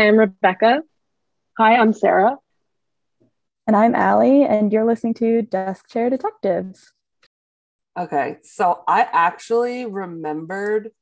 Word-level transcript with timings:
Hi, 0.00 0.08
I'm 0.08 0.16
Rebecca. 0.16 0.82
Hi, 1.58 1.76
I'm 1.76 1.92
Sarah. 1.92 2.38
And 3.66 3.76
I'm 3.76 3.94
Ally, 3.94 4.46
and 4.48 4.72
you're 4.72 4.86
listening 4.86 5.12
to 5.14 5.42
Desk 5.42 5.90
Chair 5.90 6.08
Detectives. 6.08 6.94
Okay, 7.98 8.38
so 8.42 8.82
I 8.88 9.06
actually 9.12 9.84
remembered 9.84 10.92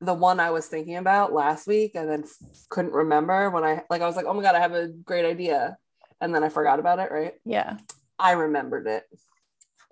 the 0.00 0.12
one 0.12 0.40
I 0.40 0.50
was 0.50 0.66
thinking 0.66 0.96
about 0.96 1.32
last 1.32 1.68
week 1.68 1.92
and 1.94 2.10
then 2.10 2.24
couldn't 2.68 2.94
remember 2.94 3.48
when 3.50 3.62
I 3.62 3.84
like 3.88 4.02
I 4.02 4.08
was 4.08 4.16
like, 4.16 4.26
"Oh 4.26 4.34
my 4.34 4.42
god, 4.42 4.56
I 4.56 4.60
have 4.60 4.74
a 4.74 4.88
great 4.88 5.24
idea." 5.24 5.78
And 6.20 6.34
then 6.34 6.42
I 6.42 6.48
forgot 6.48 6.80
about 6.80 6.98
it, 6.98 7.12
right? 7.12 7.34
Yeah. 7.44 7.76
I 8.18 8.32
remembered 8.32 8.88
it. 8.88 9.04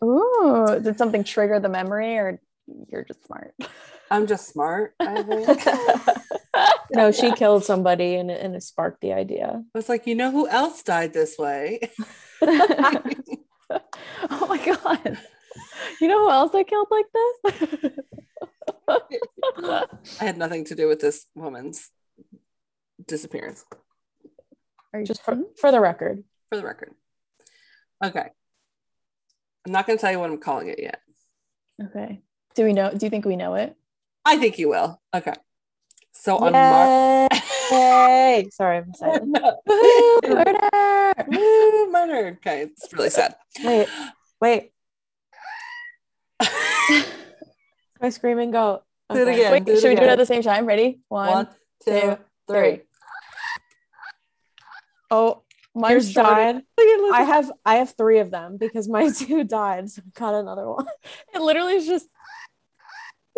Ooh, 0.02 0.80
did 0.82 0.98
something 0.98 1.22
trigger 1.22 1.60
the 1.60 1.68
memory 1.68 2.16
or 2.16 2.40
you're 2.88 3.04
just 3.04 3.24
smart? 3.26 3.54
I'm 4.10 4.26
just 4.26 4.48
smart, 4.48 4.94
I 4.98 5.22
think. 5.22 5.66
no, 6.94 7.12
she 7.12 7.32
killed 7.32 7.64
somebody 7.64 8.16
and, 8.16 8.30
and 8.30 8.56
it 8.56 8.62
sparked 8.62 9.00
the 9.00 9.12
idea. 9.12 9.62
I 9.74 9.78
was 9.78 9.88
like, 9.88 10.06
you 10.06 10.14
know 10.14 10.30
who 10.30 10.48
else 10.48 10.82
died 10.82 11.12
this 11.12 11.38
way? 11.38 11.80
oh 12.42 13.00
my 14.48 14.58
god. 14.64 15.18
You 16.00 16.08
know 16.08 16.24
who 16.24 16.30
else 16.30 16.54
I 16.54 16.64
killed 16.64 16.88
like 16.90 17.06
this? 17.14 17.92
I 20.20 20.24
had 20.24 20.38
nothing 20.38 20.64
to 20.66 20.74
do 20.74 20.88
with 20.88 21.00
this 21.00 21.26
woman's 21.34 21.90
disappearance. 23.06 23.64
Are 24.92 25.00
you 25.00 25.06
Just 25.06 25.22
for, 25.22 25.38
for 25.60 25.70
the 25.70 25.80
record. 25.80 26.24
For 26.48 26.56
the 26.56 26.64
record. 26.64 26.94
Okay. 28.04 28.28
I'm 29.66 29.72
not 29.72 29.86
going 29.86 29.98
to 29.98 30.00
tell 30.00 30.10
you 30.10 30.18
what 30.18 30.30
I'm 30.30 30.38
calling 30.38 30.68
it 30.68 30.80
yet. 30.80 31.00
Okay. 31.82 32.22
Do 32.54 32.64
we 32.64 32.72
know? 32.72 32.90
Do 32.90 33.06
you 33.06 33.10
think 33.10 33.24
we 33.24 33.36
know 33.36 33.54
it? 33.54 33.76
I 34.24 34.36
think 34.36 34.58
you 34.58 34.68
will. 34.68 35.00
Okay. 35.14 35.34
So 36.12 36.36
on 36.36 36.52
Yay! 36.52 37.28
Mar- 37.72 38.50
Sorry, 38.50 38.78
I'm 38.78 38.90
excited. 38.90 39.22
Woo, 39.22 40.20
murder! 40.28 40.58
Woo, 41.28 41.90
murder! 41.90 42.38
Okay, 42.38 42.62
it's 42.62 42.92
really 42.92 43.10
sad. 43.10 43.36
Wait, 43.62 43.88
wait. 44.40 44.72
My 48.00 48.10
screaming 48.10 48.50
goat. 48.50 48.82
Do 49.10 49.22
it 49.22 49.28
again. 49.28 49.52
Wait, 49.52 49.64
do 49.64 49.72
it 49.72 49.80
should 49.80 49.88
we 49.90 49.94
do 49.94 50.02
it 50.02 50.08
at 50.10 50.18
the 50.18 50.26
same 50.26 50.42
time? 50.42 50.66
Ready? 50.66 51.00
One. 51.08 51.28
One, 51.28 51.48
two, 51.84 52.00
two, 52.00 52.18
three. 52.48 52.82
Oh, 55.10 55.42
Mine's 55.74 55.92
yours 55.92 56.14
died. 56.14 56.54
Look 56.56 56.64
at 56.78 57.00
Liz. 57.00 57.12
I 57.14 57.22
have 57.22 57.52
I 57.64 57.74
have 57.76 57.94
three 57.96 58.18
of 58.18 58.30
them 58.30 58.56
because 58.56 58.88
my 58.88 59.10
two 59.10 59.44
died, 59.44 59.90
so 59.90 60.02
I 60.04 60.18
got 60.18 60.34
another 60.34 60.68
one. 60.68 60.86
It 61.34 61.40
literally 61.40 61.74
is 61.74 61.86
just. 61.86 62.08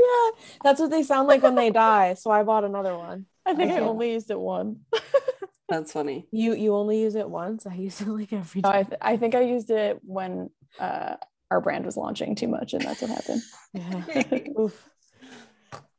Yeah, 0.03 0.31
that's 0.63 0.81
what 0.81 0.91
they 0.91 1.03
sound 1.03 1.29
like 1.29 1.43
when 1.43 1.55
they 1.55 1.71
die. 1.71 2.15
So 2.15 2.31
I 2.31 2.43
bought 2.43 2.65
another 2.65 2.97
one. 2.97 3.27
I 3.47 3.55
think 3.55 3.71
I, 3.73 3.75
can't. 3.77 3.87
only 3.87 4.13
used 4.13 4.31
it 4.31 4.39
one. 4.39 4.81
That's 5.69 5.93
funny. 5.93 6.27
You 6.31 6.55
you 6.55 6.75
only 6.75 7.01
use 7.01 7.15
it 7.15 7.29
once. 7.29 7.67
I 7.67 7.75
use 7.75 8.01
it 8.03 8.09
like 8.09 8.33
every 8.33 8.61
No, 8.61 8.71
day. 8.71 8.79
I, 8.79 8.83
th- 8.83 8.99
I 9.01 9.17
think 9.17 9.35
I 9.35 9.41
used 9.41 9.71
it 9.71 9.99
when 10.03 10.51
uh, 10.79 11.17
our 11.51 11.61
brand 11.63 11.87
was 11.87 11.97
launching 11.97 12.35
too 12.35 12.47
much, 12.49 12.75
and 12.75 12.83
that's 12.83 13.01
what 13.01 13.11
happened. 13.11 13.43
Yeah. 13.73 14.39
Oof. 14.61 14.89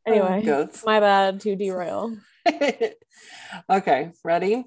Anyway, 0.06 0.44
Goats. 0.44 0.86
my 0.86 1.00
bad 1.00 1.40
to 1.42 1.56
derail. 1.56 2.16
okay, 3.70 4.12
ready? 4.24 4.64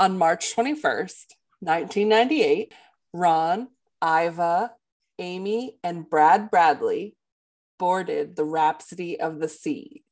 On 0.00 0.18
March 0.18 0.54
21st, 0.56 1.26
1998, 1.60 2.74
Ron, 3.12 3.68
Iva, 4.02 4.72
Amy, 5.18 5.78
and 5.82 6.08
Brad 6.08 6.50
Bradley 6.50 7.16
boarded 7.78 8.36
the 8.36 8.44
Rhapsody 8.44 9.18
of 9.20 9.38
the 9.40 9.48
Sea. 9.48 10.04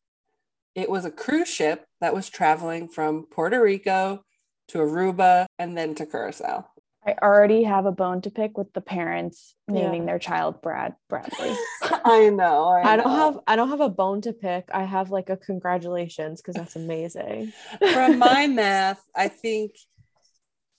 It 0.74 0.90
was 0.90 1.04
a 1.04 1.10
cruise 1.10 1.48
ship 1.48 1.86
that 2.00 2.14
was 2.14 2.28
traveling 2.28 2.88
from 2.88 3.26
Puerto 3.30 3.60
Rico 3.62 4.24
to 4.68 4.78
Aruba 4.78 5.46
and 5.58 5.76
then 5.76 5.94
to 5.96 6.06
Curacao. 6.06 6.66
I 7.04 7.14
already 7.22 7.64
have 7.64 7.86
a 7.86 7.92
bone 7.92 8.20
to 8.22 8.30
pick 8.30 8.58
with 8.58 8.72
the 8.74 8.80
parents 8.82 9.54
Yeah. 9.66 9.74
naming 9.84 10.04
their 10.04 10.18
child 10.18 10.60
Brad 10.60 10.94
Bradley. 11.08 11.56
I 11.82 12.28
know. 12.28 12.64
I, 12.68 12.92
I 12.92 12.96
don't 12.96 13.06
know. 13.06 13.14
have 13.16 13.38
I 13.46 13.56
don't 13.56 13.70
have 13.70 13.80
a 13.80 13.88
bone 13.88 14.20
to 14.22 14.32
pick. 14.34 14.68
I 14.72 14.84
have 14.84 15.10
like 15.10 15.30
a 15.30 15.36
congratulations 15.38 16.40
because 16.42 16.56
that's 16.56 16.76
amazing. 16.76 17.52
from 17.94 18.18
my 18.18 18.46
math, 18.46 19.02
I 19.16 19.28
think 19.28 19.72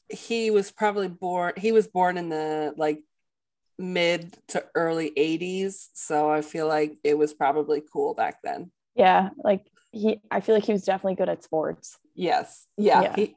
he 0.09 0.51
was 0.51 0.71
probably 0.71 1.07
born. 1.07 1.53
He 1.57 1.71
was 1.71 1.87
born 1.87 2.17
in 2.17 2.29
the 2.29 2.73
like 2.77 2.99
mid 3.81 4.37
to 4.49 4.63
early 4.75 5.11
'80s, 5.17 5.89
so 5.93 6.29
I 6.29 6.41
feel 6.41 6.67
like 6.67 6.97
it 7.03 7.17
was 7.17 7.33
probably 7.33 7.81
cool 7.91 8.13
back 8.13 8.37
then. 8.43 8.71
yeah, 8.95 9.29
like 9.43 9.65
he. 9.91 10.19
I 10.29 10.39
feel 10.41 10.55
like 10.55 10.65
he 10.65 10.73
was 10.73 10.85
definitely 10.85 11.15
good 11.15 11.29
at 11.29 11.43
sports. 11.43 11.97
Yes, 12.15 12.67
yeah, 12.77 13.01
Yeah. 13.01 13.15
He, 13.15 13.35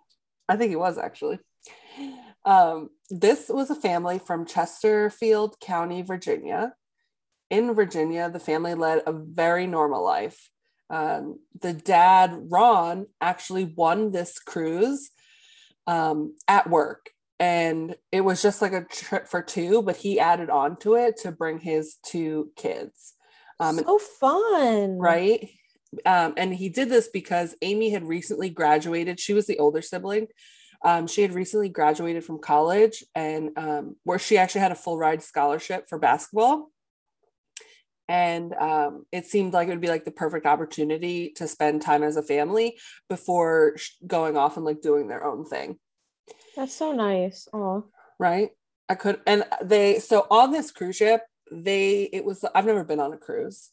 I 0.49 0.57
think 0.57 0.71
he 0.71 0.77
was 0.77 0.99
actually. 0.99 1.39
Um, 2.45 2.91
this 3.09 3.49
was 3.49 3.71
a 3.71 3.75
family 3.75 4.19
from 4.19 4.47
Chesterfield 4.47 5.59
County, 5.61 6.03
Virginia. 6.03 6.75
In 7.51 7.75
Virginia, 7.75 8.31
the 8.31 8.41
family 8.41 8.75
led 8.75 9.03
a 9.07 9.13
very 9.13 9.67
normal 9.67 10.05
life. 10.05 10.51
Um, 10.91 11.39
the 11.61 11.73
dad, 11.73 12.37
Ron, 12.51 13.07
actually 13.21 13.65
won 13.65 14.11
this 14.11 14.39
cruise 14.39 15.11
um, 15.87 16.37
at 16.49 16.69
work. 16.69 17.11
And 17.41 17.97
it 18.13 18.21
was 18.21 18.43
just 18.43 18.63
like 18.63 18.73
a 18.73 18.85
trip 18.85 19.27
for 19.27 19.43
two, 19.43 19.83
but 19.83 19.97
he 19.97 20.21
added 20.21 20.51
on 20.51 20.77
to 20.79 20.95
it 20.95 21.17
to 21.23 21.33
bring 21.33 21.59
his 21.59 21.97
two 22.05 22.53
kids. 22.57 23.15
Um, 23.61 23.79
and- 23.79 23.87
so 23.87 23.99
fun. 23.99 24.99
right? 24.99 25.51
Um, 26.05 26.35
and 26.37 26.55
he 26.55 26.69
did 26.69 26.89
this 26.89 27.09
because 27.09 27.55
Amy 27.63 27.91
had 27.91 28.05
recently 28.05 28.51
graduated. 28.51 29.21
She 29.21 29.35
was 29.35 29.47
the 29.47 29.59
older 29.59 29.83
sibling. 29.83 30.29
Um, 30.85 31.07
she 31.07 31.23
had 31.23 31.33
recently 31.33 31.69
graduated 31.69 32.25
from 32.25 32.41
college, 32.41 33.05
and 33.15 33.51
um, 33.57 33.97
where 34.05 34.19
she 34.19 34.37
actually 34.37 34.61
had 34.63 34.73
a 34.73 34.77
full 34.77 34.99
ride 34.99 35.23
scholarship 35.23 35.89
for 35.89 35.99
basketball. 35.99 36.71
And 38.07 38.53
um, 38.55 39.07
it 39.11 39.25
seemed 39.25 39.55
like 39.55 39.69
it 39.69 39.71
would 39.71 39.81
be 39.81 39.89
like 39.89 40.05
the 40.05 40.11
perfect 40.11 40.45
opportunity 40.45 41.31
to 41.37 41.49
spend 41.49 41.81
time 41.81 42.03
as 42.03 42.17
a 42.19 42.23
family 42.23 42.77
before 43.09 43.77
going 44.07 44.37
off 44.37 44.57
and 44.57 44.67
like 44.67 44.83
doing 44.83 45.09
their 45.09 45.25
own 45.25 45.47
thing 45.47 45.79
That's 46.57 46.75
so 46.75 46.93
nice. 46.93 47.49
Oh, 47.53 47.85
right 48.19 48.51
i 48.89 48.95
could 48.95 49.21
and 49.27 49.45
they 49.61 49.99
so 49.99 50.25
on 50.31 50.53
this 50.53 50.71
cruise 50.71 50.95
ship 50.95 51.23
they 51.51 52.03
it 52.13 52.25
was 52.25 52.45
i've 52.55 52.65
never 52.65 52.85
been 52.85 53.01
on 53.01 53.13
a 53.13 53.17
cruise 53.17 53.71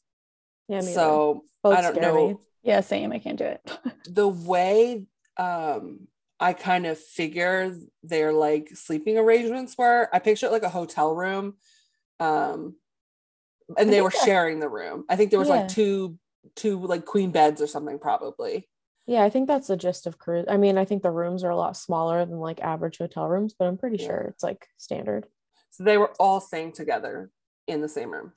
yeah. 0.68 0.80
me 0.80 0.94
so 0.94 1.44
i 1.64 1.80
don't 1.80 2.02
know 2.02 2.30
me. 2.30 2.36
Yeah, 2.64 2.82
same. 2.82 3.12
I 3.12 3.20
can't 3.20 3.38
do 3.38 3.46
it. 3.46 3.78
the 4.10 4.28
way 4.28 5.06
um 5.38 6.08
I 6.40 6.54
kind 6.54 6.88
of 6.88 6.98
figure 7.00 7.76
their 8.02 8.34
like 8.34 8.70
sleeping 8.76 9.18
arrangements 9.18 9.78
were, 9.78 10.10
I 10.12 10.18
picture 10.18 10.48
it 10.48 10.52
like 10.52 10.64
a 10.64 10.70
hotel 10.70 11.14
room. 11.16 11.56
Um 12.20 12.76
and 13.78 13.92
they 13.92 14.02
were 14.02 14.12
sharing 14.12 14.60
the 14.60 14.70
room. 14.70 15.06
I 15.08 15.16
think 15.16 15.30
there 15.32 15.40
was 15.40 15.50
Yeah. 15.50 15.56
like 15.62 15.68
two 15.70 16.18
two 16.56 16.80
like 16.80 17.06
queen 17.06 17.32
beds 17.32 17.62
or 17.62 17.68
something 17.68 18.00
probably. 18.00 18.68
Yeah, 19.08 19.24
I 19.24 19.30
think 19.30 19.48
that's 19.48 19.68
the 19.68 19.78
gist 19.78 20.08
of 20.08 20.18
cruise. 20.18 20.46
I 20.48 20.58
mean, 20.58 20.78
I 20.78 20.86
think 20.86 21.04
the 21.04 21.12
rooms 21.12 21.44
are 21.44 21.50
a 21.50 21.56
lot 21.56 21.76
smaller 21.76 22.26
than 22.26 22.40
like 22.40 22.62
average 22.62 23.00
hotel 23.00 23.28
rooms, 23.28 23.54
but 23.58 23.68
I'm 23.68 23.78
pretty 23.78 23.98
Yeah. 23.98 24.08
sure 24.08 24.22
it's 24.30 24.44
like 24.44 24.68
standard. 24.78 25.28
So 25.72 25.84
they 25.84 25.98
were 25.98 26.14
all 26.20 26.40
staying 26.40 26.74
together 26.74 27.32
in 27.68 27.82
the 27.82 27.90
same 27.90 28.12
room. 28.12 28.34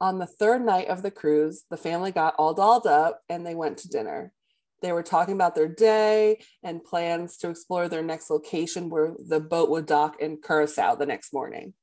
On 0.00 0.18
the 0.18 0.26
third 0.26 0.64
night 0.64 0.88
of 0.88 1.02
the 1.02 1.10
cruise, 1.10 1.64
the 1.70 1.76
family 1.76 2.12
got 2.12 2.36
all 2.38 2.54
dolled 2.54 2.86
up 2.86 3.22
and 3.28 3.44
they 3.44 3.54
went 3.54 3.78
to 3.78 3.88
dinner. 3.88 4.32
They 4.80 4.92
were 4.92 5.02
talking 5.02 5.34
about 5.34 5.56
their 5.56 5.66
day 5.66 6.40
and 6.62 6.84
plans 6.84 7.36
to 7.38 7.50
explore 7.50 7.88
their 7.88 8.02
next 8.02 8.30
location 8.30 8.90
where 8.90 9.14
the 9.18 9.40
boat 9.40 9.70
would 9.70 9.86
dock 9.86 10.20
in 10.20 10.40
Curacao 10.40 10.94
the 10.94 11.06
next 11.06 11.32
morning. 11.32 11.74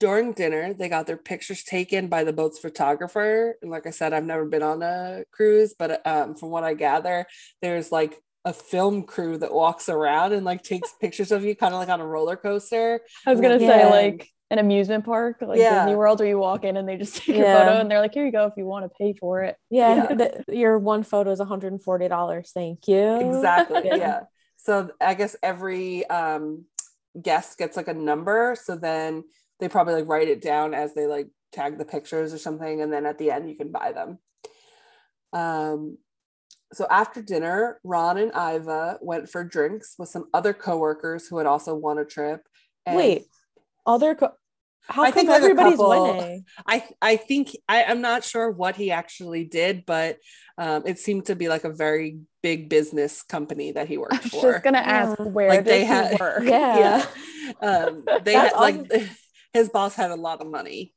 During 0.00 0.32
dinner, 0.32 0.72
they 0.72 0.88
got 0.88 1.06
their 1.06 1.18
pictures 1.18 1.62
taken 1.62 2.08
by 2.08 2.24
the 2.24 2.32
boat's 2.32 2.58
photographer. 2.58 3.56
And 3.62 3.70
like 3.70 3.86
I 3.86 3.90
said, 3.90 4.12
I've 4.14 4.24
never 4.24 4.46
been 4.46 4.62
on 4.62 4.82
a 4.82 5.24
cruise, 5.30 5.74
but 5.78 6.04
um, 6.06 6.34
from 6.34 6.48
what 6.48 6.64
I 6.64 6.72
gather, 6.74 7.26
there's 7.60 7.92
like 7.92 8.20
a 8.46 8.54
film 8.54 9.02
crew 9.02 9.36
that 9.36 9.52
walks 9.52 9.90
around 9.90 10.32
and 10.32 10.44
like 10.46 10.62
takes 10.62 10.92
pictures 11.00 11.30
of 11.30 11.44
you, 11.44 11.54
kind 11.54 11.74
of 11.74 11.78
like 11.80 11.90
on 11.90 12.00
a 12.00 12.06
roller 12.06 12.36
coaster. 12.36 13.00
I 13.26 13.30
was 13.30 13.40
gonna 13.42 13.58
Yeah. 13.58 13.68
say 13.68 13.90
like 13.90 14.26
an 14.50 14.58
amusement 14.58 15.04
park, 15.04 15.36
like 15.42 15.58
Yeah. 15.58 15.84
Disney 15.84 15.96
World, 15.96 16.18
where 16.20 16.28
you 16.28 16.38
walk 16.38 16.64
in 16.64 16.78
and 16.78 16.88
they 16.88 16.96
just 16.96 17.16
take 17.18 17.36
your 17.36 17.44
Yeah. 17.44 17.58
photo 17.58 17.78
and 17.80 17.90
they're 17.90 18.00
like, 18.00 18.14
"Here 18.14 18.24
you 18.24 18.32
go, 18.32 18.46
if 18.46 18.54
you 18.56 18.64
want 18.64 18.86
to 18.86 18.90
pay 18.98 19.12
for 19.12 19.42
it." 19.42 19.56
Yeah, 19.68 19.94
Yeah. 20.08 20.14
the- 20.14 20.44
your 20.56 20.78
one 20.78 21.02
photo 21.02 21.30
is 21.30 21.40
$140. 21.40 22.50
Thank 22.52 22.88
you. 22.88 23.36
exactly 23.36 23.82
Yeah. 23.84 23.94
yeah. 24.06 24.20
so 24.56 24.90
i 25.00 25.12
guess 25.14 25.36
every 25.42 26.06
um 26.08 26.64
guest 27.20 27.58
gets 27.58 27.76
like 27.76 27.88
a 27.88 27.94
number 27.94 28.56
so 28.62 28.76
then 28.76 29.24
they 29.60 29.68
probably 29.68 29.94
like 29.94 30.08
write 30.08 30.28
it 30.28 30.42
down 30.42 30.74
as 30.74 30.94
they 30.94 31.06
like 31.06 31.28
tag 31.52 31.78
the 31.78 31.84
pictures 31.84 32.32
or 32.32 32.38
something 32.38 32.80
and 32.80 32.92
then 32.92 33.06
at 33.06 33.18
the 33.18 33.30
end 33.30 33.48
you 33.48 33.56
can 33.56 33.70
buy 33.72 33.92
them 33.92 34.18
um 35.32 35.96
so 36.72 36.86
after 36.90 37.20
dinner 37.22 37.80
ron 37.84 38.16
and 38.18 38.32
iva 38.34 38.98
went 39.00 39.28
for 39.28 39.44
drinks 39.44 39.94
with 39.98 40.08
some 40.08 40.26
other 40.34 40.52
coworkers 40.52 41.26
who 41.28 41.38
had 41.38 41.46
also 41.46 41.74
won 41.74 41.98
a 41.98 42.04
trip 42.04 42.42
and 42.86 42.96
Wait, 42.96 43.26
other 43.86 44.14
co- 44.14 44.32
How 44.86 45.02
I 45.02 45.10
come 45.10 45.26
think, 45.26 45.30
everybody's 45.30 45.76
couple- 45.76 46.14
winning? 46.14 46.44
I 46.66 46.84
I 47.02 47.16
think 47.16 47.54
I, 47.68 47.84
I'm 47.84 48.00
not 48.00 48.24
sure 48.24 48.50
what 48.50 48.74
he 48.74 48.90
actually 48.90 49.44
did, 49.44 49.84
but 49.86 50.16
um, 50.56 50.82
it 50.86 50.98
seemed 50.98 51.26
to 51.26 51.36
be 51.36 51.48
like 51.48 51.64
a 51.64 51.70
very 51.72 52.18
big 52.42 52.68
business 52.70 53.22
company 53.22 53.72
that 53.72 53.86
he 53.86 53.96
I 53.96 53.98
worked 53.98 54.22
was 54.24 54.32
for. 54.32 54.52
just 54.52 54.64
gonna 54.64 54.78
ask 54.78 55.18
Yeah. 55.18 55.26
where 55.26 55.48
Like, 55.50 55.64
they 55.64 55.80
he 55.80 55.84
had- 55.84 56.18
work? 56.18 56.42
Yeah. 56.44 57.04
Um, 57.60 58.04
they 58.24 58.32
That's 58.32 58.54
had 58.54 58.60
like 58.60 58.90
his 59.52 59.68
boss 59.68 59.94
had 59.94 60.10
a 60.10 60.16
lot 60.16 60.40
of 60.40 60.46
money. 60.46 60.94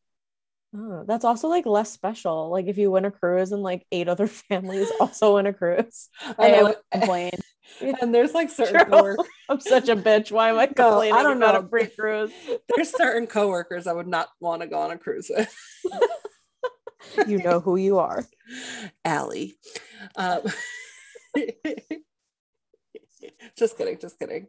Oh, 0.75 1.03
that's 1.05 1.23
also 1.25 1.49
like 1.49 1.65
less 1.67 1.91
special. 1.91 2.49
Like 2.49 2.65
if 2.65 2.77
you 2.79 2.89
win 2.89 3.05
a 3.05 3.11
cruise 3.11 3.51
and 3.51 3.61
like 3.61 3.85
eight 3.91 4.07
other 4.07 4.27
families 4.49 4.91
also 4.99 5.35
win 5.35 5.45
a 5.45 5.53
cruise. 5.53 6.09
I 6.39 6.53
I 6.55 6.63
would 6.63 6.75
complain. 6.91 7.31
and 8.01 8.13
there's 8.13 8.33
like 8.33 8.49
certain 8.49 8.85
coworkers, 8.85 9.25
I'm 9.49 9.59
such 9.59 9.89
a 9.89 9.95
bitch. 9.95 10.31
Why 10.31 10.49
am 10.49 10.57
I 10.57 10.69
No, 10.77 10.99
I 11.01 11.23
don't 11.23 11.39
know. 11.39 11.51
a 11.53 11.67
free 11.67 11.87
cruise? 11.87 12.31
there's 12.75 12.89
certain 12.89 13.27
coworkers 13.27 13.87
I 13.87 13.93
would 13.93 14.07
not 14.07 14.29
want 14.39 14.61
to 14.61 14.67
go 14.67 14.79
on 14.79 14.91
a 14.91 14.97
cruise 14.97 15.29
with. 15.33 15.53
You 17.27 17.37
know 17.37 17.59
who 17.59 17.75
you 17.75 17.99
are. 17.99 18.25
Ally. 19.05 19.47
Um, 20.15 20.41
just 23.57 23.77
kidding, 23.77 23.99
just 23.99 24.17
kidding. 24.19 24.47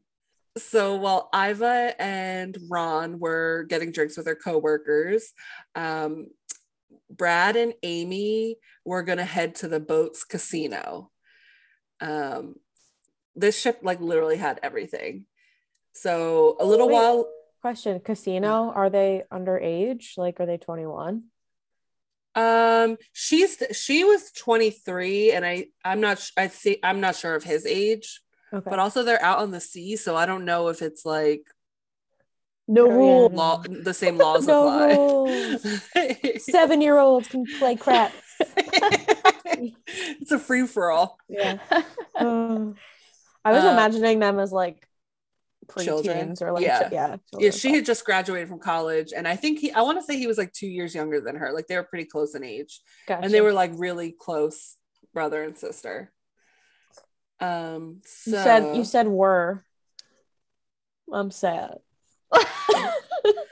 So 0.56 0.96
while 0.96 1.30
Iva 1.34 1.94
and 1.98 2.56
Ron 2.70 3.18
were 3.18 3.66
getting 3.68 3.90
drinks 3.90 4.16
with 4.16 4.26
their 4.26 4.36
coworkers, 4.36 5.32
um, 5.74 6.28
Brad 7.10 7.56
and 7.56 7.74
Amy 7.82 8.56
were 8.84 9.02
gonna 9.02 9.24
head 9.24 9.56
to 9.56 9.68
the 9.68 9.80
boat's 9.80 10.24
casino. 10.24 11.10
Um, 12.00 12.56
this 13.34 13.60
ship 13.60 13.80
like 13.82 14.00
literally 14.00 14.36
had 14.36 14.60
everything. 14.62 15.26
So 15.92 16.56
a 16.60 16.64
little 16.64 16.88
Wait. 16.88 16.94
while 16.94 17.28
Question: 17.64 17.98
Casino? 18.00 18.72
Are 18.74 18.90
they 18.90 19.22
underage? 19.32 20.18
Like, 20.18 20.38
are 20.38 20.44
they 20.44 20.58
21? 20.58 21.22
Um, 22.34 22.98
she's 23.14 23.62
she 23.72 24.04
was 24.04 24.30
23, 24.32 25.32
and 25.32 25.46
I 25.46 25.68
I'm 25.82 26.02
not 26.02 26.28
I 26.36 26.48
see 26.48 26.78
I'm 26.82 27.00
not 27.00 27.16
sure 27.16 27.34
of 27.34 27.42
his 27.42 27.64
age, 27.64 28.20
Okay. 28.54 28.70
but 28.70 28.78
also 28.78 29.02
they're 29.02 29.22
out 29.22 29.38
on 29.40 29.50
the 29.50 29.60
sea, 29.60 29.96
so 29.96 30.14
I 30.16 30.26
don't 30.26 30.44
know 30.44 30.68
if 30.68 30.80
it's 30.82 31.04
like 31.04 31.42
No 32.68 32.88
rule. 32.88 33.28
law 33.30 33.62
the 33.68 33.92
same 33.94 34.16
laws 34.16 34.46
No 34.54 35.26
apply. 35.26 35.58
Seven 36.38 36.80
year 36.80 36.98
olds 36.98 37.28
can 37.28 37.44
play 37.58 37.74
crap. 37.76 38.12
it's 39.46 40.30
a 40.32 40.38
free 40.38 40.66
for 40.66 40.90
all. 40.90 41.18
Yeah. 41.28 41.58
Uh, 42.14 42.70
I 43.44 43.52
was 43.52 43.64
Uh, 43.64 43.68
imagining 43.68 44.18
them 44.20 44.38
as 44.38 44.52
like 44.52 44.86
Children. 45.80 46.30
preteens 46.34 46.42
or 46.42 46.52
like 46.52 46.62
Yeah. 46.64 46.88
yeah. 46.92 47.16
yeah, 47.32 47.38
Yeah, 47.38 47.50
she 47.50 47.74
had 47.74 47.84
just 47.84 48.04
graduated 48.04 48.48
from 48.48 48.58
college, 48.60 49.12
and 49.16 49.26
I 49.26 49.36
think 49.36 49.58
he 49.60 49.72
I 49.72 49.80
want 49.82 49.98
to 49.98 50.04
say 50.04 50.18
he 50.18 50.26
was 50.26 50.38
like 50.38 50.52
two 50.52 50.66
years 50.68 50.94
younger 50.94 51.20
than 51.20 51.36
her. 51.36 51.52
Like 51.52 51.66
they 51.66 51.76
were 51.76 51.82
pretty 51.84 52.04
close 52.04 52.34
in 52.34 52.44
age. 52.44 52.80
and 53.08 53.32
they 53.32 53.40
were 53.40 53.52
like 53.52 53.72
really 53.74 54.12
close 54.12 54.76
brother 55.12 55.42
and 55.42 55.56
sister. 55.58 56.12
Um, 57.44 58.00
so 58.04 58.30
You 58.30 58.36
said 58.36 58.76
you 58.76 58.84
said 58.84 59.08
were. 59.08 59.62
I'm 61.12 61.30
sad. 61.30 61.78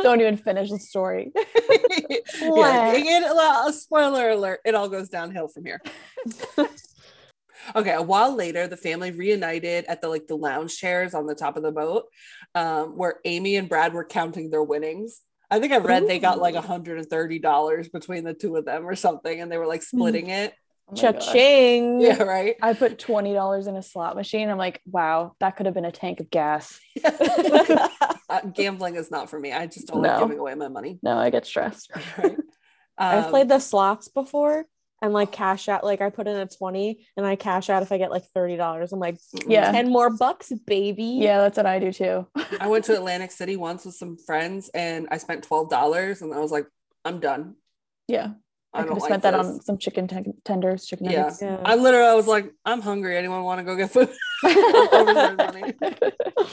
Don't 0.03 0.21
even 0.21 0.37
finish 0.37 0.71
the 0.71 0.79
story. 0.79 1.33
yeah, 1.37 2.19
well, 2.43 3.73
spoiler 3.73 4.31
alert, 4.31 4.61
it 4.65 4.75
all 4.75 4.89
goes 4.89 5.09
downhill 5.09 5.49
from 5.49 5.65
here. 5.65 5.81
okay, 7.77 7.93
a 7.93 8.03
while 8.03 8.35
later, 8.35 8.67
the 8.67 8.77
family 8.77 9.11
reunited 9.11 9.85
at 9.87 10.01
the 10.01 10.09
like 10.09 10.27
the 10.27 10.37
lounge 10.37 10.77
chairs 10.77 11.15
on 11.15 11.27
the 11.27 11.35
top 11.35 11.57
of 11.57 11.63
the 11.63 11.73
boat, 11.73 12.07
um, 12.55 12.97
where 12.97 13.21
Amy 13.25 13.57
and 13.57 13.69
Brad 13.69 13.93
were 13.93 14.05
counting 14.05 14.51
their 14.51 14.63
winnings. 14.63 15.21
I 15.51 15.61
think 15.61 15.73
I 15.73 15.79
read 15.79 16.09
they 16.09 16.19
got 16.19 16.39
like 16.39 16.55
$130 16.55 17.93
between 17.93 18.25
the 18.25 18.33
two 18.33 18.57
of 18.57 18.65
them 18.65 18.87
or 18.87 18.97
something, 18.97 19.41
and 19.41 19.53
they 19.53 19.59
were 19.59 19.67
like 19.67 19.83
splitting 19.83 20.31
it. 20.31 20.55
Oh. 20.93 20.97
Cha-ching. 20.97 22.01
Yeah, 22.01 22.23
right. 22.23 22.57
I 22.61 22.75
put 22.75 22.99
twenty 22.99 23.33
dollars 23.33 23.67
in 23.67 23.77
a 23.77 23.83
slot 23.83 24.15
machine. 24.17 24.49
I'm 24.51 24.59
like, 24.59 24.81
wow, 24.87 25.35
that 25.41 25.57
could 25.57 25.67
have 25.67 25.75
been 25.75 25.85
a 25.85 25.93
tank 25.93 26.21
of 26.21 26.31
gas. 26.31 26.79
Uh, 28.29 28.41
gambling 28.55 28.95
is 28.97 29.11
not 29.11 29.29
for 29.29 29.39
me. 29.39 29.53
I 29.53 29.67
just 29.67 29.89
don't 29.89 30.03
like 30.03 30.19
giving 30.19 30.39
away 30.39 30.55
my 30.55 30.69
money. 30.69 30.99
No, 31.03 31.19
I 31.19 31.29
get 31.31 31.45
stressed. 31.47 31.91
Right? 32.17 32.37
I've 32.97 33.25
Um, 33.25 33.31
played 33.31 33.49
the 33.49 33.59
slots 33.59 34.09
before 34.09 34.65
and 35.03 35.13
like 35.13 35.33
cash 35.33 35.69
out. 35.69 35.85
Like 35.85 36.01
I 36.01 36.09
put 36.11 36.27
in 36.29 36.37
a 36.37 36.47
20 36.47 37.07
and 37.17 37.27
I 37.27 37.37
cash 37.37 37.69
out 37.69 37.83
if 37.83 37.93
I 37.93 37.99
get 37.99 38.11
like 38.11 38.25
$30. 38.35 38.93
I'm 38.93 38.99
like, 39.01 39.19
Yeah. 39.47 39.71
10 39.71 39.91
more 39.91 40.09
bucks, 40.11 40.51
baby. 40.67 41.05
Yeah, 41.21 41.39
that's 41.43 41.57
what 41.59 41.67
I 41.67 41.79
do 41.79 41.93
too. 41.93 42.27
I 42.59 42.69
went 42.69 42.85
to 42.87 42.95
Atlantic 42.95 43.33
City 43.33 43.57
once 43.57 43.85
with 43.85 43.97
some 43.97 44.17
friends 44.17 44.71
and 44.73 45.09
I 45.11 45.19
spent 45.19 45.45
twelve 45.45 45.69
dollars 45.69 46.23
and 46.23 46.33
I 46.33 46.39
was 46.39 46.53
like, 46.53 46.67
I'm 47.05 47.21
done. 47.21 47.57
Yeah, 48.09 48.33
I, 48.75 48.79
I, 48.79 48.83
could 48.83 48.89
don't 48.89 48.97
have 48.97 49.03
like 49.03 49.09
spent 49.11 49.23
that 49.25 49.37
this. 49.39 49.47
on 49.47 49.61
some 49.63 49.79
chicken 49.79 50.09
ten- 50.09 50.35
tenders, 50.45 50.87
chicken 50.87 51.11
Yeah. 51.11 51.23
nuggets. 51.23 51.43
Yeah. 51.43 51.61
I 51.65 51.75
literally 51.77 52.07
I 52.09 52.15
was 52.15 52.27
like, 52.27 52.53
I'm 52.65 52.81
hungry. 52.81 53.17
Anyone 53.19 53.43
want 53.45 53.59
to 53.61 53.65
go 53.65 53.77
get 53.77 53.91
food? 53.91 54.09
Money. 54.43 55.75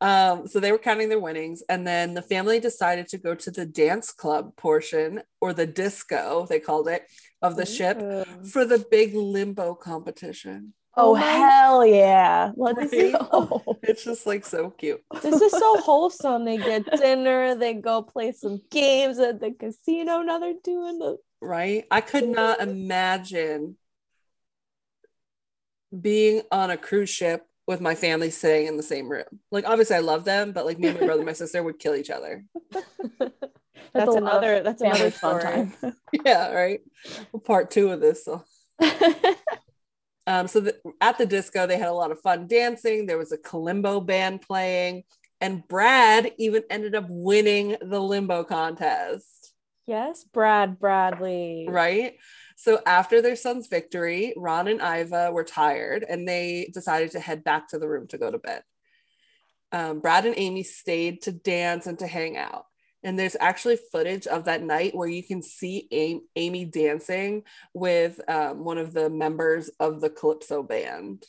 Um, 0.00 0.48
so 0.48 0.58
they 0.58 0.72
were 0.72 0.78
counting 0.78 1.08
their 1.08 1.20
winnings, 1.20 1.62
and 1.68 1.86
then 1.86 2.12
the 2.14 2.20
family 2.20 2.58
decided 2.58 3.06
to 3.08 3.18
go 3.18 3.34
to 3.36 3.50
the 3.52 3.64
dance 3.64 4.10
club 4.12 4.54
portion 4.56 5.22
or 5.40 5.52
the 5.52 5.66
disco, 5.66 6.44
they 6.50 6.58
called 6.58 6.88
it, 6.88 7.04
of 7.40 7.56
the 7.56 7.64
ship 7.64 7.98
for 8.50 8.64
the 8.64 8.84
big 8.90 9.14
limbo 9.14 9.74
competition. 9.74 10.74
oh 10.96 11.12
Oh 11.12 11.14
hell 11.14 11.86
yeah! 11.86 12.50
Let's 12.56 12.92
Right? 12.92 13.12
go. 13.12 13.62
It's 13.84 14.02
just 14.04 14.26
like 14.26 14.44
so 14.44 14.70
cute. 14.70 15.02
This 15.22 15.40
is 15.40 15.52
so 15.52 15.76
wholesome. 15.80 16.44
They 16.44 16.56
get 16.56 16.84
dinner, 16.96 17.54
they 17.54 17.74
go 17.74 18.02
play 18.02 18.32
some 18.32 18.60
games 18.70 19.18
at 19.20 19.40
the 19.40 19.52
casino. 19.52 20.20
Now 20.22 20.40
they're 20.40 20.54
doing 20.64 20.98
the 20.98 21.16
right? 21.40 21.84
I 21.90 22.00
could 22.00 22.28
not 22.28 22.60
imagine 22.60 23.76
being 25.98 26.42
on 26.50 26.70
a 26.70 26.76
cruise 26.76 27.10
ship 27.10 27.46
with 27.66 27.80
my 27.80 27.94
family 27.94 28.30
sitting 28.30 28.66
in 28.66 28.76
the 28.76 28.82
same 28.82 29.08
room. 29.08 29.24
Like, 29.50 29.66
obviously, 29.66 29.96
I 29.96 30.00
love 30.00 30.24
them, 30.24 30.52
but 30.52 30.66
like 30.66 30.78
me 30.78 30.88
and 30.88 31.00
my 31.00 31.06
brother, 31.06 31.20
and 31.20 31.26
my 31.26 31.32
sister 31.34 31.62
would 31.62 31.78
kill 31.78 31.94
each 31.94 32.10
other. 32.10 32.44
that's, 32.72 34.08
a 34.08 34.10
lot 34.10 34.16
of 34.16 34.16
another 34.16 34.62
that's 34.62 34.82
another 34.82 35.10
fun 35.10 35.40
time. 35.40 35.72
yeah, 36.24 36.52
right. 36.52 36.80
Well, 37.32 37.40
part 37.40 37.70
two 37.70 37.90
of 37.90 38.00
this. 38.00 38.24
So, 38.24 38.44
um, 40.26 40.46
so 40.46 40.60
the, 40.60 40.76
at 41.00 41.18
the 41.18 41.26
disco, 41.26 41.66
they 41.66 41.78
had 41.78 41.88
a 41.88 41.92
lot 41.92 42.12
of 42.12 42.20
fun 42.20 42.46
dancing. 42.46 43.06
There 43.06 43.18
was 43.18 43.32
a 43.32 43.38
kalimbo 43.38 44.04
band 44.04 44.42
playing, 44.42 45.04
and 45.40 45.66
Brad 45.66 46.32
even 46.38 46.62
ended 46.70 46.94
up 46.94 47.06
winning 47.08 47.76
the 47.80 48.00
limbo 48.00 48.44
contest. 48.44 49.35
Yes, 49.86 50.24
Brad 50.24 50.78
Bradley. 50.78 51.66
right? 51.68 52.14
So 52.56 52.80
after 52.86 53.22
their 53.22 53.36
son's 53.36 53.66
victory, 53.68 54.34
Ron 54.36 54.66
and 54.68 54.80
Iva 54.80 55.30
were 55.32 55.44
tired 55.44 56.04
and 56.08 56.26
they 56.26 56.70
decided 56.72 57.12
to 57.12 57.20
head 57.20 57.44
back 57.44 57.68
to 57.68 57.78
the 57.78 57.88
room 57.88 58.06
to 58.08 58.18
go 58.18 58.30
to 58.30 58.38
bed. 58.38 58.62
Um, 59.72 60.00
Brad 60.00 60.24
and 60.26 60.34
Amy 60.38 60.62
stayed 60.62 61.22
to 61.22 61.32
dance 61.32 61.86
and 61.86 61.98
to 61.98 62.06
hang 62.06 62.36
out. 62.36 62.64
And 63.02 63.16
there's 63.18 63.36
actually 63.38 63.78
footage 63.92 64.26
of 64.26 64.44
that 64.46 64.62
night 64.62 64.94
where 64.96 65.06
you 65.08 65.22
can 65.22 65.42
see 65.42 65.86
Amy, 65.92 66.22
Amy 66.34 66.64
dancing 66.64 67.42
with 67.74 68.20
um, 68.28 68.64
one 68.64 68.78
of 68.78 68.92
the 68.92 69.08
members 69.10 69.68
of 69.78 70.00
the 70.00 70.10
Calypso 70.10 70.62
band. 70.62 71.24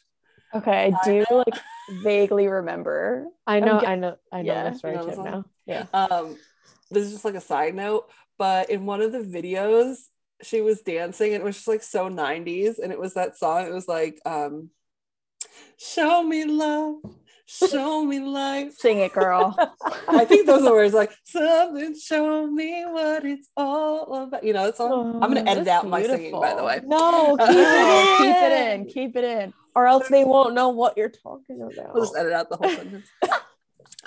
okay, 0.55 0.91
I 0.93 1.05
do 1.05 1.25
like 1.29 1.61
vaguely 2.03 2.47
remember. 2.47 3.27
I 3.45 3.59
know, 3.59 3.79
I 3.79 3.95
know, 3.95 4.15
I 4.31 4.41
know 4.41 4.53
Yeah, 4.53 4.69
this 4.71 4.83
right 4.83 4.91
you 4.91 4.95
know 4.97 5.05
tip 5.05 5.09
this 5.09 5.17
one? 5.19 5.31
now. 5.31 5.45
Yeah. 5.65 5.85
Um, 5.93 6.37
this 6.89 7.03
is 7.05 7.11
just 7.11 7.25
like 7.25 7.35
a 7.35 7.41
side 7.41 7.75
note, 7.75 8.09
but 8.37 8.69
in 8.69 8.85
one 8.85 9.01
of 9.01 9.11
the 9.11 9.19
videos, 9.19 9.97
she 10.41 10.61
was 10.61 10.81
dancing 10.81 11.33
and 11.33 11.41
it 11.41 11.45
was 11.45 11.55
just 11.55 11.67
like 11.67 11.83
so 11.83 12.09
90s. 12.09 12.79
And 12.81 12.91
it 12.91 12.99
was 12.99 13.13
that 13.15 13.37
song, 13.37 13.65
it 13.65 13.73
was 13.73 13.87
like, 13.87 14.19
um, 14.25 14.69
Show 15.79 16.23
me 16.23 16.43
love, 16.45 16.95
show 17.45 18.03
me 18.03 18.19
life. 18.19 18.73
Sing 18.77 18.97
it, 18.99 19.13
girl. 19.13 19.55
I 20.07 20.25
think 20.25 20.47
those 20.47 20.65
are 20.65 20.71
words 20.73 20.93
like 20.95 21.11
something, 21.23 21.95
show 21.99 22.47
me 22.47 22.83
what 22.85 23.23
it's 23.25 23.47
all 23.55 24.23
about. 24.23 24.43
You 24.43 24.53
know, 24.53 24.65
that 24.65 24.77
song. 24.77 25.19
I'm 25.21 25.33
gonna 25.33 25.43
Oh, 25.47 25.51
edit 25.51 25.67
out 25.67 25.87
my 25.87 26.01
singing, 26.03 26.31
by 26.39 26.55
the 26.55 26.63
way. 26.63 26.81
No, 26.83 27.37
keep, 27.37 27.47
it 27.49 28.17
keep 28.17 28.35
it 28.35 28.51
in. 28.51 28.81
in. 28.81 28.87
Keep 28.87 29.15
it 29.17 29.23
in. 29.23 29.53
or 29.75 29.85
else 29.87 30.07
they 30.09 30.23
won't 30.23 30.55
know 30.55 30.69
what 30.69 30.97
you're 30.97 31.09
talking 31.09 31.61
about. 31.61 31.93
We'll 31.93 32.03
just 32.03 32.17
edit 32.17 32.33
out 32.33 32.49
the 32.49 32.57
whole 32.57 32.69
sentence. 32.69 33.07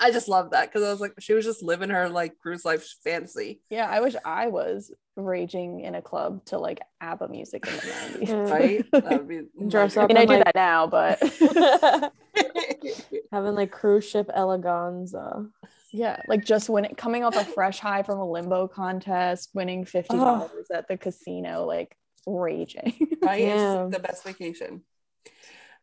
I 0.01 0.09
just 0.11 0.27
love 0.27 0.49
that 0.51 0.67
because 0.69 0.83
I 0.83 0.89
was 0.91 0.99
like, 0.99 1.13
she 1.19 1.33
was 1.33 1.45
just 1.45 1.61
living 1.61 1.89
her 1.91 2.09
like 2.09 2.37
cruise 2.39 2.65
life 2.65 2.83
fantasy, 3.03 3.61
Yeah, 3.69 3.87
I 3.87 3.99
wish 4.01 4.15
I 4.25 4.47
was 4.47 4.91
raging 5.15 5.81
in 5.81 5.93
a 5.95 6.01
club 6.01 6.43
to 6.45 6.57
like 6.57 6.79
ABBA 7.01 7.27
music 7.29 7.67
in 7.67 7.73
the 7.73 8.25
90s. 8.25 8.27
Mm. 8.29 8.51
right? 8.51 8.85
That 8.91 9.11
would 9.11 9.27
be 9.27 9.41
Dress 9.67 9.95
I 9.97 10.07
mean, 10.07 10.17
I 10.17 10.25
do 10.25 10.33
like- 10.33 10.45
that 10.45 10.55
now, 10.55 10.87
but 10.87 11.21
Having 13.31 13.55
like 13.55 13.71
cruise 13.71 14.09
ship 14.09 14.29
eleganza. 14.35 15.49
yeah, 15.93 16.21
like 16.27 16.43
just 16.45 16.69
when 16.69 16.85
it 16.85 16.97
coming 16.97 17.23
off 17.23 17.35
a 17.35 17.45
fresh 17.45 17.79
high 17.79 18.03
from 18.03 18.19
a 18.19 18.29
limbo 18.29 18.67
contest, 18.67 19.49
winning 19.53 19.85
fifty 19.85 20.17
dollars 20.17 20.67
at 20.73 20.87
the 20.87 20.97
casino, 20.97 21.65
like 21.65 21.95
raging. 22.27 22.95
right? 23.21 23.41
It's 23.41 23.47
Yeah. 23.61 23.71
like, 23.83 23.91
the 23.93 23.99
best 23.99 24.23
vacation. 24.23 24.81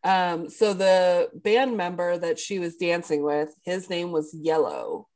Um, 0.04 0.48
so 0.48 0.74
the 0.74 1.28
band 1.34 1.76
member 1.76 2.16
that 2.18 2.38
she 2.38 2.58
was 2.58 2.76
dancing 2.76 3.22
with, 3.22 3.54
his 3.64 3.90
name 3.90 4.12
was 4.12 4.34
Yellow. 4.34 5.08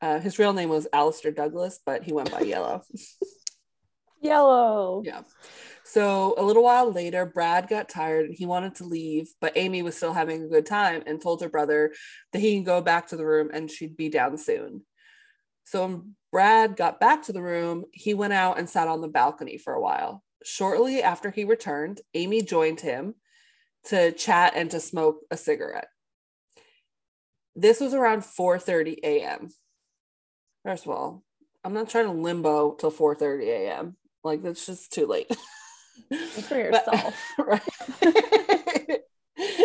Uh, 0.00 0.20
his 0.20 0.38
real 0.38 0.52
name 0.52 0.68
was 0.68 0.86
Alistair 0.92 1.32
Douglas, 1.32 1.80
but 1.84 2.04
he 2.04 2.12
went 2.12 2.30
by 2.30 2.40
Yellow. 2.40 2.82
Yellow. 4.20 5.02
Yeah. 5.04 5.22
So 5.84 6.34
a 6.36 6.42
little 6.42 6.64
while 6.64 6.90
later, 6.90 7.24
Brad 7.24 7.68
got 7.68 7.88
tired 7.88 8.26
and 8.26 8.34
he 8.34 8.44
wanted 8.44 8.74
to 8.76 8.84
leave, 8.84 9.28
but 9.40 9.56
Amy 9.56 9.82
was 9.82 9.96
still 9.96 10.12
having 10.12 10.42
a 10.42 10.48
good 10.48 10.66
time 10.66 11.02
and 11.06 11.20
told 11.20 11.42
her 11.42 11.48
brother 11.48 11.92
that 12.32 12.40
he 12.40 12.54
can 12.54 12.64
go 12.64 12.80
back 12.80 13.08
to 13.08 13.16
the 13.16 13.26
room 13.26 13.50
and 13.52 13.70
she'd 13.70 13.96
be 13.96 14.08
down 14.08 14.36
soon. 14.36 14.82
So 15.64 15.86
when 15.86 16.14
Brad 16.32 16.76
got 16.76 17.00
back 17.00 17.22
to 17.24 17.32
the 17.32 17.42
room, 17.42 17.84
he 17.92 18.14
went 18.14 18.32
out 18.32 18.58
and 18.58 18.68
sat 18.68 18.88
on 18.88 19.00
the 19.00 19.08
balcony 19.08 19.58
for 19.58 19.74
a 19.74 19.80
while. 19.80 20.22
Shortly 20.44 21.02
after 21.02 21.30
he 21.30 21.44
returned, 21.44 22.00
Amy 22.14 22.42
joined 22.42 22.80
him 22.80 23.14
to 23.86 24.12
chat 24.12 24.52
and 24.56 24.70
to 24.70 24.80
smoke 24.80 25.20
a 25.30 25.36
cigarette. 25.36 25.88
This 27.54 27.80
was 27.80 27.94
around 27.94 28.22
4:30 28.22 28.98
a.m. 29.02 29.48
First 30.64 30.84
of 30.84 30.92
all, 30.92 31.22
I'm 31.64 31.72
not 31.72 31.88
trying 31.88 32.06
to 32.06 32.12
limbo 32.12 32.74
till 32.74 32.92
4:30 32.92 33.48
a.m. 33.48 33.96
Like 34.22 34.42
that's 34.42 34.66
just 34.66 34.92
too 34.92 35.06
late. 35.06 35.34
For 36.48 36.56
yourself. 36.56 37.14
right. 37.38 37.62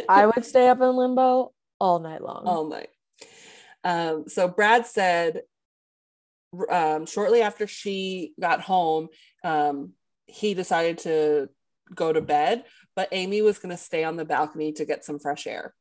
I 0.08 0.25
would 0.25 0.46
stay 0.46 0.68
up 0.68 0.82
in 0.82 0.96
limbo 0.96 1.54
all 1.80 2.00
night 2.00 2.22
long. 2.22 2.44
all 2.46 2.70
night. 2.70 2.90
Um, 3.84 4.25
so 4.28 4.48
Brad 4.48 4.86
said 4.86 5.42
um, 6.70 7.06
shortly 7.06 7.42
after 7.42 7.68
she 7.68 8.34
got 8.40 8.62
home, 8.62 9.10
um, 9.44 9.94
he 10.25 10.54
decided 10.54 11.00
to 11.00 11.50
go 11.93 12.13
to 12.13 12.21
bed, 12.21 12.65
but 12.95 13.10
Amy 13.12 13.41
was 13.41 13.60
going 13.60 13.75
to 13.75 13.81
stay 13.81 14.03
on 14.03 14.15
the 14.15 14.25
balcony 14.25 14.71
to 14.74 14.86
get 14.86 15.05
some 15.05 15.19
fresh 15.19 15.48
air. 15.48 15.74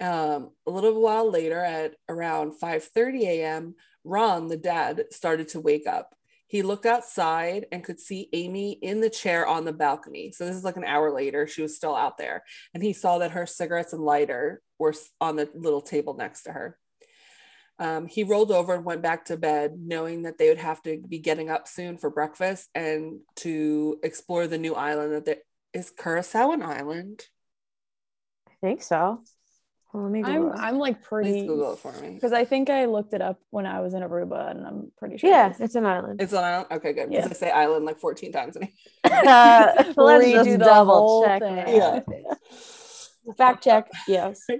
Um, 0.00 0.50
a 0.66 0.70
little 0.70 1.00
while 1.00 1.30
later, 1.30 1.60
at 1.60 1.94
around 2.08 2.52
5:30 2.60 3.22
a.m., 3.22 3.74
Ron, 4.02 4.48
the 4.48 4.56
dad, 4.56 5.04
started 5.10 5.48
to 5.48 5.60
wake 5.60 5.86
up. 5.86 6.14
He 6.46 6.62
looked 6.62 6.84
outside 6.84 7.66
and 7.72 7.82
could 7.82 7.98
see 7.98 8.28
Amy 8.32 8.72
in 8.72 9.00
the 9.00 9.08
chair 9.10 9.46
on 9.46 9.64
the 9.64 9.72
balcony. 9.72 10.30
So 10.30 10.44
this 10.44 10.56
is 10.56 10.64
like 10.64 10.76
an 10.76 10.84
hour 10.84 11.10
later. 11.10 11.46
She 11.46 11.62
was 11.62 11.76
still 11.76 11.96
out 11.96 12.18
there, 12.18 12.44
and 12.74 12.82
he 12.82 12.92
saw 12.92 13.18
that 13.18 13.32
her 13.32 13.46
cigarettes 13.46 13.92
and 13.92 14.02
lighter 14.02 14.62
were 14.78 14.94
on 15.20 15.36
the 15.36 15.48
little 15.54 15.80
table 15.80 16.14
next 16.14 16.42
to 16.42 16.52
her. 16.52 16.78
Um, 17.78 18.06
he 18.06 18.22
rolled 18.22 18.52
over 18.52 18.74
and 18.74 18.84
went 18.84 19.02
back 19.02 19.24
to 19.26 19.36
bed, 19.36 19.72
knowing 19.78 20.22
that 20.22 20.38
they 20.38 20.48
would 20.48 20.58
have 20.58 20.80
to 20.82 20.98
be 21.08 21.18
getting 21.18 21.50
up 21.50 21.66
soon 21.66 21.98
for 21.98 22.08
breakfast 22.08 22.68
and 22.74 23.20
to 23.36 23.98
explore 24.02 24.46
the 24.46 24.58
new 24.58 24.74
island 24.74 25.12
that 25.12 25.24
there 25.24 25.38
is 25.72 25.90
Curacao 25.90 26.52
an 26.52 26.62
island. 26.62 27.22
I 28.48 28.52
think 28.60 28.80
so. 28.82 29.22
Well, 29.92 30.04
let 30.04 30.12
me 30.12 30.22
I'm 30.24 30.48
it. 30.48 30.52
I'm 30.56 30.78
like 30.78 30.98
Please 31.02 31.06
pretty 31.08 31.46
Google 31.46 31.72
it 31.74 31.78
for 31.80 31.92
me. 32.00 32.14
because 32.14 32.32
I 32.32 32.44
think 32.44 32.70
I 32.70 32.84
looked 32.86 33.12
it 33.14 33.20
up 33.22 33.40
when 33.50 33.64
I 33.66 33.80
was 33.80 33.94
in 33.94 34.02
Aruba 34.02 34.50
and 34.50 34.66
I'm 34.66 34.92
pretty 34.98 35.18
sure. 35.18 35.30
yeah, 35.30 35.46
it's- 35.46 35.60
it's 35.60 35.74
an 35.76 35.86
island. 35.86 36.20
It's 36.20 36.32
an 36.32 36.42
island. 36.44 36.66
Okay, 36.72 36.92
good. 36.92 37.10
Because 37.10 37.24
Yeah. 37.26 37.30
I 37.30 37.34
say 37.34 37.50
island 37.50 37.84
like 37.84 37.98
14 38.00 38.32
times. 38.32 38.56
in 38.56 38.68
Uh, 39.04 39.72
let's 39.96 40.24
Redo 40.26 40.44
just 40.44 40.58
double 40.60 41.24
check. 41.26 41.42
thing. 41.42 41.56
that. 41.56 42.38
Fact 43.36 43.64
check. 43.64 43.90
Yes. 44.08 44.46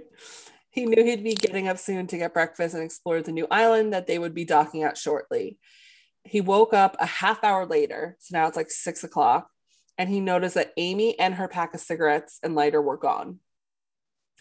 He 0.75 0.85
knew 0.85 1.05
he'd 1.05 1.23
be 1.23 1.35
getting 1.35 1.69
up 1.69 1.77
soon 1.77 2.05
to 2.07 2.17
get 2.17 2.33
breakfast 2.33 2.75
and 2.75 2.83
explore 2.83 3.21
the 3.21 3.31
new 3.31 3.47
island 3.49 3.93
that 3.93 4.07
they 4.07 4.19
would 4.19 4.35
be 4.35 4.43
docking 4.43 4.83
at 4.83 4.97
shortly. 4.97 5.57
He 6.25 6.41
woke 6.41 6.73
up 6.73 6.97
a 6.99 7.05
half 7.05 7.45
hour 7.45 7.65
later, 7.65 8.17
so 8.19 8.37
now 8.37 8.45
it's 8.45 8.57
like 8.57 8.69
six 8.69 9.05
o'clock, 9.05 9.49
and 9.97 10.09
he 10.09 10.19
noticed 10.19 10.55
that 10.55 10.73
Amy 10.75 11.17
and 11.17 11.35
her 11.35 11.47
pack 11.47 11.73
of 11.73 11.79
cigarettes 11.79 12.39
and 12.43 12.55
lighter 12.55 12.81
were 12.81 12.97
gone. 12.97 13.39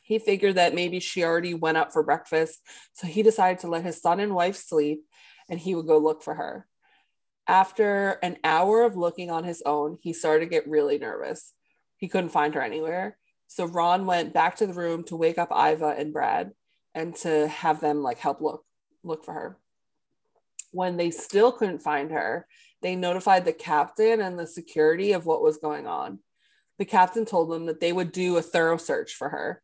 He 0.03 0.19
figured 0.19 0.57
that 0.57 0.75
maybe 0.75 0.99
she 0.99 1.23
already 1.23 1.55
went 1.55 1.77
up 1.77 1.93
for 1.93 2.03
breakfast, 2.03 2.61
so 2.95 3.07
he 3.07 3.23
decided 3.23 3.61
to 3.61 3.69
let 3.69 3.85
his 3.85 4.03
son 4.03 4.19
and 4.19 4.35
wife 4.35 4.57
sleep 4.57 5.05
and 5.49 5.61
he 5.61 5.77
would 5.77 5.87
go 5.87 5.99
look 5.99 6.25
for 6.25 6.35
her. 6.35 6.67
After 7.47 8.19
an 8.25 8.39
hour 8.43 8.83
of 8.83 8.97
looking 8.97 9.31
on 9.31 9.45
his 9.45 9.63
own, 9.65 9.99
he 10.01 10.13
started 10.13 10.47
to 10.47 10.51
get 10.51 10.69
really 10.69 10.99
nervous. 10.99 11.53
He 11.97 12.09
couldn't 12.09 12.31
find 12.31 12.57
her 12.57 12.61
anywhere. 12.61 13.19
So 13.55 13.67
Ron 13.67 14.05
went 14.05 14.35
back 14.35 14.57
to 14.57 14.67
the 14.67 14.73
room 14.73 15.05
to 15.05 15.17
wake 15.17 15.39
up 15.39 15.53
Iva 15.53 15.95
and 15.97 16.13
Brad 16.13 16.51
and 16.93 17.15
to 17.19 17.47
have 17.47 17.81
them 17.81 18.03
like 18.03 18.19
help 18.19 18.41
look 18.41 18.65
look 19.05 19.25
for 19.25 19.33
her. 19.33 19.59
When 20.73 20.97
they 20.97 21.13
still 21.13 21.53
couldn't 21.53 21.79
find 21.79 22.11
her, 22.11 22.49
they 22.83 22.97
notified 22.97 23.45
the 23.45 23.53
captain 23.53 24.21
and 24.21 24.37
the 24.37 24.49
security 24.49 25.13
of 25.13 25.25
what 25.25 25.41
was 25.41 25.59
going 25.59 25.87
on. 25.87 26.19
The 26.79 26.85
captain 26.85 27.25
told 27.25 27.49
them 27.49 27.67
that 27.67 27.79
they 27.79 27.93
would 27.93 28.11
do 28.11 28.37
a 28.39 28.43
thorough 28.43 28.77
search 28.77 29.15
for 29.15 29.29
her. 29.29 29.63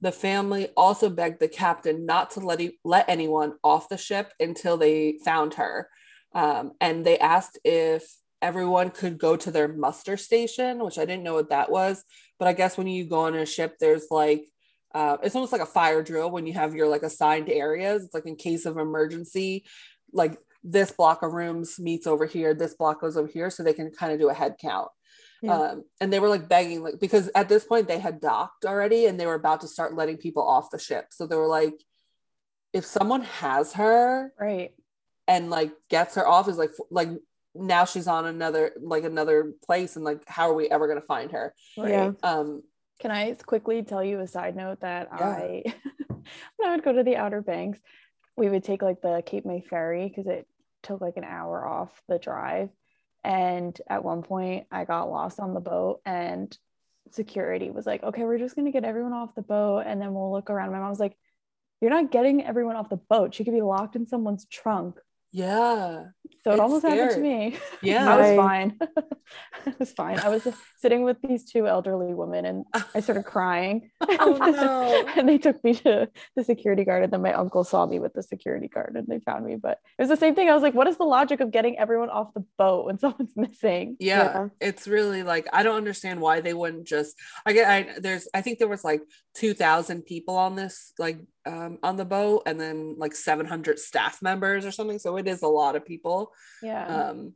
The 0.00 0.12
family 0.12 0.68
also 0.76 1.10
begged 1.10 1.40
the 1.40 1.48
captain 1.48 2.06
not 2.06 2.30
to 2.32 2.40
let, 2.40 2.60
e- 2.60 2.78
let 2.84 3.08
anyone 3.08 3.54
off 3.64 3.88
the 3.88 3.98
ship 3.98 4.32
until 4.38 4.76
they 4.76 5.18
found 5.24 5.54
her. 5.54 5.88
Um, 6.32 6.74
and 6.80 7.04
they 7.04 7.18
asked 7.18 7.58
if 7.64 8.06
everyone 8.40 8.90
could 8.90 9.18
go 9.18 9.36
to 9.36 9.50
their 9.50 9.66
muster 9.66 10.16
station, 10.16 10.84
which 10.84 10.98
I 10.98 11.04
didn't 11.04 11.24
know 11.24 11.34
what 11.34 11.50
that 11.50 11.70
was. 11.70 12.04
But 12.38 12.48
I 12.48 12.52
guess 12.52 12.76
when 12.76 12.86
you 12.86 13.04
go 13.04 13.20
on 13.20 13.34
a 13.34 13.46
ship, 13.46 13.76
there's 13.80 14.06
like, 14.10 14.44
uh, 14.94 15.16
it's 15.22 15.34
almost 15.34 15.52
like 15.52 15.60
a 15.62 15.66
fire 15.66 16.02
drill 16.02 16.30
when 16.30 16.46
you 16.46 16.54
have 16.54 16.74
your 16.74 16.88
like 16.88 17.02
assigned 17.02 17.48
areas. 17.50 18.04
It's 18.04 18.14
like 18.14 18.26
in 18.26 18.36
case 18.36 18.66
of 18.66 18.76
emergency, 18.78 19.64
like 20.12 20.38
this 20.62 20.90
block 20.90 21.22
of 21.22 21.32
rooms 21.32 21.78
meets 21.78 22.06
over 22.06 22.26
here, 22.26 22.54
this 22.54 22.74
block 22.74 23.00
goes 23.00 23.16
over 23.16 23.28
here, 23.28 23.50
so 23.50 23.62
they 23.62 23.72
can 23.72 23.90
kind 23.90 24.12
of 24.12 24.18
do 24.18 24.28
a 24.28 24.34
head 24.34 24.56
count. 24.60 24.88
Yeah. 25.42 25.52
Um, 25.58 25.84
and 26.00 26.12
they 26.12 26.18
were 26.18 26.30
like 26.30 26.48
begging, 26.48 26.82
like 26.82 26.98
because 26.98 27.30
at 27.34 27.48
this 27.48 27.64
point 27.64 27.88
they 27.88 27.98
had 27.98 28.20
docked 28.20 28.64
already 28.64 29.06
and 29.06 29.20
they 29.20 29.26
were 29.26 29.34
about 29.34 29.60
to 29.60 29.68
start 29.68 29.94
letting 29.94 30.16
people 30.16 30.42
off 30.42 30.70
the 30.70 30.78
ship. 30.78 31.06
So 31.10 31.26
they 31.26 31.36
were 31.36 31.46
like, 31.46 31.74
if 32.72 32.84
someone 32.84 33.22
has 33.22 33.74
her 33.74 34.32
Right. 34.40 34.72
and 35.28 35.50
like 35.50 35.72
gets 35.90 36.14
her 36.14 36.26
off, 36.26 36.48
is 36.48 36.56
like 36.58 36.72
like 36.90 37.10
now 37.58 37.84
she's 37.84 38.06
on 38.06 38.26
another 38.26 38.72
like 38.80 39.04
another 39.04 39.52
place, 39.64 39.96
and 39.96 40.04
like 40.04 40.22
how 40.26 40.50
are 40.50 40.54
we 40.54 40.68
ever 40.68 40.88
gonna 40.88 41.00
find 41.00 41.32
her? 41.32 41.54
Right. 41.76 41.90
Yeah. 41.90 42.12
Um, 42.22 42.62
Can 43.00 43.10
I 43.10 43.32
quickly 43.34 43.82
tell 43.82 44.02
you 44.02 44.20
a 44.20 44.26
side 44.26 44.56
note 44.56 44.80
that 44.80 45.08
Yeah. 45.12 45.28
I, 45.28 45.62
when 46.56 46.68
I 46.68 46.70
would 46.70 46.84
go 46.84 46.92
to 46.92 47.02
the 47.02 47.16
Outer 47.16 47.42
Banks, 47.42 47.78
we 48.36 48.48
would 48.48 48.64
take 48.64 48.82
like 48.82 49.00
the 49.02 49.22
Cape 49.24 49.46
May 49.46 49.60
ferry 49.60 50.08
because 50.08 50.26
it 50.26 50.46
took 50.82 51.00
like 51.00 51.16
an 51.16 51.24
hour 51.24 51.66
off 51.66 51.90
the 52.08 52.18
drive. 52.18 52.70
And 53.24 53.76
at 53.88 54.04
one 54.04 54.22
point, 54.22 54.66
I 54.70 54.84
got 54.84 55.10
lost 55.10 55.40
on 55.40 55.52
the 55.52 55.60
boat, 55.60 56.00
and 56.06 56.56
security 57.10 57.70
was 57.70 57.86
like, 57.86 58.02
"Okay, 58.02 58.24
we're 58.24 58.38
just 58.38 58.54
gonna 58.54 58.70
get 58.70 58.84
everyone 58.84 59.12
off 59.12 59.34
the 59.34 59.42
boat, 59.42 59.84
and 59.86 60.00
then 60.00 60.14
we'll 60.14 60.30
look 60.30 60.48
around." 60.48 60.70
My 60.70 60.78
mom 60.78 60.90
was 60.90 61.00
like, 61.00 61.16
"You're 61.80 61.90
not 61.90 62.12
getting 62.12 62.44
everyone 62.44 62.76
off 62.76 62.88
the 62.88 62.96
boat. 62.96 63.34
She 63.34 63.44
could 63.44 63.54
be 63.54 63.62
locked 63.62 63.96
in 63.96 64.06
someone's 64.06 64.46
trunk." 64.46 65.00
yeah, 65.32 66.04
So 66.44 66.50
it 66.50 66.54
It's 66.54 66.60
almost 66.60 66.84
happened 66.86 67.10
to 67.12 67.20
me. 67.20 67.56
yeah. 67.82 68.08
I 68.14 68.16
was 68.18 68.36
fine. 68.36 68.78
I 69.66 69.74
was 69.78 69.92
fine. 69.92 70.18
I 70.20 70.28
was 70.28 70.46
sitting 70.78 71.02
with 71.02 71.16
these 71.22 71.44
two 71.50 71.66
elderly 71.66 72.14
women 72.14 72.44
and 72.46 72.64
I 72.94 73.00
started 73.00 73.24
crying. 73.34 73.90
Oh, 74.00 74.36
no. 74.40 75.06
and 75.16 75.28
they 75.28 75.38
took 75.38 75.62
me 75.64 75.74
to 75.74 76.08
the 76.36 76.44
security 76.44 76.84
guard. 76.84 77.02
And 77.04 77.12
then 77.12 77.22
my 77.22 77.32
uncle 77.32 77.64
saw 77.64 77.84
me 77.86 77.98
with 77.98 78.14
the 78.14 78.22
security 78.22 78.68
guard 78.68 78.94
and 78.96 79.06
they 79.08 79.18
found 79.20 79.44
me. 79.44 79.56
But 79.56 79.78
it 79.98 80.02
was 80.02 80.08
the 80.08 80.16
same 80.16 80.34
thing. 80.34 80.48
I 80.48 80.54
was 80.54 80.62
like, 80.62 80.74
what 80.74 80.86
is 80.86 80.96
the 80.96 81.04
logic 81.04 81.40
of 81.40 81.50
getting 81.50 81.78
everyone 81.78 82.10
off 82.10 82.32
the 82.34 82.44
boat 82.58 82.86
when 82.86 82.98
someone's 82.98 83.32
missing? 83.36 83.96
yeah, 83.98 84.16
Yeah. 84.16 84.48
it's 84.60 84.86
really 84.88 85.22
like 85.22 85.46
i 85.52 85.62
don't 85.62 85.76
understand 85.76 86.20
why 86.20 86.40
they 86.40 86.54
wouldn't 86.54 86.86
just 86.86 87.16
i 87.44 87.52
get 87.52 87.68
i 87.68 87.98
there's 88.00 88.28
i 88.34 88.40
think 88.40 88.58
there 88.58 88.68
was 88.68 88.84
like 88.84 89.02
2000 89.34 90.02
people 90.04 90.36
on 90.36 90.56
this 90.56 90.92
like 90.98 91.18
um 91.44 91.78
on 91.82 91.96
the 91.96 92.04
boat 92.04 92.42
and 92.46 92.60
then 92.60 92.94
like 92.98 93.14
700 93.14 93.78
staff 93.78 94.22
members 94.22 94.64
or 94.64 94.70
something 94.72 94.98
so 94.98 95.16
it 95.16 95.26
is 95.28 95.42
a 95.42 95.48
lot 95.48 95.76
of 95.76 95.84
people 95.84 96.15
Yeah. 96.62 96.86
um 96.86 97.34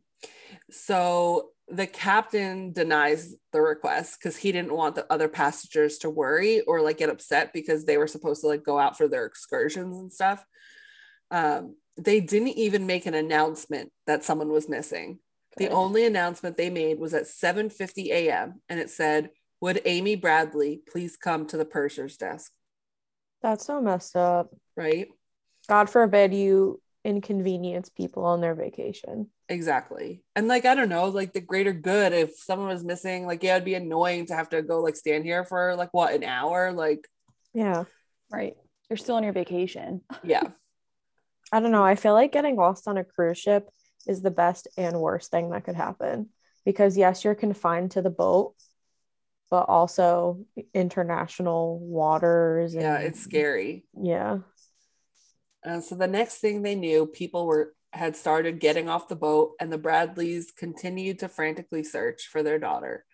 so 0.70 1.50
the 1.68 1.86
captain 1.86 2.72
denies 2.72 3.34
the 3.52 3.60
request 3.60 4.18
because 4.18 4.36
he 4.36 4.50
didn't 4.52 4.74
want 4.74 4.94
the 4.96 5.06
other 5.10 5.28
passengers 5.28 5.98
to 5.98 6.10
worry 6.10 6.60
or 6.62 6.80
like 6.82 6.98
get 6.98 7.10
upset 7.10 7.52
because 7.52 7.84
they 7.84 7.96
were 7.96 8.08
supposed 8.08 8.40
to 8.40 8.48
like 8.48 8.64
go 8.64 8.78
out 8.78 8.96
for 8.98 9.08
their 9.08 9.26
excursions 9.26 9.96
and 9.96 10.12
stuff 10.12 10.44
um 11.30 11.76
they 11.96 12.20
didn't 12.20 12.48
even 12.48 12.86
make 12.86 13.06
an 13.06 13.14
announcement 13.14 13.92
that 14.06 14.24
someone 14.24 14.50
was 14.50 14.68
missing 14.68 15.18
the 15.56 15.68
only 15.68 16.06
announcement 16.06 16.56
they 16.56 16.70
made 16.70 16.98
was 16.98 17.14
at 17.14 17.24
7:50 17.24 18.10
a.m. 18.10 18.62
and 18.68 18.78
it 18.78 18.90
said, 18.90 19.30
"Would 19.60 19.82
Amy 19.84 20.16
Bradley 20.16 20.82
please 20.90 21.16
come 21.16 21.46
to 21.46 21.56
the 21.56 21.64
purser's 21.64 22.16
desk?" 22.16 22.52
That's 23.42 23.66
so 23.66 23.80
messed 23.80 24.16
up. 24.16 24.54
Right? 24.76 25.08
God 25.68 25.90
forbid 25.90 26.34
you 26.34 26.80
inconvenience 27.04 27.88
people 27.88 28.24
on 28.24 28.40
their 28.40 28.54
vacation. 28.54 29.28
Exactly. 29.48 30.22
And 30.36 30.48
like 30.48 30.64
I 30.64 30.74
don't 30.74 30.88
know, 30.88 31.08
like 31.08 31.32
the 31.32 31.40
greater 31.40 31.72
good 31.72 32.12
if 32.12 32.36
someone 32.36 32.68
was 32.68 32.84
missing, 32.84 33.26
like 33.26 33.42
yeah, 33.42 33.54
it'd 33.56 33.64
be 33.64 33.74
annoying 33.74 34.26
to 34.26 34.34
have 34.34 34.50
to 34.50 34.62
go 34.62 34.80
like 34.80 34.96
stand 34.96 35.24
here 35.24 35.44
for 35.44 35.74
like 35.76 35.92
what, 35.92 36.14
an 36.14 36.24
hour? 36.24 36.72
Like 36.72 37.06
Yeah. 37.54 37.84
right. 38.30 38.54
You're 38.88 38.96
still 38.96 39.16
on 39.16 39.22
your 39.22 39.32
vacation. 39.32 40.02
yeah. 40.24 40.42
I 41.52 41.60
don't 41.60 41.72
know. 41.72 41.84
I 41.84 41.94
feel 41.94 42.12
like 42.12 42.32
getting 42.32 42.56
lost 42.56 42.86
on 42.86 42.96
a 42.96 43.04
cruise 43.04 43.38
ship 43.38 43.68
is 44.06 44.22
the 44.22 44.30
best 44.30 44.68
and 44.76 45.00
worst 45.00 45.30
thing 45.30 45.50
that 45.50 45.64
could 45.64 45.74
happen 45.74 46.28
because, 46.64 46.96
yes, 46.96 47.24
you're 47.24 47.34
confined 47.34 47.92
to 47.92 48.02
the 48.02 48.10
boat, 48.10 48.54
but 49.50 49.64
also 49.68 50.44
international 50.74 51.78
waters. 51.80 52.74
And, 52.74 52.82
Yeah, 52.82 52.98
it's 52.98 53.20
scary. 53.20 53.84
Yeah. 54.00 54.38
And 55.64 55.84
so 55.84 55.94
the 55.94 56.06
next 56.06 56.38
thing 56.38 56.62
they 56.62 56.74
knew, 56.74 57.06
people 57.06 57.46
were 57.46 57.74
had 57.92 58.16
started 58.16 58.60
getting 58.60 58.88
off 58.88 59.08
the 59.08 59.16
boat, 59.16 59.54
and 59.60 59.72
the 59.72 59.78
Bradleys 59.78 60.52
continued 60.52 61.18
to 61.20 61.28
frantically 61.28 61.82
search 61.82 62.28
for 62.28 62.42
their 62.42 62.58
daughter. 62.58 63.04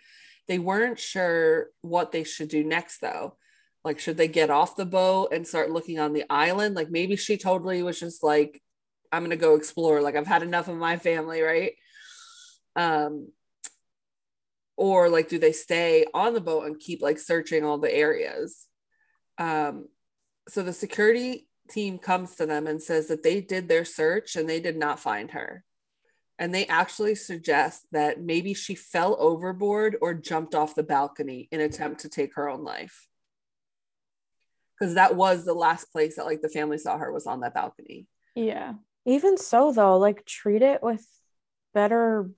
They 0.48 0.58
weren't 0.58 0.98
sure 0.98 1.68
what 1.80 2.12
they 2.12 2.24
should 2.24 2.48
do 2.48 2.62
next, 2.62 3.00
though. 3.00 3.36
Like, 3.84 3.98
should 3.98 4.16
they 4.16 4.28
get 4.28 4.50
off 4.50 4.76
the 4.76 4.86
boat 4.86 5.32
and 5.32 5.46
start 5.46 5.70
looking 5.70 5.98
on 5.98 6.12
the 6.12 6.24
island? 6.28 6.74
Like, 6.74 6.90
maybe 6.90 7.16
she 7.16 7.36
totally 7.36 7.82
was 7.82 7.98
just 7.98 8.22
like, 8.22 8.62
I'm 9.10 9.22
gonna 9.22 9.36
go 9.36 9.54
explore. 9.54 10.02
Like, 10.02 10.14
I've 10.16 10.26
had 10.26 10.42
enough 10.42 10.68
of 10.68 10.76
my 10.76 10.98
family, 10.98 11.40
right? 11.40 11.72
Um, 12.74 13.28
or 14.76 15.08
like, 15.08 15.28
do 15.28 15.38
they 15.38 15.52
stay 15.52 16.04
on 16.12 16.34
the 16.34 16.40
boat 16.40 16.66
and 16.66 16.78
keep 16.78 17.00
like 17.00 17.18
searching 17.18 17.64
all 17.64 17.78
the 17.78 17.92
areas? 17.92 18.66
Um, 19.38 19.88
so 20.48 20.62
the 20.62 20.72
security 20.72 21.48
team 21.68 21.98
comes 21.98 22.36
to 22.36 22.46
them 22.46 22.66
and 22.66 22.82
says 22.82 23.08
that 23.08 23.22
they 23.22 23.40
did 23.40 23.68
their 23.68 23.84
search 23.84 24.36
and 24.36 24.48
they 24.48 24.60
did 24.60 24.76
not 24.76 25.00
find 25.00 25.30
her. 25.32 25.64
And 26.38 26.54
they 26.54 26.66
actually 26.66 27.14
suggest 27.14 27.86
that 27.92 28.20
maybe 28.20 28.52
she 28.52 28.74
fell 28.74 29.16
overboard 29.18 29.96
or 30.02 30.14
jumped 30.14 30.54
off 30.54 30.74
the 30.74 30.82
balcony 30.82 31.48
in 31.50 31.60
attempt 31.60 32.00
to 32.00 32.08
take 32.08 32.34
her 32.34 32.48
own 32.48 32.62
life. 32.62 33.08
Because 34.78 34.94
that 34.94 35.16
was 35.16 35.44
the 35.44 35.54
last 35.54 35.90
place 35.90 36.16
that 36.16 36.26
like 36.26 36.42
the 36.42 36.50
family 36.50 36.76
saw 36.76 36.98
her 36.98 37.10
was 37.10 37.26
on 37.26 37.40
that 37.40 37.54
balcony. 37.54 38.06
Yeah. 38.34 38.74
Even 39.06 39.38
so, 39.38 39.72
though, 39.72 39.96
like 39.96 40.26
treat 40.26 40.60
it 40.60 40.82
with 40.82 41.06
better 41.72 42.28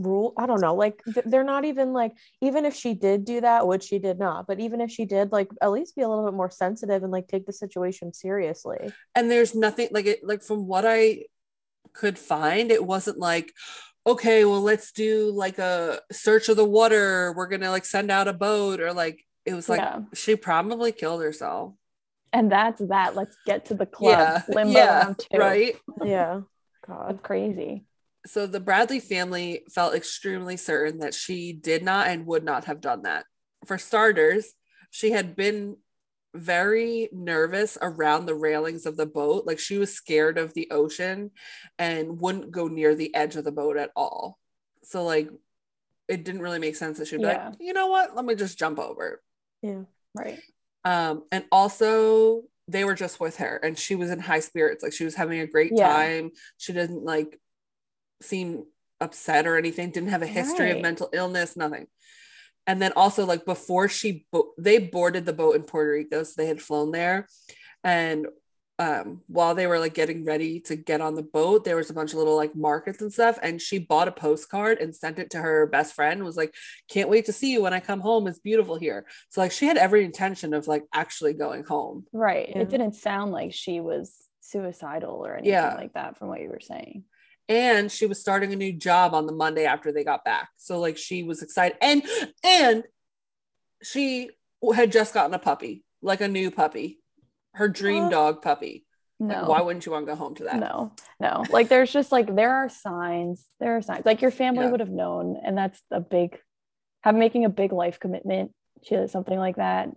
rule. 0.00 0.32
I 0.36 0.46
don't 0.46 0.60
know. 0.60 0.74
Like 0.74 1.00
th- 1.04 1.26
they're 1.26 1.44
not 1.44 1.64
even 1.64 1.92
like 1.92 2.12
even 2.40 2.64
if 2.64 2.74
she 2.74 2.94
did 2.94 3.24
do 3.24 3.40
that, 3.40 3.66
which 3.66 3.84
she 3.84 3.98
did 3.98 4.18
not, 4.18 4.46
but 4.46 4.60
even 4.60 4.80
if 4.80 4.90
she 4.90 5.04
did, 5.04 5.32
like 5.32 5.48
at 5.62 5.70
least 5.70 5.96
be 5.96 6.02
a 6.02 6.08
little 6.08 6.24
bit 6.24 6.34
more 6.34 6.50
sensitive 6.50 7.02
and 7.02 7.12
like 7.12 7.28
take 7.28 7.46
the 7.46 7.52
situation 7.52 8.12
seriously. 8.12 8.92
And 9.14 9.30
there's 9.30 9.54
nothing 9.54 9.88
like 9.92 10.06
it 10.06 10.20
like 10.24 10.42
from 10.42 10.66
what 10.66 10.84
I 10.86 11.24
could 11.92 12.18
find, 12.18 12.70
it 12.70 12.84
wasn't 12.84 13.18
like, 13.18 13.52
okay, 14.06 14.44
well, 14.44 14.60
let's 14.60 14.92
do 14.92 15.30
like 15.30 15.58
a 15.58 16.00
search 16.12 16.48
of 16.48 16.56
the 16.56 16.64
water. 16.64 17.32
We're 17.36 17.48
gonna 17.48 17.70
like 17.70 17.84
send 17.84 18.10
out 18.10 18.28
a 18.28 18.32
boat 18.32 18.80
or 18.80 18.92
like 18.92 19.24
it 19.44 19.54
was 19.54 19.68
like 19.68 19.80
Yeah. 19.80 20.00
she 20.14 20.36
probably 20.36 20.92
killed 20.92 21.22
herself. 21.22 21.74
And 22.32 22.50
that's 22.50 22.80
that. 22.80 23.16
Let's 23.16 23.36
get 23.44 23.66
to 23.66 23.74
the 23.74 23.86
club. 23.86 24.42
Yeah, 24.48 24.54
Limbo 24.54 24.72
yeah, 24.78 25.02
round 25.02 25.18
two. 25.18 25.38
Right. 25.38 25.76
Yeah. 26.04 26.40
God. 26.86 27.20
Crazy. 27.22 27.84
So 28.26 28.46
the 28.46 28.60
Bradley 28.60 29.00
family 29.00 29.62
felt 29.72 29.94
extremely 29.94 30.56
certain 30.56 31.00
that 31.00 31.14
she 31.14 31.52
did 31.52 31.82
not 31.82 32.08
and 32.08 32.26
would 32.26 32.44
not 32.44 32.66
have 32.66 32.80
done 32.80 33.02
that. 33.02 33.24
For 33.66 33.78
starters, 33.78 34.52
she 34.90 35.10
had 35.10 35.36
been 35.36 35.76
very 36.34 37.08
nervous 37.12 37.76
around 37.80 38.26
the 38.26 38.34
railings 38.34 38.86
of 38.86 38.96
the 38.96 39.06
boat. 39.06 39.46
Like 39.46 39.58
she 39.58 39.78
was 39.78 39.92
scared 39.92 40.38
of 40.38 40.54
the 40.54 40.70
ocean 40.70 41.30
and 41.78 42.20
wouldn't 42.20 42.50
go 42.50 42.68
near 42.68 42.94
the 42.94 43.14
edge 43.14 43.36
of 43.36 43.44
the 43.44 43.52
boat 43.52 43.76
at 43.76 43.90
all. 43.96 44.38
So, 44.82 45.04
like, 45.04 45.28
it 46.08 46.24
didn't 46.24 46.42
really 46.42 46.58
make 46.58 46.76
sense 46.76 46.98
that 46.98 47.08
she'd 47.08 47.18
be 47.18 47.22
Yeah. 47.24 47.48
like, 47.48 47.56
you 47.60 47.72
know 47.72 47.88
what? 47.88 48.16
Let 48.16 48.24
me 48.24 48.34
just 48.34 48.58
jump 48.58 48.78
over. 48.78 49.22
Yeah. 49.62 49.82
Right. 50.14 50.40
Um, 50.84 51.24
and 51.30 51.44
also, 51.52 52.44
they 52.68 52.84
were 52.84 52.94
just 52.94 53.18
with 53.18 53.36
her 53.38 53.56
and 53.56 53.76
she 53.78 53.94
was 53.96 54.10
in 54.10 54.20
high 54.20 54.40
spirits. 54.40 54.82
Like, 54.82 54.92
she 54.92 55.04
was 55.04 55.14
having 55.16 55.40
a 55.40 55.46
great 55.46 55.72
Yeah. 55.74 55.88
time. 55.88 56.30
She 56.56 56.72
didn't 56.72 57.04
like 57.04 57.38
seem 58.22 58.64
upset 59.00 59.46
or 59.46 59.56
anything, 59.56 59.90
didn't 59.90 60.10
have 60.10 60.22
a 60.22 60.26
history 60.26 60.70
of 60.70 60.80
mental 60.80 61.08
illness, 61.12 61.56
nothing. 61.56 61.86
And 62.66 62.80
then 62.80 62.92
also, 62.94 63.24
like, 63.24 63.44
before 63.44 63.88
she, 63.88 64.26
bo- 64.30 64.52
they 64.58 64.78
boarded 64.78 65.24
the 65.26 65.32
boat 65.32 65.56
in 65.56 65.62
Puerto 65.62 65.92
Rico, 65.92 66.22
so 66.22 66.34
they 66.36 66.46
had 66.46 66.60
flown 66.60 66.92
there. 66.92 67.26
And 67.82 68.26
um, 68.78 69.20
while 69.26 69.54
they 69.54 69.66
were 69.66 69.78
like 69.78 69.92
getting 69.92 70.24
ready 70.24 70.58
to 70.60 70.74
get 70.74 71.02
on 71.02 71.14
the 71.14 71.22
boat, 71.22 71.64
there 71.64 71.76
was 71.76 71.90
a 71.90 71.94
bunch 71.94 72.12
of 72.12 72.18
little 72.18 72.36
like 72.36 72.56
markets 72.56 73.02
and 73.02 73.12
stuff. 73.12 73.38
And 73.42 73.60
she 73.60 73.78
bought 73.78 74.08
a 74.08 74.12
postcard 74.12 74.78
and 74.78 74.96
sent 74.96 75.18
it 75.18 75.30
to 75.30 75.38
her 75.38 75.66
best 75.66 75.94
friend. 75.94 76.24
Was 76.24 76.38
like, 76.38 76.54
"Can't 76.88 77.10
wait 77.10 77.26
to 77.26 77.32
see 77.32 77.52
you 77.52 77.60
when 77.60 77.74
I 77.74 77.80
come 77.80 78.00
home. 78.00 78.26
It's 78.26 78.38
beautiful 78.38 78.76
here." 78.76 79.04
So 79.28 79.42
like 79.42 79.52
she 79.52 79.66
had 79.66 79.76
every 79.76 80.02
intention 80.02 80.54
of 80.54 80.66
like 80.66 80.84
actually 80.94 81.34
going 81.34 81.64
home. 81.64 82.06
Right. 82.10 82.48
Yeah. 82.48 82.60
It 82.60 82.70
didn't 82.70 82.94
sound 82.94 83.32
like 83.32 83.52
she 83.52 83.80
was 83.80 84.16
suicidal 84.40 85.26
or 85.26 85.34
anything 85.34 85.52
Yeah. 85.52 85.74
like 85.74 85.92
that 85.92 86.16
from 86.16 86.28
what 86.28 86.40
you 86.40 86.48
were 86.48 86.60
saying. 86.60 87.04
And 87.50 87.90
she 87.90 88.06
was 88.06 88.20
starting 88.20 88.52
a 88.52 88.56
new 88.56 88.72
job 88.72 89.12
on 89.12 89.26
the 89.26 89.32
Monday 89.32 89.64
after 89.66 89.90
they 89.92 90.04
got 90.04 90.24
back. 90.24 90.48
So 90.56 90.78
like 90.78 90.96
she 90.96 91.22
was 91.24 91.42
excited 91.42 91.76
and 91.82 92.02
and 92.44 92.84
she 93.82 94.30
had 94.74 94.92
just 94.92 95.12
gotten 95.12 95.34
a 95.34 95.38
puppy, 95.38 95.84
like 96.00 96.20
a 96.20 96.28
new 96.28 96.50
puppy, 96.50 97.00
her 97.54 97.68
dream 97.68 98.04
What? 98.04 98.10
dog 98.12 98.42
puppy. 98.42 98.86
Like, 99.18 99.36
No. 99.42 99.48
why 99.48 99.60
wouldn't 99.60 99.84
you 99.84 99.92
want 99.92 100.06
to 100.06 100.12
go 100.12 100.16
home 100.16 100.34
to 100.36 100.44
that? 100.44 100.60
No, 100.60 100.92
no. 101.18 101.44
Like 101.50 101.68
there's 101.68 101.92
just 101.92 102.12
like 102.12 102.34
there 102.34 102.54
are 102.54 102.68
signs. 102.68 103.44
There 103.58 103.76
are 103.76 103.82
signs. 103.82 104.06
Like 104.06 104.22
your 104.22 104.30
family 104.30 104.64
Yeah. 104.64 104.70
would 104.70 104.80
have 104.80 104.88
known, 104.90 105.36
and 105.44 105.58
that's 105.58 105.82
a 105.90 106.00
big 106.00 106.38
have 107.02 107.14
making 107.14 107.44
a 107.44 107.50
big 107.50 107.72
life 107.72 107.98
commitment 107.98 108.52
to 108.86 109.08
something 109.08 109.36
like 109.38 109.56
that. 109.56 109.88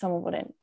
Someone 0.00 0.22
wouldn't 0.22 0.54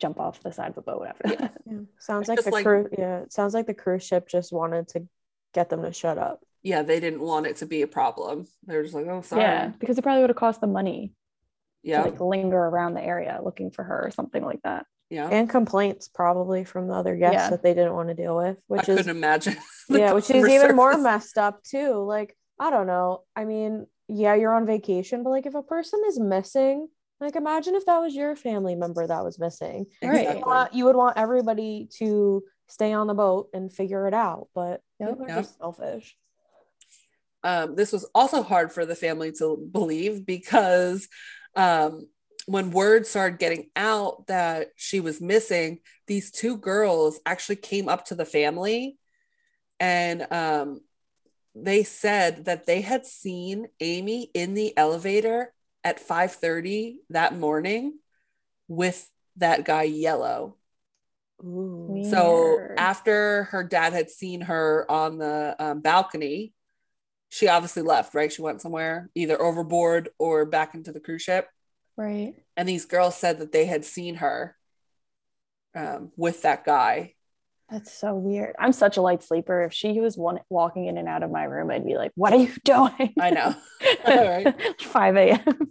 jump 0.00 0.18
off 0.18 0.40
the 0.42 0.50
side 0.52 0.68
of 0.70 0.74
the 0.76 0.80
boat 0.82 1.06
after 1.08 1.28
Yeah. 1.28 1.34
that. 1.36 1.52
Yeah. 1.66 1.78
Sounds 1.98 2.22
It's 2.22 2.28
like 2.30 2.44
the 2.44 2.50
like- 2.50 2.64
crew. 2.64 2.88
Yeah. 2.96 3.18
It 3.20 3.32
sounds 3.32 3.52
like 3.54 3.66
the 3.66 3.74
cruise 3.74 4.02
ship 4.04 4.26
just 4.28 4.52
wanted 4.52 4.88
to 4.88 5.06
get 5.54 5.70
them 5.70 5.82
to 5.82 5.92
shut 5.92 6.18
up. 6.18 6.42
Yeah, 6.62 6.82
they 6.82 7.00
didn't 7.00 7.20
want 7.20 7.46
it 7.46 7.56
to 7.56 7.66
be 7.66 7.82
a 7.82 7.86
problem. 7.86 8.46
They 8.66 8.76
were 8.76 8.82
just 8.82 8.94
like, 8.94 9.06
oh, 9.06 9.22
sorry. 9.22 9.42
Yeah, 9.42 9.68
because 9.78 9.98
it 9.98 10.02
probably 10.02 10.20
would 10.22 10.30
have 10.30 10.36
cost 10.36 10.60
them 10.60 10.72
money 10.72 11.14
Yeah. 11.82 12.02
to 12.02 12.10
like 12.10 12.20
linger 12.20 12.58
around 12.58 12.94
the 12.94 13.02
area 13.02 13.40
looking 13.42 13.70
for 13.70 13.82
her 13.84 14.04
or 14.06 14.10
something 14.10 14.44
like 14.44 14.60
that. 14.62 14.84
yeah. 15.08 15.28
And 15.28 15.48
complaints 15.48 16.08
probably 16.08 16.64
from 16.64 16.86
the 16.88 16.94
other 16.94 17.16
guests 17.16 17.34
Yeah. 17.36 17.50
that 17.50 17.62
they 17.62 17.74
didn't 17.74 17.94
want 17.94 18.08
to 18.08 18.14
deal 18.14 18.36
with, 18.36 18.58
I 18.58 18.60
which 18.66 18.88
is 18.88 18.98
couldn't 18.98 19.16
imagine. 19.16 19.56
yeah, 19.88 20.12
which 20.12 20.24
is 20.24 20.42
customer 20.44 20.48
even 20.48 20.76
more 20.76 20.96
messed 20.98 21.38
up 21.38 21.62
too. 21.64 21.94
Like, 22.04 22.36
I 22.58 22.70
don't 22.70 22.86
know. 22.86 23.22
I 23.34 23.44
mean, 23.46 23.86
yeah, 24.08 24.34
you're 24.34 24.54
on 24.54 24.66
vacation, 24.66 25.22
but 25.22 25.30
like 25.30 25.46
if 25.46 25.54
a 25.54 25.62
person 25.62 26.00
is 26.08 26.20
missing, 26.20 26.88
like 27.20 27.36
imagine 27.36 27.74
if 27.74 27.86
that 27.86 27.98
was 28.00 28.14
your 28.14 28.36
family 28.36 28.74
member 28.74 29.06
that 29.06 29.24
was 29.24 29.38
missing. 29.38 29.86
Right. 30.02 30.26
Exactly. 30.28 30.78
You 30.78 30.84
would 30.84 30.96
want 30.96 31.16
everybody 31.16 31.88
to 31.98 32.42
stay 32.70 32.92
on 32.92 33.06
the 33.06 33.14
boat 33.14 33.50
and 33.52 33.72
figure 33.72 34.06
it 34.06 34.14
out, 34.14 34.48
but 34.54 34.82
Yep. 34.98 35.08
people 35.10 35.24
are 35.24 35.28
Yep. 35.28 35.38
just 35.38 35.58
selfish. 35.58 36.16
um, 37.42 37.74
this 37.74 37.90
was 37.92 38.04
also 38.14 38.42
hard 38.42 38.70
for 38.70 38.84
the 38.84 38.94
family 38.94 39.32
to 39.32 39.56
believe 39.72 40.26
because 40.26 41.08
um, 41.56 42.06
when 42.46 42.70
word 42.70 43.06
started 43.06 43.38
getting 43.38 43.70
out 43.74 44.26
that 44.26 44.68
she 44.76 45.00
was 45.00 45.20
missing, 45.22 45.78
these 46.06 46.30
two 46.30 46.58
girls 46.58 47.18
actually 47.24 47.56
came 47.56 47.88
up 47.88 48.04
to 48.06 48.14
the 48.14 48.24
family 48.26 48.98
and 49.78 50.26
um, 50.30 50.80
they 51.54 51.82
said 51.82 52.44
that 52.44 52.66
they 52.66 52.82
had 52.82 53.06
seen 53.06 53.68
Amy 53.80 54.30
in 54.34 54.52
the 54.54 54.76
elevator 54.76 55.52
at 55.82 55.98
5:30 55.98 56.96
that 57.08 57.34
morning 57.34 57.98
with 58.68 59.10
that 59.36 59.64
guy 59.64 59.84
Yellow. 59.84 60.56
Ooh. 61.44 62.02
So 62.10 62.56
Weird. 62.56 62.78
after 62.78 63.44
her 63.44 63.64
dad 63.64 63.92
had 63.92 64.10
seen 64.10 64.42
her 64.42 64.90
on 64.90 65.18
the 65.18 65.56
um, 65.58 65.80
balcony, 65.80 66.52
she 67.28 67.48
obviously 67.48 67.82
left, 67.82 68.14
right? 68.14 68.32
She 68.32 68.42
went 68.42 68.60
somewhere, 68.60 69.08
either 69.14 69.40
overboard 69.40 70.10
or 70.18 70.44
back 70.44 70.74
into 70.74 70.92
the 70.92 71.00
cruise 71.00 71.22
ship. 71.22 71.48
Right. 71.96 72.34
And 72.56 72.68
these 72.68 72.86
girls 72.86 73.16
said 73.16 73.38
that 73.38 73.52
they 73.52 73.66
had 73.66 73.84
seen 73.84 74.16
her 74.16 74.56
um, 75.74 76.12
with 76.16 76.42
that 76.42 76.64
guy. 76.64 77.14
That's 77.70 77.92
so 77.92 78.14
weird. 78.14 78.56
I'm 78.58 78.72
such 78.72 78.96
a 78.96 79.02
light 79.02 79.22
sleeper. 79.22 79.62
If 79.62 79.72
she 79.72 80.00
was 80.00 80.18
one 80.18 80.40
walking 80.50 80.86
in 80.86 80.98
and 80.98 81.06
out 81.06 81.22
of 81.22 81.30
my 81.30 81.44
room, 81.44 81.70
I'd 81.70 81.86
be 81.86 81.96
like, 81.96 82.10
"What 82.16 82.32
are 82.32 82.38
you 82.38 82.52
doing?" 82.64 83.14
I 83.18 83.30
know. 83.30 83.54
Right. 84.06 84.82
5 84.82 85.16
a.m. 85.16 85.70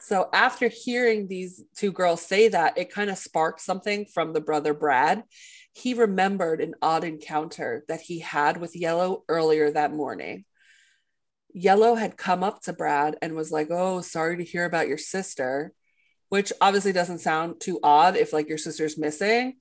So 0.00 0.28
after 0.32 0.68
hearing 0.68 1.28
these 1.28 1.62
two 1.76 1.92
girls 1.92 2.22
say 2.22 2.48
that, 2.48 2.78
it 2.78 2.92
kind 2.92 3.10
of 3.10 3.18
sparked 3.18 3.60
something 3.60 4.06
from 4.06 4.32
the 4.32 4.40
brother 4.40 4.72
Brad. 4.72 5.24
He 5.72 5.94
remembered 5.94 6.60
an 6.60 6.74
odd 6.80 7.04
encounter 7.04 7.84
that 7.88 8.00
he 8.00 8.20
had 8.20 8.56
with 8.56 8.74
Yellow 8.74 9.24
earlier 9.28 9.70
that 9.70 9.92
morning. 9.92 10.44
Yellow 11.52 11.96
had 11.96 12.16
come 12.16 12.42
up 12.42 12.62
to 12.62 12.72
Brad 12.72 13.16
and 13.20 13.34
was 13.34 13.52
like, 13.52 13.68
"Oh, 13.70 14.00
sorry 14.00 14.38
to 14.38 14.44
hear 14.44 14.64
about 14.64 14.88
your 14.88 14.98
sister," 14.98 15.72
which 16.28 16.52
obviously 16.60 16.92
doesn't 16.92 17.18
sound 17.18 17.60
too 17.60 17.78
odd 17.82 18.16
if 18.16 18.32
like 18.32 18.48
your 18.48 18.58
sister's 18.58 18.96
missing, 18.96 19.58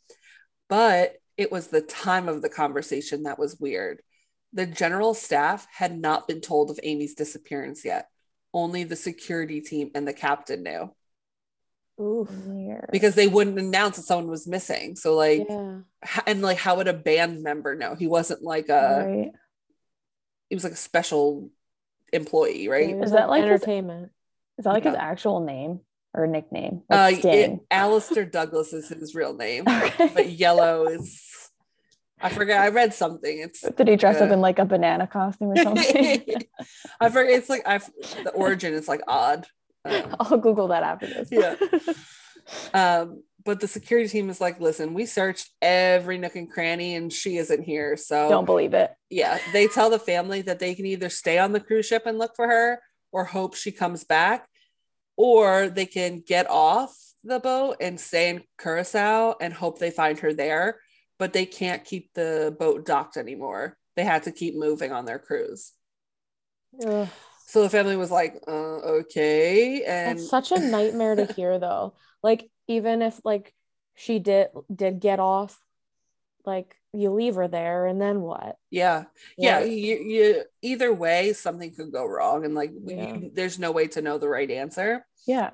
but 0.69 1.17
it 1.35 1.51
was 1.51 1.67
the 1.67 1.81
time 1.81 2.29
of 2.29 2.41
the 2.41 2.49
conversation 2.49 3.23
that 3.23 3.39
was 3.39 3.59
weird. 3.59 4.01
The 4.53 4.65
general 4.65 5.13
staff 5.13 5.67
had 5.71 5.99
not 5.99 6.27
been 6.27 6.41
told 6.41 6.69
of 6.69 6.79
Amy's 6.83 7.15
disappearance 7.15 7.83
yet 7.83 8.09
only 8.53 8.83
the 8.83 8.95
security 8.95 9.61
team 9.61 9.91
and 9.95 10.07
the 10.07 10.13
captain 10.13 10.63
knew 10.63 10.91
Oof. 12.01 12.29
Weird. 12.45 12.89
because 12.91 13.15
they 13.15 13.27
wouldn't 13.27 13.59
announce 13.59 13.97
that 13.97 14.03
someone 14.03 14.29
was 14.29 14.47
missing. 14.47 14.95
So 14.95 15.15
like, 15.15 15.45
Yeah. 15.49 15.79
h- 16.03 16.23
and 16.25 16.41
like, 16.41 16.57
how 16.57 16.77
would 16.77 16.87
a 16.87 16.93
band 16.93 17.43
member 17.43 17.75
know? 17.75 17.95
He 17.95 18.07
wasn't 18.07 18.41
like 18.41 18.69
a, 18.69 19.05
right. 19.05 19.31
he 20.49 20.55
was 20.55 20.63
like 20.63 20.73
a 20.73 20.77
special 20.77 21.49
employee, 22.13 22.69
right? 22.69 22.95
Is 23.03 23.11
that 23.11 23.29
like 23.29 23.43
his- 23.43 23.51
entertainment? 23.51 24.11
Is 24.57 24.63
that 24.65 24.73
like 24.73 24.83
his 24.83 24.95
actual 24.95 25.41
name 25.41 25.81
or 26.13 26.25
nickname? 26.27 26.81
Uh, 26.89 27.11
Like 27.13 27.23
it, 27.25 27.59
Alistair 27.69 28.25
Douglas 28.25 28.73
is 28.73 28.89
his 28.89 29.13
real 29.15 29.33
name, 29.33 29.65
okay. 29.69 30.11
but 30.13 30.29
Yellow 30.29 30.87
is 30.87 31.21
I 32.21 32.29
forget. 32.29 32.59
I 32.61 32.69
read 32.69 32.93
something. 32.93 33.39
It's 33.39 33.61
Did 33.61 33.87
he 33.87 33.95
dress 33.95 34.21
up 34.21 34.31
in 34.31 34.41
like 34.41 34.59
a 34.59 34.65
banana 34.65 35.07
costume 35.07 35.51
or 35.51 35.55
something? 35.63 36.25
I 36.99 37.09
forget. 37.09 37.33
It's 37.33 37.49
like 37.49 37.63
I 37.65 37.77
the 38.23 38.31
origin 38.33 38.73
is 38.73 38.87
like 38.87 39.01
odd. 39.07 39.47
Um, 39.85 40.15
I'll 40.19 40.37
Google 40.37 40.67
that 40.69 40.83
after 40.83 41.07
this. 41.07 41.29
Yeah. 41.31 41.55
um, 42.73 43.23
but 43.45 43.61
the 43.61 43.67
security 43.67 44.09
team 44.09 44.29
is 44.29 44.41
like, 44.41 44.59
listen, 44.59 44.93
we 44.93 45.05
searched 45.05 45.49
every 45.61 46.17
nook 46.17 46.35
and 46.35 46.51
cranny, 46.51 46.95
and 46.95 47.11
she 47.11 47.37
isn't 47.37 47.63
here. 47.63 47.95
So 47.95 48.29
Don't 48.29 48.45
believe 48.45 48.73
it. 48.73 48.93
yeah, 49.09 49.39
they 49.53 49.67
tell 49.67 49.89
the 49.89 49.99
family 49.99 50.41
that 50.41 50.59
they 50.59 50.75
can 50.75 50.85
either 50.85 51.09
stay 51.09 51.37
on 51.37 51.53
the 51.53 51.59
cruise 51.59 51.85
ship 51.85 52.03
and 52.05 52.19
look 52.19 52.35
for 52.35 52.47
her, 52.47 52.81
or 53.11 53.23
hope 53.25 53.55
she 53.55 53.71
comes 53.71 54.03
back, 54.03 54.47
or 55.15 55.69
they 55.69 55.85
can 55.85 56.21
get 56.25 56.49
off 56.49 56.93
the 57.23 57.39
boat 57.39 57.77
and 57.79 57.99
stay 57.99 58.29
in 58.29 58.43
Curacao 58.61 59.35
and 59.39 59.53
hope 59.53 59.79
they 59.79 59.91
find 59.91 60.19
her 60.19 60.33
there. 60.33 60.79
But 61.19 61.33
they 61.33 61.45
can't 61.45 61.85
keep 61.85 62.13
the 62.13 62.55
boat 62.57 62.85
docked 62.85 63.17
anymore. 63.17 63.77
They 63.95 64.03
had 64.05 64.23
to 64.23 64.31
keep 64.31 64.55
moving 64.55 64.91
on 64.91 65.05
their 65.05 65.19
cruise. 65.19 65.73
Ugh. 66.85 67.07
So 67.47 67.63
the 67.63 67.69
family 67.69 67.97
was 67.97 68.11
like, 68.11 68.41
uh, 68.47 68.51
okay. 69.01 69.83
And 69.83 70.17
That's 70.17 70.29
such 70.29 70.51
a 70.51 70.59
nightmare 70.59 71.15
to 71.15 71.25
hear 71.25 71.59
though. 71.59 71.93
Like 72.23 72.49
even 72.67 73.01
if 73.01 73.19
like 73.25 73.53
she 73.95 74.19
did 74.19 74.49
did 74.73 74.99
get 74.99 75.19
off, 75.19 75.59
like 76.45 76.75
you 76.93 77.11
leave 77.11 77.35
her 77.35 77.47
there 77.47 77.85
and 77.85 78.01
then 78.01 78.21
what? 78.21 78.55
yeah, 78.71 79.05
yeah, 79.37 79.59
Like, 79.59 79.71
you, 79.71 79.95
you 79.97 80.43
either 80.61 80.93
way, 80.93 81.33
something 81.33 81.73
could 81.73 81.91
go 81.91 82.05
wrong. 82.05 82.45
And 82.45 82.55
like, 82.55 82.71
Yeah. 82.85 83.17
there's 83.33 83.59
no 83.59 83.71
way 83.71 83.87
to 83.89 84.01
know 84.01 84.17
the 84.17 84.29
right 84.29 84.49
answer. 84.49 85.05
Yeah. 85.25 85.51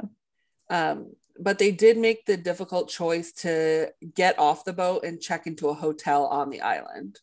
Um, 0.69 1.13
but 1.39 1.59
they 1.59 1.71
did 1.71 1.97
make 1.97 2.25
the 2.25 2.37
difficult 2.37 2.89
choice 2.89 3.31
to 3.33 3.91
get 4.13 4.37
off 4.39 4.63
the 4.65 4.73
boat 4.73 5.03
and 5.03 5.19
check 5.21 5.47
into 5.47 5.69
a 5.69 5.73
hotel 5.73 6.25
on 6.27 6.49
the 6.49 6.61
island. 6.61 7.19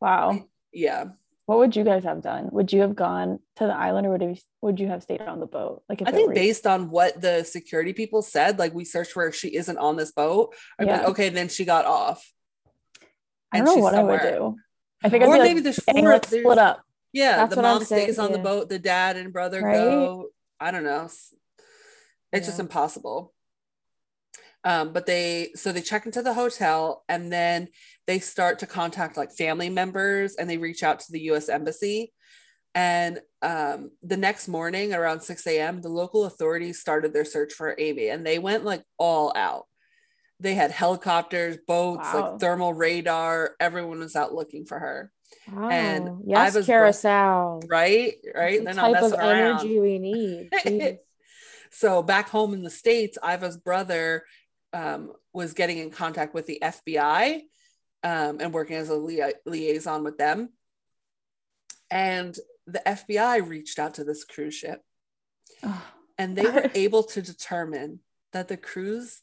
Wow. 0.00 0.46
Yeah. 0.72 1.06
What 1.46 1.58
would 1.58 1.74
you 1.74 1.82
guys 1.84 2.04
have 2.04 2.22
done? 2.22 2.48
Would 2.52 2.72
you 2.72 2.80
have 2.82 2.94
gone 2.94 3.40
to 3.56 3.66
the 3.66 3.74
island 3.74 4.06
or 4.06 4.10
would 4.10 4.22
you 4.22 4.36
would 4.62 4.78
you 4.78 4.86
have 4.86 5.02
stayed 5.02 5.20
on 5.20 5.40
the 5.40 5.46
boat? 5.46 5.82
Like 5.88 6.00
if 6.00 6.06
I 6.08 6.12
think 6.12 6.28
were- 6.28 6.34
based 6.34 6.66
on 6.66 6.90
what 6.90 7.20
the 7.20 7.42
security 7.44 7.92
people 7.92 8.22
said, 8.22 8.58
like 8.58 8.72
we 8.72 8.84
searched 8.84 9.14
her, 9.14 9.32
she 9.32 9.54
isn't 9.56 9.76
on 9.78 9.96
this 9.96 10.12
boat. 10.12 10.54
I'd 10.78 10.84
be 10.86 10.92
like, 10.92 11.02
Yeah. 11.02 11.08
okay, 11.08 11.28
then 11.28 11.48
she 11.48 11.64
got 11.64 11.86
off. 11.86 12.32
I 13.52 13.58
don't 13.58 13.66
know 13.66 13.76
what 13.82 13.94
I 13.96 14.02
would 14.04 14.20
do. 14.20 14.56
I 15.02 15.08
think 15.08 15.24
I'd 15.24 15.28
Or 15.28 15.38
maybe 15.38 15.54
like, 15.56 15.64
there's 15.64 15.80
"Gang, 15.80 16.04
four. 16.04 16.12
let's 16.12 16.30
there's- 16.30 16.44
split 16.44 16.58
up. 16.58 16.82
Yeah, 17.12 17.36
That's 17.38 17.56
the 17.56 17.62
mom 17.62 17.84
stays 17.84 18.20
on 18.20 18.30
the 18.30 18.38
boat, 18.38 18.68
the 18.68 18.78
dad 18.78 19.16
and 19.16 19.32
brother 19.32 19.60
Right? 19.60 19.74
go. 19.74 20.28
I 20.60 20.70
don't 20.70 20.84
know. 20.84 21.08
It's 22.32 22.46
just 22.46 22.60
impossible. 22.60 23.32
Um, 24.64 24.92
but 24.92 25.06
they 25.06 25.52
so 25.54 25.72
they 25.72 25.80
check 25.80 26.04
into 26.04 26.20
the 26.22 26.34
hotel 26.34 27.02
and 27.08 27.32
then 27.32 27.68
they 28.06 28.18
start 28.18 28.58
to 28.58 28.66
contact 28.66 29.16
like 29.16 29.32
family 29.32 29.70
members 29.70 30.36
and 30.36 30.50
they 30.50 30.58
reach 30.58 30.82
out 30.82 31.00
to 31.00 31.12
the 31.12 31.20
US 31.32 31.48
Embassy. 31.48 32.12
And 32.74 33.20
um, 33.42 33.90
the 34.02 34.16
next 34.18 34.46
morning 34.48 34.92
around 34.94 35.22
6 35.22 35.46
a.m., 35.46 35.80
the 35.80 35.88
local 35.88 36.24
authorities 36.26 36.78
started 36.78 37.12
their 37.12 37.24
search 37.24 37.52
for 37.54 37.74
Amy 37.78 38.08
and 38.08 38.24
they 38.24 38.38
went 38.38 38.64
like 38.64 38.82
all 38.98 39.32
out. 39.34 39.64
They 40.40 40.54
had 40.54 40.70
helicopters, 40.70 41.56
boats, 41.66 42.08
Wow. 42.12 42.32
like 42.32 42.40
thermal 42.40 42.72
radar. 42.74 43.56
Everyone 43.60 43.98
was 44.00 44.14
out 44.16 44.32
looking 44.34 44.66
for 44.66 44.78
her. 44.78 45.10
And 45.46 46.04
Wow. 46.04 46.20
yes, 46.26 46.50
Iva's 46.54 46.66
bro- 46.66 46.74
Curacao. 46.74 47.60
Right? 47.68 48.14
Right? 48.34 48.64
The 48.64 48.72
type 48.74 49.02
of 49.02 49.12
around. 49.14 49.60
energy 49.60 49.80
we 49.80 49.98
need. 49.98 50.98
So 51.72 52.02
back 52.02 52.28
home 52.28 52.52
in 52.52 52.64
the 52.64 52.70
states 52.70 53.16
iva's 53.24 53.56
brother 53.56 54.24
um, 54.72 55.12
was 55.32 55.52
getting 55.54 55.78
in 55.78 55.90
contact 55.90 56.34
with 56.34 56.46
the 56.46 56.58
fbi 56.62 57.40
um, 58.02 58.38
and 58.40 58.52
working 58.52 58.76
as 58.76 58.88
a 58.88 58.94
lia- 58.94 59.32
liaison 59.46 60.04
with 60.04 60.16
them 60.18 60.50
and 61.90 62.36
the 62.66 62.80
fbi 62.86 63.46
reached 63.46 63.78
out 63.78 63.94
to 63.94 64.04
this 64.04 64.24
cruise 64.24 64.54
ship 64.54 64.82
Ugh. 65.62 65.82
and 66.18 66.36
they 66.36 66.44
were 66.48 66.70
able 66.74 67.02
to 67.04 67.22
determine 67.22 68.00
that 68.32 68.48
the 68.48 68.56
cruise 68.56 69.22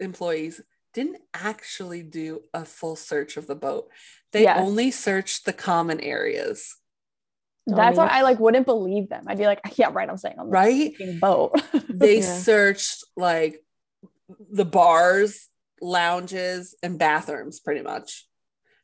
employees 0.00 0.60
didn't 0.92 1.18
actually 1.32 2.02
do 2.02 2.42
a 2.52 2.64
full 2.64 2.94
search 2.96 3.36
of 3.36 3.46
the 3.46 3.54
boat 3.56 3.88
they 4.32 4.42
Yes. 4.42 4.58
only 4.60 4.90
searched 4.90 5.44
the 5.44 5.52
common 5.52 6.00
areas 6.00 6.76
That's 7.66 7.96
why 7.96 8.06
I 8.08 8.22
like 8.22 8.38
wouldn't 8.40 8.66
believe 8.66 9.08
them. 9.08 9.24
I'd 9.26 9.38
be 9.38 9.46
like, 9.46 9.60
yeah, 9.76 9.88
right. 9.90 10.08
I'm 10.08 10.18
saying 10.18 10.38
on 10.38 10.46
the 10.46 10.52
right 10.52 10.92
boat. 11.20 11.60
they 11.88 12.18
Yeah. 12.18 12.38
searched 12.38 13.04
like 13.16 13.63
the 14.50 14.64
bars, 14.64 15.48
lounges, 15.80 16.74
and 16.82 16.98
bathrooms 16.98 17.60
pretty 17.60 17.82
much. 17.82 18.26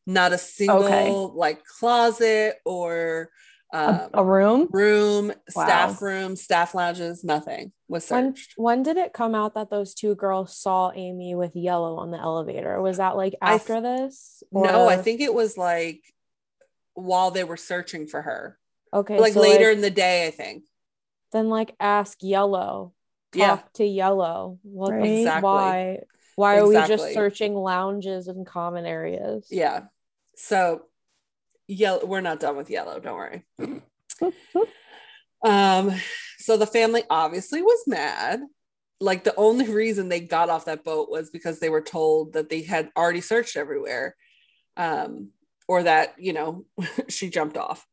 Not 0.07 0.33
a 0.33 0.39
single 0.39 0.85
Okay. 0.85 1.15
like 1.35 1.65
closet 1.65 2.57
or 2.65 3.31
a, 3.73 3.79
um, 4.05 4.11
a 4.15 4.25
room. 4.25 4.67
room, 4.73 5.33
staff 5.49 6.03
room, 6.03 6.35
staff 6.35 6.75
lounges, 6.75 7.23
nothing 7.23 7.73
was 7.89 8.09
When 8.11 8.35
searched. 8.35 8.55
when 8.57 8.83
did 8.83 8.97
it 8.97 9.13
come 9.13 9.35
out 9.35 9.55
that 9.55 9.71
those 9.71 9.95
two 9.95 10.15
girls 10.17 10.57
saw 10.57 10.91
Amy 10.93 11.35
with 11.37 11.55
yellow 11.55 11.97
on 11.99 12.11
the 12.11 12.19
elevator? 12.19 12.81
Was 12.83 12.97
that 12.97 13.17
like 13.17 13.35
I 13.41 13.51
th- 13.59 13.61
after 13.61 13.81
this? 13.81 14.43
no, 14.51 14.89
I 14.89 14.97
think 14.97 15.21
it 15.21 15.33
was 15.33 15.57
like 15.57 16.01
while 16.95 17.31
they 17.31 17.45
were 17.45 17.57
searching 17.57 18.07
for 18.09 18.21
her. 18.23 18.59
okay, 18.93 19.21
like 19.21 19.35
so, 19.35 19.41
later 19.41 19.71
in 19.71 19.81
the 19.83 19.91
day, 19.91 20.27
I 20.27 20.31
think. 20.33 20.65
then 21.33 21.49
like 21.49 21.77
ask 21.79 22.19
yellow. 22.23 22.93
Talk 23.33 23.39
Yeah. 23.39 23.59
to 23.75 23.85
yellow. 23.85 24.59
What 24.63 24.93
Right. 24.93 25.05
Exactly. 25.05 25.49
why? 25.49 26.03
Why 26.37 26.57
are 26.57 26.67
we 26.67 26.75
just 26.75 27.13
searching 27.13 27.55
lounges 27.55 28.29
and 28.29 28.47
common 28.47 28.87
areas? 28.87 29.47
Yeah. 29.51 29.85
So 30.37 30.87
yellow, 31.69 32.07
we're 32.07 32.21
not 32.21 32.41
done 32.41 32.57
with 32.57 32.71
yellow, 32.71 32.99
don't 32.99 33.17
worry. 33.17 33.45
um, 35.45 35.93
so 36.39 36.57
the 36.57 36.67
family 36.67 37.03
obviously 37.11 37.63
was 37.63 37.83
mad. 37.87 38.41
Like 39.01 39.25
the 39.25 39.35
only 39.37 39.69
reason 39.71 40.09
they 40.09 40.21
got 40.21 40.51
off 40.51 40.65
that 40.65 40.85
boat 40.85 41.11
was 41.11 41.31
because 41.31 41.61
they 41.61 41.69
were 41.69 41.83
told 41.83 42.33
that 42.33 42.49
they 42.49 42.63
had 42.63 42.91
already 42.97 43.21
searched 43.21 43.57
everywhere. 43.57 44.17
Um, 44.77 45.31
or 45.69 45.85
that, 45.85 46.15
you 46.19 46.33
know, 46.33 46.65
she 47.09 47.31
jumped 47.31 47.57
off. 47.57 47.87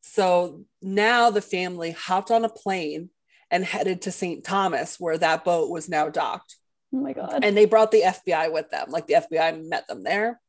So 0.00 0.64
now 0.80 1.30
the 1.30 1.42
family 1.42 1.90
hopped 1.90 2.30
on 2.30 2.44
a 2.44 2.48
plane 2.48 3.10
and 3.50 3.64
headed 3.64 4.02
to 4.02 4.12
St. 4.12 4.44
Thomas, 4.44 4.98
where 4.98 5.18
that 5.18 5.44
boat 5.44 5.70
was 5.70 5.88
now 5.88 6.08
docked 6.08 6.56
Oh 6.94 6.98
my 6.98 7.12
god. 7.12 7.44
and 7.44 7.56
they 7.56 7.66
brought 7.66 7.90
the 7.90 8.02
FBI 8.02 8.52
with 8.52 8.70
them. 8.70 8.90
Like 8.90 9.06
the 9.06 9.14
FBI 9.14 9.64
met 9.68 9.86
them 9.86 10.02
there. 10.02 10.40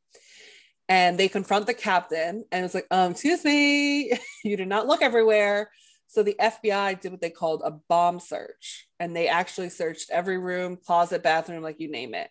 And 0.88 1.18
they 1.18 1.28
confront 1.28 1.66
the 1.66 1.74
captain 1.74 2.44
and 2.52 2.64
it's 2.64 2.74
like, 2.74 2.86
um, 2.90 3.12
excuse 3.12 3.44
me, 3.44 4.12
you 4.44 4.56
did 4.56 4.68
not 4.68 4.86
look 4.86 5.00
everywhere. 5.02 5.70
So 6.08 6.22
the 6.22 6.36
FBI 6.38 7.00
did 7.00 7.12
what 7.12 7.20
they 7.22 7.30
called 7.30 7.62
a 7.64 7.70
bomb 7.88 8.20
search. 8.20 8.86
And 9.00 9.16
they 9.16 9.28
actually 9.28 9.70
searched 9.70 10.10
every 10.10 10.36
room, 10.38 10.76
closet, 10.76 11.22
bathroom, 11.22 11.62
like 11.62 11.80
you 11.80 11.90
name 11.90 12.14
it. 12.14 12.28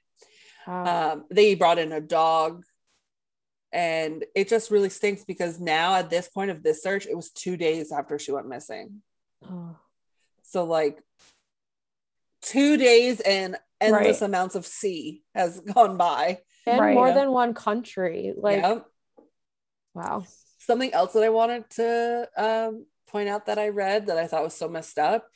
Wow. 0.68 1.14
Um, 1.14 1.26
they 1.32 1.56
brought 1.56 1.80
in 1.80 1.92
a 1.92 2.02
dog. 2.02 2.64
And 3.72 4.26
it 4.36 4.50
just 4.50 4.70
really 4.70 4.90
stinks 4.90 5.24
because 5.24 5.60
now 5.60 5.96
at 5.96 6.10
this 6.10 6.28
point 6.28 6.52
of 6.52 6.62
this 6.62 6.84
search, 6.84 7.08
it 7.08 7.16
was 7.16 7.32
two 7.32 7.56
days 7.58 7.92
after 7.92 8.20
she 8.20 8.34
went 8.34 8.48
missing. 8.50 9.02
Oh. 9.50 9.78
So 10.52 10.66
like 10.66 11.02
two 12.42 12.76
days 12.76 13.22
and 13.22 13.58
endless 13.80 14.22
Right. 14.22 14.28
amounts 14.28 14.56
of 14.56 14.66
sea 14.66 15.24
has 15.34 15.60
gone 15.62 15.98
by. 15.98 16.40
in 16.68 16.78
Right. 16.78 16.94
more 16.94 17.12
than 17.12 17.32
one 17.32 17.54
country. 17.56 18.34
Like, 18.38 18.58
yeah. 18.62 18.80
wow. 19.96 20.26
Something 20.60 20.94
else 20.94 21.14
that 21.14 21.24
I 21.24 21.30
wanted 21.30 21.70
to 21.72 22.30
um, 22.38 22.86
point 23.08 23.30
out 23.30 23.46
that 23.48 23.58
I 23.58 23.70
read 23.70 24.08
that 24.08 24.18
I 24.18 24.28
thought 24.28 24.44
was 24.44 24.54
so 24.54 24.68
messed 24.70 25.00
up 25.00 25.28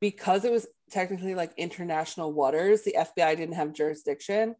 because 0.00 0.44
it 0.44 0.52
was 0.52 0.66
technically 0.90 1.34
like 1.34 1.52
international 1.58 2.32
waters, 2.32 2.82
the 2.82 2.94
FBI 2.96 3.36
didn't 3.36 3.56
have 3.56 3.74
jurisdiction. 3.74 4.54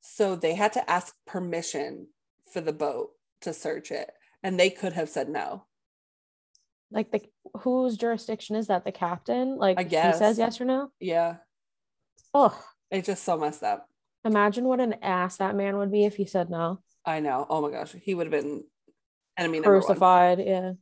So 0.00 0.36
they 0.36 0.54
had 0.54 0.72
to 0.74 0.90
ask 0.90 1.14
permission 1.26 2.06
for 2.52 2.60
the 2.62 2.72
boat 2.72 3.10
to 3.42 3.52
search 3.52 3.90
it. 3.90 4.10
And 4.42 4.58
they 4.58 4.70
could 4.70 4.94
have 4.94 5.10
said 5.10 5.28
no. 5.28 5.64
Like 6.90 7.10
the 7.10 7.20
whose 7.60 7.96
jurisdiction 7.96 8.56
is 8.56 8.68
that? 8.68 8.84
The 8.84 8.92
captain? 8.92 9.56
Like 9.56 9.78
I 9.78 9.82
he 9.84 10.12
says 10.18 10.38
yes 10.38 10.60
or 10.60 10.64
no? 10.64 10.90
Yeah. 11.00 11.36
Oh, 12.34 12.58
It's 12.90 13.06
just 13.06 13.24
so 13.24 13.36
messed 13.36 13.62
up. 13.62 13.86
imagine 14.24 14.64
what 14.64 14.80
an 14.80 14.94
ass 15.02 15.36
that 15.38 15.54
man 15.56 15.76
would 15.78 15.90
be 15.92 16.04
if 16.04 16.16
he 16.16 16.26
said 16.26 16.50
no. 16.50 16.80
I 17.04 17.20
know. 17.20 17.46
Oh 17.48 17.62
my 17.62 17.70
gosh. 17.70 17.92
He 18.02 18.14
would 18.14 18.26
have 18.32 18.42
been 18.42 18.64
enemy. 19.36 19.60
Crucified. 19.60 20.40
Yeah. 20.44 20.72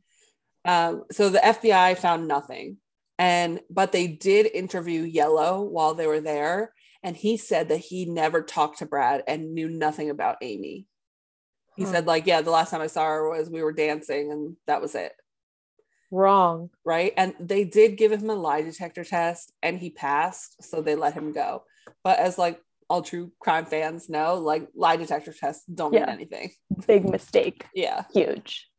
Um, 0.65 1.03
so 1.11 1.29
the 1.29 1.39
FBI 1.39 1.97
found 1.97 2.27
nothing. 2.27 2.77
And 3.19 3.61
but 3.69 3.91
they 3.91 4.07
did 4.07 4.45
interview 4.53 5.01
Yellow 5.01 5.61
while 5.63 5.93
they 5.93 6.07
were 6.07 6.21
there. 6.21 6.73
And 7.03 7.15
he 7.15 7.37
said 7.37 7.69
that 7.69 7.77
he 7.77 8.05
never 8.05 8.41
talked 8.41 8.79
to 8.79 8.85
Brad 8.85 9.23
and 9.27 9.53
knew 9.53 9.69
nothing 9.69 10.09
about 10.09 10.37
Amy. 10.41 10.87
He 11.75 11.83
Huh. 11.83 11.91
said, 11.91 12.07
like, 12.07 12.25
yeah, 12.25 12.41
the 12.41 12.51
last 12.51 12.71
time 12.71 12.81
I 12.81 12.87
saw 12.87 13.05
her 13.05 13.29
was 13.29 13.49
we 13.49 13.61
were 13.63 13.71
dancing 13.71 14.31
and 14.31 14.55
that 14.65 14.81
was 14.81 14.95
it. 14.95 15.13
Wrong. 16.11 16.69
Right. 16.85 17.13
And 17.17 17.33
they 17.39 17.63
did 17.63 17.97
give 17.97 18.11
him 18.11 18.29
a 18.29 18.35
lie 18.35 18.61
detector 18.61 19.03
test 19.03 19.51
and 19.61 19.77
he 19.77 19.89
passed. 19.89 20.63
So 20.63 20.81
they 20.81 20.95
let 20.95 21.13
him 21.13 21.33
go. 21.33 21.63
But 22.03 22.19
as 22.19 22.37
like 22.37 22.61
all 22.89 23.01
true 23.01 23.31
crime 23.39 23.65
fans 23.65 24.09
know, 24.09 24.35
like 24.35 24.67
lie 24.75 24.95
detector 24.95 25.33
tests 25.33 25.65
don't 25.65 25.93
mean 25.93 26.03
anything. 26.03 26.51
Big 26.85 27.09
mistake. 27.09 27.65
Yeah. 27.73 28.03
Huge. 28.13 28.69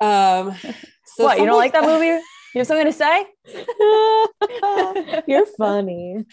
Um. 0.00 0.54
So 1.04 1.24
what? 1.24 1.38
You 1.38 1.46
don't 1.46 1.58
like 1.58 1.72
that 1.72 1.84
movie? 1.86 2.20
You 2.54 2.60
have 2.60 2.68
something 2.68 2.86
to 2.86 2.92
say? 2.92 3.26
You're 5.26 5.46
funny. 5.58 6.24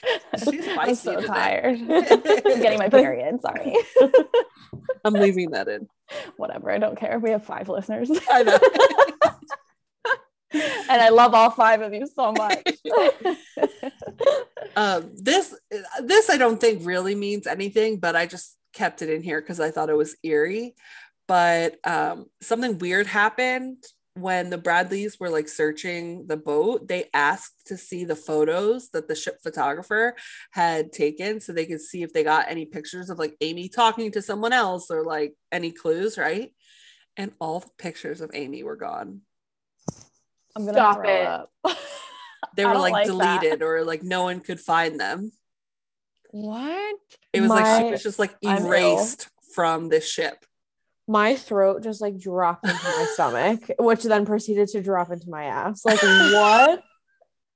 I'm 0.77 0.93
so 0.93 1.19
tired. 1.19 1.79
I'm 1.89 2.61
getting 2.61 2.77
my 2.77 2.89
period. 2.89 3.41
Sorry. 3.41 3.75
I'm 5.03 5.13
leaving 5.13 5.51
that 5.51 5.67
in. 5.67 5.87
Whatever. 6.37 6.69
I 6.69 6.77
don't 6.77 6.95
care. 6.95 7.17
We 7.17 7.31
have 7.31 7.43
five 7.43 7.69
listeners. 7.69 8.11
I 8.29 8.43
know. 8.43 8.59
And 10.53 11.01
I 11.01 11.09
love 11.09 11.33
all 11.33 11.49
five 11.49 11.81
of 11.81 11.93
you 11.93 12.07
so 12.07 12.31
much. 12.31 12.65
um, 14.75 15.11
this 15.15 15.55
this 16.01 16.29
I 16.29 16.37
don't 16.37 16.59
think 16.59 16.85
really 16.85 17.15
means 17.15 17.47
anything, 17.47 17.97
but 17.97 18.15
I 18.15 18.25
just 18.25 18.57
kept 18.73 19.01
it 19.01 19.09
in 19.09 19.21
here 19.21 19.41
because 19.41 19.59
I 19.59 19.71
thought 19.71 19.89
it 19.89 19.97
was 19.97 20.15
eerie. 20.23 20.75
But 21.27 21.75
um, 21.85 22.25
something 22.41 22.77
weird 22.77 23.07
happened 23.07 23.77
when 24.15 24.49
the 24.49 24.57
Bradleys 24.57 25.19
were 25.19 25.29
like 25.29 25.47
searching 25.47 26.27
the 26.27 26.37
boat. 26.37 26.87
They 26.87 27.09
asked 27.13 27.67
to 27.67 27.77
see 27.77 28.03
the 28.03 28.15
photos 28.15 28.89
that 28.89 29.07
the 29.07 29.15
ship 29.15 29.37
photographer 29.41 30.15
had 30.51 30.91
taken, 30.91 31.39
so 31.39 31.53
they 31.53 31.65
could 31.65 31.81
see 31.81 32.03
if 32.03 32.11
they 32.11 32.23
got 32.23 32.49
any 32.49 32.65
pictures 32.65 33.09
of 33.09 33.19
like 33.19 33.35
Amy 33.41 33.69
talking 33.69 34.11
to 34.11 34.21
someone 34.21 34.53
else 34.53 34.91
or 34.91 35.03
like 35.03 35.33
any 35.51 35.71
clues, 35.71 36.17
right? 36.17 36.51
And 37.17 37.31
all 37.39 37.61
the 37.61 37.69
pictures 37.77 38.21
of 38.21 38.31
Amy 38.33 38.63
were 38.63 38.75
gone. 38.75 39.21
I'm 40.55 40.65
gonna 40.65 40.77
Stop 40.77 40.95
throw 40.97 41.09
it. 41.09 41.25
up. 41.27 41.51
They 42.55 42.65
were 42.65 42.73
like, 42.77 42.91
like 42.91 43.07
that. 43.07 43.39
deleted 43.41 43.61
or 43.61 43.85
like 43.85 44.03
no 44.03 44.23
one 44.23 44.41
could 44.41 44.59
find 44.59 44.99
them. 44.99 45.31
What? 46.31 46.95
It 47.31 47.39
was 47.39 47.49
like 47.49 47.85
she 47.85 47.91
was 47.91 48.03
just 48.03 48.19
like 48.19 48.35
erased 48.41 49.29
from 49.55 49.87
this 49.89 50.09
ship. 50.09 50.43
My 51.07 51.35
throat 51.35 51.81
just 51.83 52.01
like 52.01 52.19
dropped 52.19 52.65
into 52.65 52.83
my 52.83 53.07
stomach, 53.13 53.69
which 53.79 54.03
then 54.03 54.25
proceeded 54.25 54.67
to 54.69 54.81
drop 54.81 55.11
into 55.11 55.29
my 55.29 55.45
ass. 55.45 55.85
Like, 55.85 56.01
what? 56.01 56.83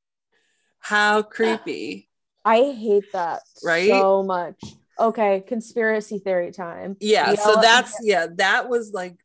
How 0.79 1.23
creepy. 1.23 2.07
I 2.45 2.57
hate 2.71 3.11
that 3.13 3.41
Right? 3.63 3.89
so 3.89 4.23
much. 4.23 4.63
Okay, 4.99 5.43
conspiracy 5.45 6.19
theory 6.19 6.51
time. 6.51 6.95
Yeah, 7.01 7.33
so 7.35 7.49
Yellow- 7.49 7.61
that's 7.61 7.97
yeah, 8.01 8.27
that 8.35 8.69
was 8.69 8.93
like 8.93 9.17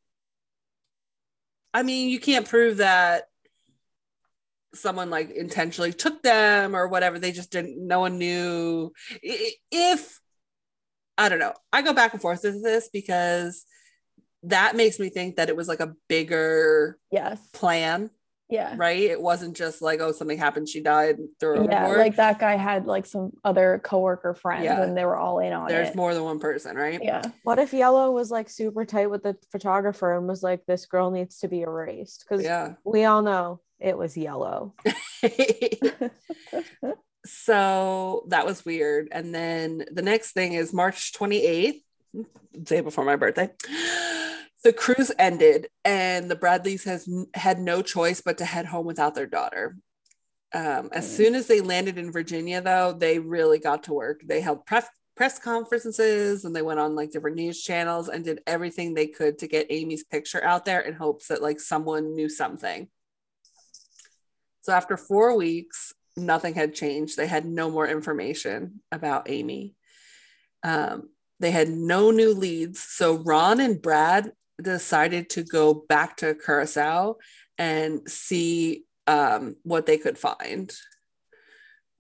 I 1.73 1.85
mean, 1.85 2.09
you 2.11 2.19
can't 2.19 2.49
prove 2.49 2.79
that 2.79 3.25
someone 4.75 5.11
like 5.11 5.31
intentionally 5.31 5.93
took 5.93 6.23
them 6.23 6.75
or 6.77 6.89
whatever. 6.89 7.19
They 7.19 7.33
just 7.33 7.51
didn't 7.51 7.77
no 7.87 8.01
one 8.01 8.19
knew 8.19 8.93
if 9.23 10.21
I 11.19 11.29
don't 11.29 11.39
know. 11.39 11.55
I 11.73 11.83
go 11.83 11.93
back 11.93 12.13
and 12.13 12.23
forth 12.23 12.43
with 12.45 12.63
this 12.63 12.89
because 12.93 13.65
that 14.45 14.75
makes 14.77 14.99
me 14.99 15.11
think 15.11 15.37
that 15.37 15.49
it 15.51 15.57
was 15.57 15.69
like 15.69 15.81
a 15.81 15.93
bigger 16.09 16.99
Yes. 17.11 17.47
plan, 17.53 18.09
Yeah. 18.49 18.75
right? 18.79 18.99
It 19.03 19.21
wasn't 19.21 19.55
just 19.55 19.83
like, 19.83 20.01
oh, 20.01 20.13
something 20.13 20.39
happened, 20.39 20.67
she 20.69 20.81
died, 20.83 21.19
threw 21.39 21.57
her 21.59 21.65
Yeah, 21.65 21.81
overboard. 21.85 21.99
like 21.99 22.17
that 22.17 22.39
guy 22.39 22.57
had 22.57 22.87
like 22.87 23.05
some 23.05 23.33
other 23.45 23.83
coworker 23.85 24.33
friends 24.33 24.65
Yeah. 24.65 24.83
and 24.83 24.97
they 24.97 25.05
were 25.05 25.17
all 25.17 25.41
in 25.41 25.53
on 25.53 25.69
it. 25.69 25.73
There's 25.75 25.95
more 25.95 26.15
than 26.15 26.25
one 26.25 26.39
person, 26.39 26.75
right? 26.75 26.99
Yeah. 27.03 27.21
What 27.43 27.59
if 27.59 27.75
Yellow 27.75 28.13
was 28.13 28.31
like 28.31 28.49
super 28.49 28.87
tight 28.87 29.11
with 29.11 29.23
the 29.25 29.37
photographer 29.53 30.17
and 30.17 30.27
was 30.27 30.43
like, 30.43 30.65
this 30.65 30.87
girl 30.87 31.11
needs 31.11 31.41
to 31.41 31.49
be 31.49 31.61
erased? 31.61 32.25
Because 32.27 32.43
Yeah. 32.43 32.75
we 32.83 33.05
all 33.05 33.21
know 33.21 33.61
it 33.81 33.97
was 33.97 34.17
Yellow. 34.17 34.75
so 37.25 38.25
that 38.29 38.47
was 38.47 38.65
weird. 38.65 39.09
And 39.13 39.35
then 39.35 39.85
the 39.93 40.03
next 40.03 40.33
thing 40.33 40.55
is 40.55 40.73
March 40.73 41.13
28th, 41.13 41.83
day 42.63 42.81
before 42.81 43.05
my 43.05 43.17
birthday. 43.17 43.51
The 44.63 44.75
cruise 44.75 45.11
ended, 45.19 45.69
and 45.87 46.31
the 46.31 46.37
Bradleys 46.37 46.85
has 46.85 47.09
had 47.33 47.59
no 47.59 47.81
choice 47.81 48.21
but 48.21 48.37
to 48.39 48.45
head 48.45 48.67
home 48.67 48.85
without 48.85 49.15
their 49.15 49.27
daughter. 49.27 49.75
Um, 50.53 50.91
as 50.93 51.07
Mm. 51.07 51.17
soon 51.17 51.35
as 51.35 51.47
they 51.47 51.63
landed 51.63 51.97
in 51.97 52.13
Virginia, 52.13 52.61
though, 52.61 52.93
they 52.93 53.19
really 53.19 53.59
got 53.59 53.85
to 53.85 53.95
work. 53.95 54.21
They 54.23 54.43
held 54.43 54.67
press 54.67 54.87
press 55.17 55.39
conferences 55.39 56.45
and 56.45 56.55
they 56.55 56.61
went 56.61 56.79
on 56.79 56.95
like 56.95 57.11
different 57.11 57.37
news 57.37 57.63
channels 57.63 58.11
and 58.11 58.23
did 58.23 58.43
everything 58.47 58.93
they 58.93 59.07
could 59.07 59.39
to 59.39 59.47
get 59.49 59.67
Amy's 59.71 60.05
picture 60.05 60.45
out 60.45 60.67
there 60.67 60.81
in 60.81 60.93
hopes 60.93 61.29
that 61.29 61.41
like 61.41 61.59
someone 61.59 62.15
knew 62.15 62.29
something. 62.29 62.89
So 64.71 64.77
after 64.77 64.97
four 64.97 65.37
weeks, 65.37 65.93
nothing 66.17 66.55
had 66.55 66.77
changed. 66.77 67.17
They 67.17 67.27
had 67.27 67.45
no 67.45 67.73
more 67.73 67.89
information 67.89 68.83
about 68.93 69.29
Amy. 69.29 69.75
Um, 70.63 71.09
they 71.41 71.51
had 71.51 71.69
no 71.69 72.13
new 72.13 72.33
leads. 72.33 72.79
So 72.79 73.17
Ron 73.17 73.59
and 73.59 73.83
Brad 73.83 74.31
decided 74.63 75.29
to 75.31 75.43
go 75.43 75.75
back 75.75 76.19
to 76.19 76.37
Curacao 76.37 77.17
and 77.59 78.09
see 78.09 78.85
um, 79.09 79.57
what 79.65 79.87
they 79.87 79.99
could 79.99 80.17
find. 80.17 80.73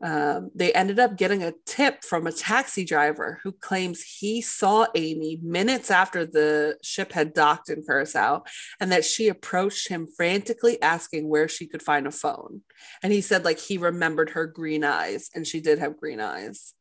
Um, 0.03 0.51
they 0.55 0.73
ended 0.73 0.99
up 0.99 1.17
getting 1.17 1.43
a 1.43 1.53
tip 1.67 2.05
from 2.05 2.27
a 2.27 2.33
taxi 2.33 2.85
driver 2.87 3.39
who 3.43 3.53
claims 3.53 4.03
he 4.03 4.41
saw 4.41 4.87
Amy 4.95 5.39
minutes 5.43 5.91
after 5.91 6.25
the 6.25 6.79
ship 6.83 7.13
had 7.13 7.35
docked 7.35 7.69
in 7.69 7.83
Curacao 7.83 8.45
and 8.81 8.91
that 8.93 9.05
she 9.05 9.29
approached 9.29 9.89
him 9.89 10.09
frantically 10.17 10.81
asking 10.81 11.29
where 11.29 11.49
she 11.49 11.67
could 11.67 11.83
find 11.83 12.07
a 12.07 12.11
phone. 12.11 12.63
And 13.03 13.13
he 13.13 13.21
said, 13.21 13.45
like, 13.45 13.59
he 13.59 13.77
remembered 13.77 14.31
her 14.31 14.47
green 14.47 14.85
eyes, 14.85 15.29
and 15.35 15.47
she 15.47 15.61
did 15.61 15.79
have 15.79 15.99
green 15.99 16.21
eyes. 16.21 16.73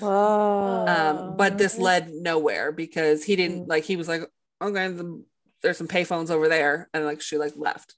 Whoa. 0.00 0.86
Um, 0.86 1.36
but 1.36 1.58
this 1.58 1.78
led 1.78 2.10
nowhere 2.10 2.72
because 2.72 3.24
he 3.24 3.36
didn't 3.36 3.68
like, 3.68 3.84
he 3.84 3.96
was 3.96 4.08
like, 4.08 4.22
okay, 4.60 4.88
the, 4.88 5.22
there's 5.62 5.78
some 5.78 5.88
payphones 5.88 6.30
over 6.30 6.48
there. 6.48 6.88
And 6.92 7.04
like, 7.04 7.20
she 7.20 7.38
like 7.38 7.54
left. 7.56 7.94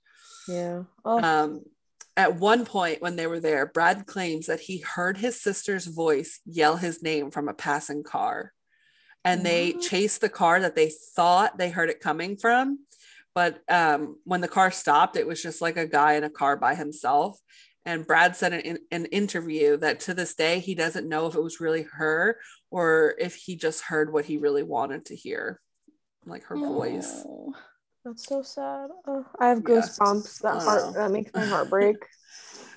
yeah. 0.48 0.82
Oh, 1.04 1.22
Um, 1.22 1.62
at 2.20 2.36
one 2.36 2.66
point 2.66 3.00
when 3.00 3.16
they 3.16 3.26
were 3.26 3.40
there, 3.40 3.64
Brad 3.64 4.04
claims 4.04 4.46
that 4.46 4.60
he 4.60 4.80
heard 4.80 5.16
his 5.16 5.40
sister's 5.40 5.86
voice 5.86 6.40
yell 6.44 6.76
his 6.76 7.02
name 7.02 7.30
from 7.30 7.48
a 7.48 7.54
passing 7.54 8.02
car. 8.02 8.52
And 9.24 9.44
they 9.44 9.72
chased 9.72 10.20
the 10.20 10.28
car 10.28 10.60
that 10.60 10.76
they 10.76 10.92
thought 11.16 11.56
they 11.56 11.70
heard 11.70 11.88
it 11.88 12.00
coming 12.00 12.36
from. 12.36 12.80
But 13.34 13.62
um, 13.70 14.16
when 14.24 14.42
the 14.42 14.48
car 14.48 14.70
stopped, 14.70 15.16
it 15.16 15.26
was 15.26 15.42
just 15.42 15.62
like 15.62 15.78
a 15.78 15.86
guy 15.86 16.14
in 16.14 16.24
a 16.24 16.28
car 16.28 16.58
by 16.58 16.74
himself. 16.74 17.38
And 17.86 18.06
Brad 18.06 18.36
said 18.36 18.52
in 18.52 18.78
an 18.90 19.06
interview 19.06 19.78
that 19.78 20.00
to 20.00 20.12
this 20.12 20.34
day, 20.34 20.58
he 20.58 20.74
doesn't 20.74 21.08
know 21.08 21.26
if 21.26 21.34
it 21.34 21.42
was 21.42 21.58
really 21.58 21.86
her 21.92 22.38
or 22.70 23.14
if 23.18 23.34
he 23.34 23.56
just 23.56 23.80
heard 23.80 24.12
what 24.12 24.26
he 24.26 24.36
really 24.36 24.62
wanted 24.62 25.06
to 25.06 25.16
hear, 25.16 25.58
like 26.26 26.44
her 26.44 26.56
voice. 26.56 27.24
That's 28.04 28.26
so 28.26 28.42
sad. 28.42 28.90
Oh, 29.06 29.26
I 29.38 29.48
have 29.48 29.60
goosebumps. 29.60 30.40
That 30.40 30.56
I 30.56 30.64
heart 30.64 30.94
that 30.94 31.10
makes 31.10 31.32
my 31.34 31.44
heart 31.44 31.68
break. 31.70 31.96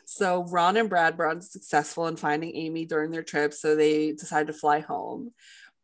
So 0.05 0.43
Ron 0.43 0.77
and 0.77 0.89
Brad 0.89 1.17
were 1.17 1.29
unsuccessful 1.29 2.07
in 2.07 2.17
finding 2.17 2.55
Amy 2.55 2.86
during 2.86 3.12
their 3.12 3.23
trip, 3.23 3.53
so 3.53 3.75
they 3.75 4.12
decided 4.12 4.47
to 4.47 4.53
fly 4.53 4.79
home. 4.79 5.31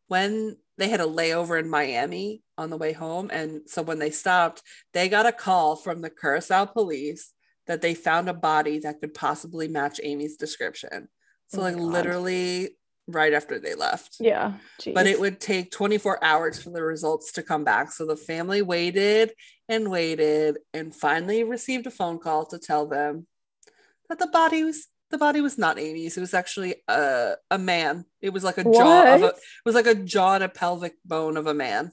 When 0.08 0.56
they 0.76 0.88
had 0.88 1.00
a 1.00 1.04
layover 1.04 1.58
in 1.58 1.70
Miami 1.70 2.42
on 2.58 2.68
the 2.68 2.76
way 2.76 2.92
home, 2.92 3.30
and 3.32 3.62
so 3.66 3.82
when 3.82 3.98
they 3.98 4.10
stopped, 4.10 4.62
they 4.92 5.08
got 5.08 5.26
a 5.26 5.32
call 5.32 5.76
from 5.76 6.02
the 6.02 6.10
Curacao 6.10 6.66
police 6.66 7.32
that 7.66 7.80
they 7.80 7.94
found 7.94 8.28
a 8.28 8.34
body 8.34 8.80
that 8.80 9.00
could 9.00 9.14
possibly 9.14 9.68
match 9.68 10.00
Amy's 10.02 10.36
description. 10.36 11.08
So 11.48 11.60
Oh 11.60 11.62
like 11.62 11.76
God. 11.76 11.82
literally 11.84 12.76
right 13.12 13.32
after 13.32 13.58
they 13.58 13.74
left. 13.74 14.16
Yeah. 14.20 14.54
But 14.94 15.06
it 15.06 15.20
would 15.20 15.40
take 15.40 15.70
24 15.70 16.22
hours 16.22 16.62
for 16.62 16.70
the 16.70 16.82
results 16.82 17.32
to 17.32 17.42
come 17.42 17.64
back. 17.64 17.92
So 17.92 18.06
the 18.06 18.16
family 18.16 18.62
waited 18.62 19.32
and 19.68 19.90
waited 19.90 20.58
and 20.74 20.94
finally 20.94 21.44
received 21.44 21.86
a 21.86 21.90
phone 21.90 22.18
call 22.18 22.46
to 22.46 22.58
tell 22.58 22.86
them 22.86 23.26
that 24.08 24.18
the 24.18 24.26
body 24.26 24.64
was 24.64 24.86
the 25.10 25.18
body 25.18 25.40
was 25.40 25.58
not 25.58 25.78
Amy's. 25.78 26.16
It 26.16 26.20
was 26.20 26.34
actually 26.34 26.76
a, 26.86 27.34
a 27.50 27.58
man. 27.58 28.04
It 28.20 28.32
was 28.32 28.44
like 28.44 28.58
a 28.58 28.64
jaw 28.64 29.14
of 29.14 29.22
a, 29.22 29.26
it 29.26 29.34
was 29.64 29.74
like 29.74 29.88
a 29.88 29.94
jaw 29.94 30.34
and 30.34 30.44
a 30.44 30.48
pelvic 30.48 30.94
bone 31.04 31.36
of 31.36 31.48
a 31.48 31.54
man. 31.54 31.90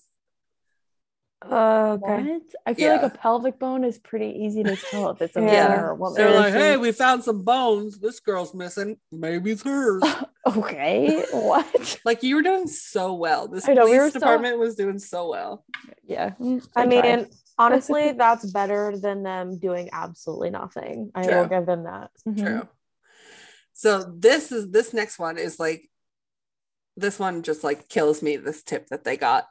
Oh, 1.44 1.92
okay. 2.04 2.24
What? 2.24 2.42
I 2.66 2.74
feel 2.74 2.92
like 2.94 3.04
a 3.04 3.16
pelvic 3.16 3.60
bone 3.60 3.84
is 3.84 4.00
pretty 4.00 4.40
easy 4.44 4.64
to 4.64 4.76
tell 4.76 5.12
if 5.12 5.22
it's 5.22 5.36
a 5.36 5.42
Yeah. 5.42 5.68
man 5.68 5.80
or 5.80 5.90
a 5.92 5.96
woman. 5.96 6.16
They're 6.16 6.34
like, 6.34 6.54
hey, 6.54 6.78
we 6.78 6.92
found 6.92 7.24
some 7.24 7.44
bones. 7.44 8.00
This 8.00 8.20
girl's 8.20 8.56
missing. 8.56 8.98
Maybe 9.12 9.52
it's 9.52 9.62
hers. 9.62 10.02
okay. 10.48 11.24
What? 11.32 12.00
like 12.06 12.24
you 12.24 12.38
were 12.38 12.42
doing 12.42 12.68
so 12.68 13.14
well. 13.14 13.48
This 13.48 13.70
I 13.70 13.74
know, 13.76 13.86
we 13.86 13.92
police 13.92 14.02
were 14.02 14.10
so- 14.12 14.20
department 14.20 14.58
was 14.58 14.76
doing 14.76 14.98
so 14.98 15.30
well. 15.30 15.64
Yeah. 16.04 16.32
mm, 16.40 16.68
I 16.76 16.88
mean, 16.88 17.28
honestly, 17.60 18.12
that's 18.18 18.52
better 18.52 18.98
than 18.98 19.22
them 19.22 19.60
doing 19.60 19.90
absolutely 19.94 20.50
nothing. 20.50 21.12
I 21.14 21.24
True. 21.24 21.36
will 21.36 21.48
give 21.48 21.66
them 21.68 21.84
that. 21.84 22.10
Mhm. 22.28 22.40
True. 22.40 22.68
So 23.74 24.02
this 24.04 24.52
is 24.52 24.72
this 24.72 24.92
next 24.92 25.20
one 25.20 25.38
is 25.38 25.60
like 25.60 25.88
this 26.96 27.20
one 27.20 27.44
just 27.44 27.64
like 27.64 27.88
kills 27.90 28.24
me 28.24 28.38
this 28.38 28.64
tip 28.64 28.88
that 28.88 29.04
they 29.04 29.18
got 29.18 29.48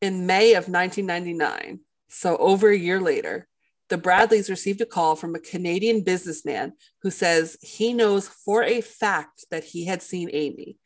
in 0.00 0.26
May 0.26 0.52
of 0.54 0.68
1999. 0.68 1.80
So 2.08 2.36
over 2.36 2.70
a 2.70 2.76
year 2.76 3.00
later, 3.00 3.46
the 3.88 3.98
Bradleys 3.98 4.50
received 4.50 4.80
a 4.80 4.86
call 4.86 5.16
from 5.16 5.34
a 5.34 5.40
Canadian 5.40 6.02
businessman 6.02 6.74
who 7.02 7.10
says 7.10 7.56
he 7.62 7.92
knows 7.92 8.28
for 8.28 8.62
a 8.62 8.80
fact 8.80 9.46
that 9.50 9.64
he 9.64 9.86
had 9.86 10.02
seen 10.02 10.28
Amy. 10.32 10.76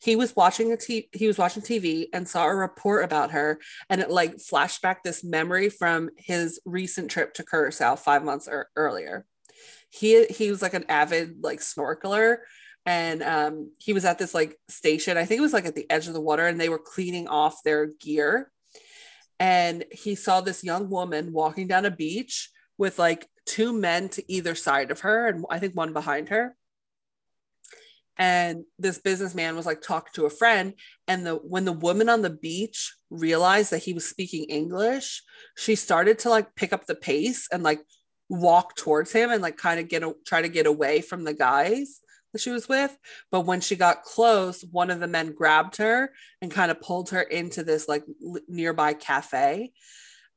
he 0.00 0.16
was 0.16 0.36
watching 0.36 0.72
a 0.72 0.76
t- 0.76 1.08
he 1.12 1.26
was 1.26 1.38
watching 1.38 1.62
TV 1.62 2.06
and 2.12 2.28
saw 2.28 2.44
a 2.46 2.54
report 2.54 3.04
about 3.04 3.30
her 3.30 3.58
and 3.88 4.00
it 4.00 4.10
like 4.10 4.38
flashed 4.40 4.82
back 4.82 5.02
this 5.02 5.24
memory 5.24 5.68
from 5.70 6.10
his 6.16 6.60
recent 6.66 7.10
trip 7.10 7.32
to 7.34 7.44
Curacao 7.44 7.96
5 7.96 8.24
months 8.24 8.46
er- 8.48 8.68
earlier. 8.76 9.24
He 9.90 10.26
he 10.26 10.50
was 10.50 10.60
like 10.62 10.74
an 10.74 10.84
avid 10.88 11.36
like 11.42 11.60
snorkeler 11.60 12.38
and 12.84 13.22
um 13.22 13.72
he 13.78 13.92
was 13.94 14.04
at 14.04 14.18
this 14.18 14.34
like 14.34 14.56
station. 14.68 15.16
I 15.16 15.24
think 15.24 15.38
it 15.38 15.42
was 15.42 15.52
like 15.54 15.66
at 15.66 15.74
the 15.74 15.90
edge 15.90 16.08
of 16.08 16.14
the 16.14 16.20
water 16.20 16.46
and 16.46 16.60
they 16.60 16.68
were 16.68 16.78
cleaning 16.78 17.26
off 17.28 17.62
their 17.64 17.86
gear. 17.86 18.50
And 19.38 19.84
he 19.92 20.14
saw 20.14 20.40
this 20.40 20.64
young 20.64 20.88
woman 20.88 21.32
walking 21.32 21.68
down 21.68 21.84
a 21.84 21.90
beach 21.90 22.50
with 22.78 22.98
like 22.98 23.26
two 23.44 23.72
men 23.72 24.08
to 24.10 24.32
either 24.32 24.54
side 24.54 24.90
of 24.90 25.00
her 25.00 25.28
and 25.28 25.44
I 25.50 25.58
think 25.58 25.74
one 25.74 25.92
behind 25.92 26.30
her. 26.30 26.56
And 28.18 28.64
this 28.78 28.98
businessman 28.98 29.56
was 29.56 29.66
like 29.66 29.82
talking 29.82 30.12
to 30.14 30.24
a 30.24 30.30
friend 30.30 30.72
and 31.06 31.26
the 31.26 31.34
when 31.34 31.66
the 31.66 31.72
woman 31.72 32.08
on 32.08 32.22
the 32.22 32.30
beach 32.30 32.94
realized 33.10 33.70
that 33.72 33.82
he 33.82 33.92
was 33.92 34.08
speaking 34.08 34.44
english 34.44 35.22
she 35.56 35.74
started 35.74 36.18
to 36.18 36.30
like 36.30 36.54
pick 36.56 36.72
up 36.72 36.86
the 36.86 36.94
pace 36.94 37.46
and 37.52 37.62
like 37.62 37.80
walk 38.28 38.74
towards 38.74 39.12
him 39.12 39.30
and 39.30 39.42
like 39.42 39.56
kind 39.56 39.78
of 39.78 39.88
get 39.88 40.02
a, 40.02 40.12
try 40.26 40.42
to 40.42 40.48
get 40.48 40.66
away 40.66 41.00
from 41.00 41.24
the 41.24 41.34
guys 41.34 42.00
she 42.40 42.50
was 42.50 42.68
with 42.68 42.96
but 43.30 43.42
when 43.42 43.60
she 43.60 43.76
got 43.76 44.02
close 44.02 44.64
one 44.70 44.90
of 44.90 45.00
the 45.00 45.06
men 45.06 45.32
grabbed 45.32 45.76
her 45.76 46.12
and 46.40 46.50
kind 46.50 46.70
of 46.70 46.80
pulled 46.80 47.10
her 47.10 47.22
into 47.22 47.62
this 47.62 47.88
like 47.88 48.04
l- 48.24 48.38
nearby 48.48 48.94
cafe. 48.94 49.72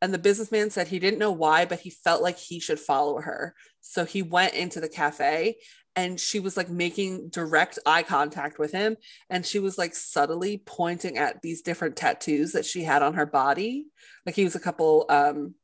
And 0.01 0.13
the 0.13 0.17
businessman 0.17 0.69
said 0.69 0.87
he 0.87 0.99
didn't 0.99 1.19
know 1.19 1.31
why 1.31 1.65
but 1.65 1.79
he 1.79 1.89
felt 1.89 2.21
like 2.21 2.37
he 2.37 2.59
should 2.59 2.79
follow 2.79 3.19
her. 3.21 3.55
So 3.81 4.05
he 4.05 4.21
went 4.21 4.53
into 4.53 4.79
the 4.79 4.89
cafe 4.89 5.57
and 5.95 6.19
she 6.19 6.39
was 6.39 6.55
like 6.55 6.69
making 6.69 7.29
direct 7.29 7.79
eye 7.85 8.03
contact 8.03 8.59
with 8.59 8.71
him. 8.71 8.95
And 9.29 9.45
she 9.45 9.59
was 9.59 9.77
like 9.77 9.95
subtly 9.95 10.61
pointing 10.65 11.17
at 11.17 11.41
these 11.41 11.61
different 11.61 11.95
tattoos 11.95 12.53
that 12.53 12.65
she 12.65 12.83
had 12.83 13.01
on 13.01 13.15
her 13.15 13.25
body. 13.25 13.87
Like 14.25 14.35
he 14.35 14.45
was 14.45 14.55
a 14.55 14.59
couple 14.59 15.05
um 15.09 15.55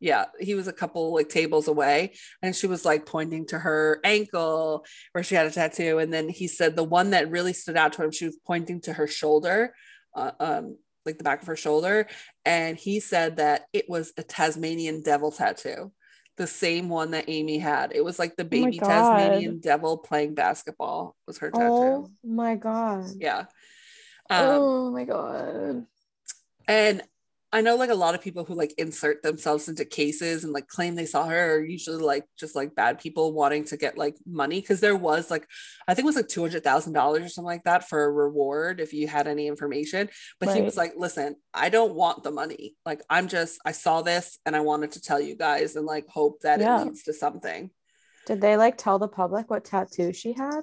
yeah 0.00 0.26
he 0.40 0.54
was 0.54 0.68
a 0.68 0.72
couple 0.72 1.14
like 1.14 1.28
tables 1.28 1.68
away 1.68 2.12
and 2.42 2.54
she 2.54 2.66
was 2.66 2.84
like 2.84 3.06
pointing 3.06 3.46
to 3.46 3.58
her 3.58 4.00
ankle 4.04 4.84
where 5.12 5.24
she 5.24 5.34
had 5.34 5.46
a 5.46 5.50
tattoo 5.50 5.98
and 5.98 6.12
then 6.12 6.28
he 6.28 6.48
said 6.48 6.76
the 6.76 6.84
one 6.84 7.10
that 7.10 7.30
really 7.30 7.52
stood 7.52 7.76
out 7.76 7.92
to 7.92 8.02
him 8.02 8.10
she 8.10 8.26
was 8.26 8.38
pointing 8.46 8.80
to 8.80 8.92
her 8.92 9.06
shoulder 9.06 9.74
uh, 10.14 10.32
um 10.40 10.76
like 11.06 11.18
the 11.18 11.24
back 11.24 11.42
of 11.42 11.46
her 11.46 11.56
shoulder 11.56 12.06
and 12.44 12.76
he 12.76 12.98
said 12.98 13.36
that 13.36 13.62
it 13.72 13.88
was 13.88 14.12
a 14.16 14.22
tasmanian 14.22 15.02
devil 15.02 15.30
tattoo 15.30 15.92
the 16.36 16.46
same 16.46 16.88
one 16.88 17.12
that 17.12 17.28
Amy 17.28 17.58
had. 17.58 17.92
It 17.94 18.04
was 18.04 18.18
like 18.18 18.36
the 18.36 18.44
baby 18.44 18.78
God. 18.78 18.88
Tasmanian 18.88 19.60
devil 19.60 19.98
playing 19.98 20.34
basketball 20.34 21.14
was 21.26 21.38
her 21.38 21.50
tattoo. 21.50 21.68
Oh 21.68 22.10
my 22.24 22.56
god. 22.56 23.06
Yeah. 23.18 23.44
Um, 24.30 24.48
oh 24.48 24.90
my 24.90 25.04
god. 25.04 25.86
and 26.66 27.02
I 27.54 27.60
know 27.60 27.76
like 27.76 27.90
a 27.90 27.94
lot 27.94 28.16
of 28.16 28.20
people 28.20 28.44
who 28.44 28.54
like 28.54 28.74
insert 28.78 29.22
themselves 29.22 29.68
into 29.68 29.84
cases 29.84 30.42
and 30.42 30.52
like 30.52 30.66
claim 30.66 30.96
they 30.96 31.06
saw 31.06 31.24
her 31.24 31.54
are 31.54 31.64
usually 31.64 32.02
like 32.02 32.24
just 32.36 32.56
like 32.56 32.74
bad 32.74 32.98
people 32.98 33.32
wanting 33.32 33.64
to 33.66 33.76
get 33.76 33.96
like 33.96 34.16
money 34.26 34.60
because 34.60 34.80
there 34.80 34.96
was 34.96 35.30
like 35.30 35.46
I 35.86 35.94
think 35.94 36.04
it 36.04 36.06
was 36.06 36.16
like 36.16 36.26
two 36.26 36.40
hundred 36.40 36.64
thousand 36.64 36.94
dollars 36.94 37.22
or 37.22 37.28
something 37.28 37.46
like 37.46 37.62
that 37.62 37.88
for 37.88 38.02
a 38.02 38.10
reward 38.10 38.80
if 38.80 38.92
you 38.92 39.06
had 39.06 39.28
any 39.28 39.46
information. 39.46 40.08
But 40.40 40.56
he 40.56 40.62
was 40.62 40.76
like, 40.76 40.94
"Listen, 40.96 41.36
I 41.54 41.68
don't 41.68 41.94
want 41.94 42.24
the 42.24 42.32
money. 42.32 42.74
Like 42.84 43.02
I'm 43.08 43.28
just 43.28 43.60
I 43.64 43.70
saw 43.70 44.02
this 44.02 44.40
and 44.44 44.56
I 44.56 44.60
wanted 44.60 44.90
to 44.92 45.00
tell 45.00 45.20
you 45.20 45.36
guys 45.36 45.76
and 45.76 45.86
like 45.86 46.08
hope 46.08 46.40
that 46.40 46.58
Yeah. 46.58 46.80
it 46.80 46.86
leads 46.86 47.04
to 47.04 47.12
something." 47.12 47.70
Did 48.26 48.40
they 48.40 48.56
like 48.56 48.76
tell 48.78 48.98
the 48.98 49.06
public 49.06 49.48
what 49.48 49.64
tattoo 49.64 50.12
she 50.12 50.32
had? 50.32 50.62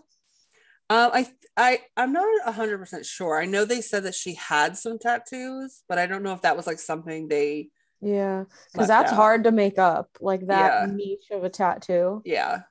Um, 0.92 1.12
I 1.14 1.28
I 1.56 1.80
I'm 1.96 2.12
not 2.12 2.54
hundred 2.54 2.78
percent 2.80 3.06
sure. 3.06 3.42
I 3.42 3.46
know 3.46 3.64
they 3.64 3.80
said 3.80 4.04
that 4.04 4.14
she 4.14 4.34
had 4.34 4.76
some 4.78 5.00
tattoos, 5.00 5.84
but 5.88 5.98
I 5.98 6.06
don't 6.06 6.22
know 6.22 6.34
if 6.34 6.42
that 6.42 6.58
was 6.58 6.68
like 6.68 6.80
something 6.80 7.30
they. 7.30 7.70
Yeah, 8.02 8.44
because 8.74 8.90
that's 8.90 9.12
out. 9.12 9.16
hard 9.16 9.44
to 9.46 9.52
make 9.52 9.80
up, 9.80 10.18
like 10.20 10.48
that 10.48 10.82
Yeah. 10.82 10.88
niche 10.94 11.32
of 11.32 11.46
a 11.46 11.50
tattoo. 11.50 12.22
Yeah, 12.26 12.64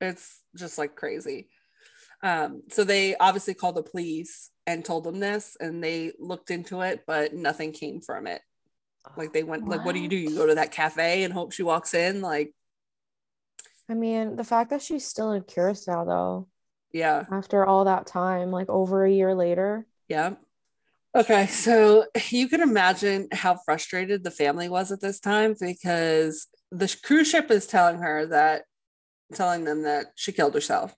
it's 0.00 0.40
just 0.56 0.78
like 0.78 0.96
crazy. 0.96 1.48
Um, 2.22 2.62
so 2.70 2.82
they 2.82 3.14
obviously 3.16 3.52
called 3.52 3.76
the 3.76 3.82
police 3.82 4.50
and 4.66 4.82
told 4.82 5.04
them 5.04 5.20
this, 5.20 5.56
and 5.60 5.84
they 5.84 6.12
looked 6.18 6.50
into 6.50 6.80
it, 6.80 7.04
but 7.06 7.34
nothing 7.34 7.72
came 7.72 8.00
from 8.00 8.26
it. 8.26 8.40
Like 9.18 9.34
they 9.34 9.42
went, 9.42 9.68
like, 9.68 9.84
what 9.84 9.94
do 9.94 10.00
you 10.00 10.08
do? 10.08 10.16
You 10.16 10.34
go 10.34 10.46
to 10.46 10.54
that 10.54 10.72
cafe 10.72 11.24
and 11.24 11.32
hope 11.32 11.52
she 11.52 11.62
walks 11.62 11.92
in, 11.92 12.22
like, 12.22 12.54
I 13.88 13.94
mean, 13.94 14.36
the 14.36 14.44
fact 14.44 14.70
that 14.70 14.82
she's 14.82 15.06
still 15.06 15.32
in 15.32 15.42
Curacao 15.42 16.04
though, 16.04 16.48
yeah. 16.92 17.24
after 17.30 17.64
all 17.64 17.84
that 17.84 18.06
time, 18.06 18.50
like 18.50 18.68
over 18.68 19.04
a 19.04 19.10
year 19.10 19.34
later. 19.34 19.86
Yeah. 20.08 20.34
Okay, 21.14 21.46
so 21.46 22.04
you 22.30 22.48
can 22.48 22.60
imagine 22.60 23.28
how 23.32 23.58
frustrated 23.64 24.22
the 24.22 24.30
family 24.30 24.68
was 24.68 24.92
at 24.92 25.00
this 25.00 25.20
time 25.20 25.56
because 25.58 26.46
the 26.70 26.94
cruise 27.02 27.28
ship 27.28 27.50
is 27.50 27.66
telling 27.66 27.98
her 27.98 28.26
that, 28.26 28.62
telling 29.34 29.64
them 29.64 29.82
that 29.82 30.06
she 30.14 30.32
killed 30.32 30.54
herself, 30.54 30.94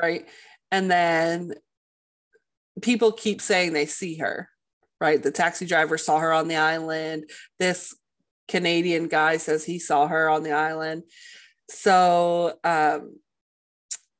right? 0.00 0.26
And 0.70 0.90
then 0.90 1.54
people 2.82 3.12
keep 3.12 3.40
saying 3.40 3.72
they 3.72 3.86
see 3.86 4.16
her, 4.18 4.48
right? 5.00 5.22
The 5.22 5.30
taxi 5.30 5.66
driver 5.66 5.98
saw 5.98 6.18
her 6.18 6.32
on 6.32 6.48
the 6.48 6.56
island. 6.56 7.30
This 7.58 7.94
Canadian 8.48 9.08
guy 9.08 9.36
says 9.36 9.64
he 9.64 9.78
saw 9.78 10.06
her 10.06 10.28
on 10.28 10.42
the 10.42 10.52
island. 10.52 11.04
So, 11.70 12.58
um, 12.64 13.16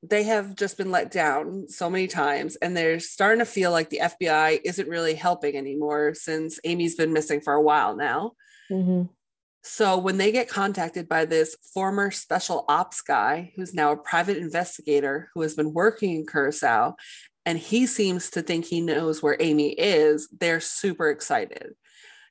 they 0.08 0.24
have 0.24 0.54
just 0.54 0.76
been 0.76 0.90
let 0.90 1.10
down 1.10 1.66
so 1.68 1.88
many 1.88 2.06
times 2.06 2.56
and 2.56 2.76
they're 2.76 3.00
starting 3.00 3.38
to 3.38 3.44
feel 3.44 3.70
like 3.70 3.90
the 3.90 4.00
FBI 4.02 4.60
isn't 4.64 4.88
really 4.88 5.14
helping 5.14 5.56
anymore 5.56 6.14
since 6.14 6.58
Amy's 6.64 6.94
been 6.94 7.12
missing 7.12 7.40
for 7.40 7.54
a 7.54 7.62
while 7.62 7.96
now. 7.96 8.32
Mhm. 8.70 9.08
So 9.62 9.96
when 9.96 10.18
they 10.18 10.30
get 10.30 10.48
contacted 10.48 11.08
by 11.08 11.24
this 11.24 11.56
former 11.72 12.10
special 12.10 12.66
ops 12.68 13.00
guy 13.00 13.52
who's 13.56 13.72
now 13.72 13.92
a 13.92 13.96
private 13.96 14.36
investigator 14.36 15.30
who 15.34 15.40
has 15.40 15.54
been 15.54 15.72
working 15.72 16.14
in 16.14 16.26
Curacao 16.26 16.96
and 17.46 17.58
he 17.58 17.86
seems 17.86 18.30
to 18.30 18.42
think 18.42 18.66
he 18.66 18.80
knows 18.80 19.22
where 19.22 19.36
Amy 19.40 19.72
is, 19.72 20.28
they're 20.38 20.60
super 20.60 21.08
excited. 21.08 21.74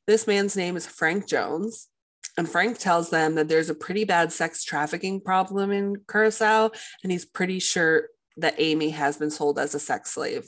This 0.06 0.28
man's 0.28 0.56
name 0.56 0.76
is 0.76 0.86
Frank 0.86 1.28
Jones. 1.28 1.88
And 2.38 2.50
Frank 2.50 2.80
tells 2.80 3.10
them 3.10 3.36
that 3.36 3.48
there's 3.48 3.70
a 3.70 3.76
pretty 3.76 4.06
bad 4.06 4.32
sex 4.32 4.64
trafficking 4.64 5.22
problem 5.22 5.72
in 5.72 5.98
Curacao, 6.10 6.72
and 7.04 7.12
he's 7.12 7.26
pretty 7.26 7.60
sure 7.60 8.08
that 8.38 8.56
Amy 8.58 8.90
has 8.90 9.18
been 9.18 9.30
sold 9.30 9.60
as 9.60 9.76
a 9.76 9.80
sex 9.80 10.12
slave. 10.12 10.48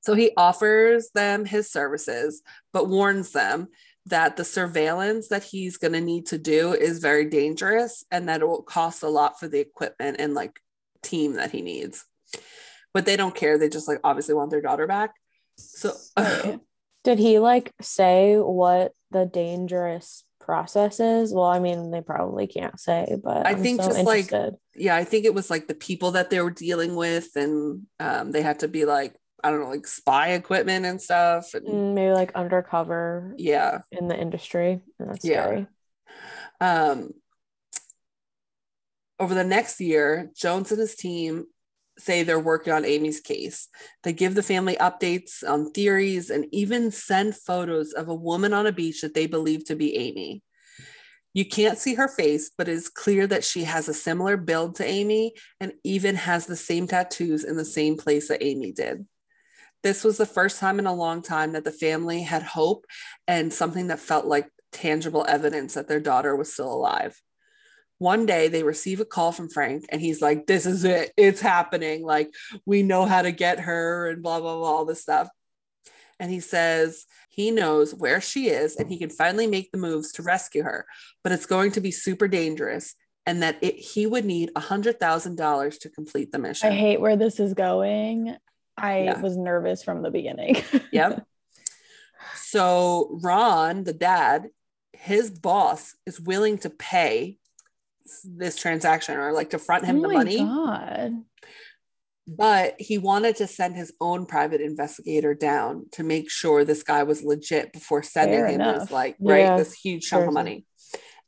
So 0.00 0.14
he 0.14 0.30
offers 0.36 1.10
them 1.14 1.44
his 1.44 1.70
services, 1.70 2.42
but 2.72 2.88
warns 2.88 3.32
them 3.32 3.68
that 4.06 4.36
the 4.36 4.44
surveillance 4.44 5.28
that 5.28 5.42
he's 5.42 5.78
going 5.78 5.92
to 5.92 6.00
need 6.00 6.26
to 6.26 6.38
do 6.38 6.72
is 6.72 7.00
very 7.00 7.28
dangerous 7.28 8.04
and 8.10 8.28
that 8.28 8.40
it 8.40 8.46
will 8.46 8.62
cost 8.62 9.02
a 9.02 9.08
lot 9.08 9.38
for 9.38 9.48
the 9.48 9.58
equipment 9.58 10.16
and 10.20 10.32
like 10.32 10.60
team 11.02 11.34
that 11.34 11.50
he 11.50 11.60
needs. 11.60 12.04
But 12.94 13.04
they 13.04 13.16
don't 13.16 13.34
care. 13.34 13.58
They 13.58 13.68
just 13.68 13.88
like 13.88 13.98
obviously 14.04 14.34
want 14.34 14.50
their 14.50 14.62
daughter 14.62 14.86
back. 14.86 15.12
So 15.58 15.92
Did 17.04 17.18
he 17.18 17.38
like 17.38 17.72
say 17.80 18.36
what 18.36 18.92
the 19.10 19.26
dangerous 19.26 20.24
process 20.46 21.00
is? 21.00 21.34
Well, 21.34 21.44
I 21.44 21.58
mean, 21.58 21.90
they 21.90 22.00
probably 22.00 22.46
can't 22.46 22.78
say, 22.80 23.16
but 23.22 23.46
I 23.46 23.50
I'm 23.50 23.62
think 23.62 23.82
so 23.82 23.88
just, 23.88 24.06
like, 24.06 24.32
yeah, 24.74 24.96
I 24.96 25.04
think 25.04 25.26
it 25.26 25.34
was 25.34 25.50
like 25.50 25.66
the 25.68 25.74
people 25.74 26.12
that 26.12 26.30
they 26.30 26.40
were 26.40 26.50
dealing 26.50 26.96
with, 26.96 27.36
and 27.36 27.82
um, 28.00 28.30
they 28.30 28.40
had 28.42 28.60
to 28.60 28.68
be 28.68 28.84
like, 28.86 29.14
I 29.44 29.50
don't 29.50 29.60
know, 29.60 29.68
like 29.68 29.86
spy 29.86 30.30
equipment 30.30 30.86
and 30.86 31.00
stuff. 31.00 31.52
And 31.52 31.66
Mm, 31.66 31.94
maybe 31.94 32.12
like 32.12 32.34
undercover 32.34 33.34
yeah. 33.36 33.80
in 33.92 34.08
the 34.08 34.18
industry. 34.18 34.80
That's 34.98 35.28
Yeah. 35.28 35.42
scary. 35.42 35.66
Um, 36.60 37.10
over 39.18 39.34
the 39.34 39.44
next 39.44 39.80
year, 39.80 40.30
Jones 40.36 40.70
and 40.70 40.80
his 40.80 40.94
team 40.94 41.46
say 41.98 42.22
they're 42.22 42.38
working 42.38 42.72
on 42.72 42.84
Amy's 42.84 43.20
case. 43.20 43.68
They 44.02 44.12
give 44.12 44.34
the 44.34 44.42
family 44.42 44.76
updates 44.76 45.48
on 45.48 45.70
theories 45.72 46.28
and 46.30 46.46
even 46.52 46.90
send 46.90 47.36
photos 47.36 47.92
of 47.94 48.08
a 48.08 48.14
woman 48.14 48.52
on 48.52 48.66
a 48.66 48.72
beach 48.72 49.00
that 49.00 49.14
they 49.14 49.26
believe 49.26 49.64
to 49.66 49.76
be 49.76 49.96
Amy. 49.96 50.42
You 51.36 51.44
can't 51.44 51.76
see 51.76 51.96
her 51.96 52.08
face, 52.08 52.50
but 52.56 52.66
it's 52.66 52.88
clear 52.88 53.26
that 53.26 53.44
she 53.44 53.64
has 53.64 53.90
a 53.90 53.94
similar 53.94 54.38
build 54.38 54.76
to 54.76 54.86
Amy 54.86 55.34
and 55.60 55.74
even 55.84 56.14
has 56.14 56.46
the 56.46 56.56
same 56.56 56.86
tattoos 56.86 57.44
in 57.44 57.58
the 57.58 57.64
same 57.64 57.98
place 57.98 58.28
that 58.28 58.42
Amy 58.42 58.72
did. 58.72 59.04
This 59.82 60.02
was 60.02 60.16
the 60.16 60.24
first 60.24 60.58
time 60.58 60.78
in 60.78 60.86
a 60.86 60.94
long 60.94 61.20
time 61.20 61.52
that 61.52 61.64
the 61.64 61.70
family 61.70 62.22
had 62.22 62.42
hope 62.42 62.86
and 63.28 63.52
something 63.52 63.88
that 63.88 64.00
felt 64.00 64.24
like 64.24 64.48
tangible 64.72 65.26
evidence 65.28 65.74
that 65.74 65.88
their 65.88 66.00
daughter 66.00 66.34
was 66.34 66.50
still 66.50 66.72
alive. 66.72 67.20
One 67.98 68.24
day 68.24 68.48
they 68.48 68.62
receive 68.62 69.00
a 69.00 69.04
call 69.04 69.30
from 69.30 69.50
Frank 69.50 69.84
and 69.90 70.00
he's 70.00 70.22
like, 70.22 70.46
This 70.46 70.64
is 70.64 70.84
it. 70.84 71.12
It's 71.18 71.42
happening. 71.42 72.02
Like, 72.02 72.30
we 72.64 72.82
know 72.82 73.04
how 73.04 73.20
to 73.20 73.30
get 73.30 73.60
her 73.60 74.08
and 74.08 74.22
blah, 74.22 74.40
blah, 74.40 74.56
blah, 74.56 74.70
all 74.70 74.86
this 74.86 75.02
stuff. 75.02 75.28
And 76.18 76.30
he 76.30 76.40
says 76.40 77.06
he 77.28 77.50
knows 77.50 77.94
where 77.94 78.20
she 78.20 78.48
is 78.48 78.76
and 78.76 78.88
he 78.88 78.98
can 78.98 79.10
finally 79.10 79.46
make 79.46 79.70
the 79.70 79.78
moves 79.78 80.12
to 80.12 80.22
rescue 80.22 80.62
her, 80.62 80.86
but 81.22 81.32
it's 81.32 81.46
going 81.46 81.72
to 81.72 81.80
be 81.80 81.90
super 81.90 82.28
dangerous 82.28 82.94
and 83.26 83.42
that 83.42 83.58
it, 83.60 83.74
he 83.74 84.06
would 84.06 84.24
need 84.24 84.50
$100,000 84.56 85.80
to 85.80 85.88
complete 85.90 86.32
the 86.32 86.38
mission. 86.38 86.72
I 86.72 86.74
hate 86.76 87.00
where 87.00 87.16
this 87.16 87.40
is 87.40 87.54
going. 87.54 88.36
I 88.76 89.04
Yeah. 89.04 89.20
was 89.20 89.36
nervous 89.36 89.82
from 89.82 90.02
the 90.02 90.10
beginning. 90.10 90.56
Yep. 90.92 91.26
so 92.34 93.18
Ron, 93.22 93.84
the 93.84 93.92
dad, 93.92 94.48
his 94.92 95.30
boss 95.30 95.94
is 96.06 96.20
willing 96.20 96.58
to 96.58 96.70
pay 96.70 97.38
this 98.24 98.56
transaction 98.56 99.18
or 99.18 99.32
like 99.32 99.50
to 99.50 99.58
front 99.58 99.84
him 99.84 99.98
oh 99.98 100.02
the 100.02 100.08
my 100.08 100.14
money, 100.14 100.38
God. 100.38 101.24
But 102.28 102.74
he 102.78 102.98
wanted 102.98 103.36
to 103.36 103.46
send 103.46 103.76
his 103.76 103.92
own 104.00 104.26
private 104.26 104.60
investigator 104.60 105.34
down 105.34 105.86
to 105.92 106.02
make 106.02 106.30
sure 106.30 106.64
this 106.64 106.82
guy 106.82 107.02
was 107.04 107.22
legit 107.22 107.72
before 107.72 108.02
sending 108.02 108.40
Fair 108.40 108.46
him 108.48 108.58
this 108.58 108.76
enough. 108.76 108.90
like 108.90 109.16
right 109.20 109.40
Yeah, 109.40 109.56
this 109.56 109.72
huge 109.74 110.08
chunk 110.08 110.26
of 110.28 110.34
money. 110.34 110.64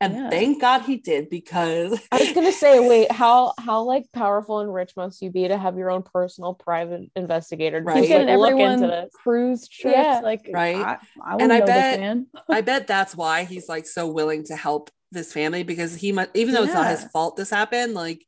And 0.01 0.15
Yeah. 0.15 0.31
thank 0.31 0.61
God 0.61 0.83
he 0.83 0.97
did 0.97 1.29
because 1.29 2.01
I 2.13 2.19
was 2.21 2.33
gonna 2.33 2.53
say, 2.53 2.79
wait, 2.89 3.11
how 3.11 3.53
how 3.59 3.83
like 3.83 4.05
powerful 4.13 4.61
and 4.61 4.73
rich 4.73 4.93
must 4.97 5.21
you 5.23 5.31
be 5.31 5.49
to 5.49 5.57
have 5.59 5.77
your 5.77 5.91
own 5.91 6.03
personal 6.05 6.55
private 6.55 7.11
investigator? 7.17 7.81
Right. 7.83 7.97
He's 7.99 8.05
just, 8.09 8.11
getting 8.13 8.29
like, 8.29 8.39
look 8.39 8.51
everyone 8.53 8.73
into 8.75 8.87
this? 8.87 9.11
cruise 9.15 9.67
trips. 9.69 9.97
Yeah. 9.97 10.21
Like, 10.23 10.49
Right. 10.53 10.77
I, 10.77 10.99
I 11.25 11.33
And 11.35 11.43
and 11.43 11.53
I 11.53 11.57
I 11.57 11.61
bet- 11.67 12.19
I 12.49 12.61
bet 12.61 12.87
that's 12.87 13.17
why 13.17 13.43
he's 13.45 13.69
like 13.69 13.87
so 13.87 14.07
willing 14.09 14.45
to 14.45 14.55
help 14.57 14.91
this 15.11 15.33
family 15.33 15.63
because 15.65 15.95
he 15.97 16.13
must, 16.13 16.31
even 16.35 16.55
though 16.55 16.63
it's 16.65 16.75
not 16.75 16.91
his 16.91 17.05
fault 17.13 17.37
this 17.37 17.51
happened, 17.51 17.95
like 17.95 18.25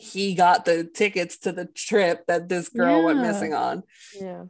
he 0.00 0.34
got 0.34 0.64
the 0.64 0.84
tickets 0.84 1.38
to 1.38 1.52
the 1.52 1.66
trip 1.66 2.26
that 2.26 2.48
this 2.48 2.68
girl 2.68 3.04
went 3.04 3.20
missing 3.20 3.54
on. 3.54 3.82
Yeah. 4.18 4.44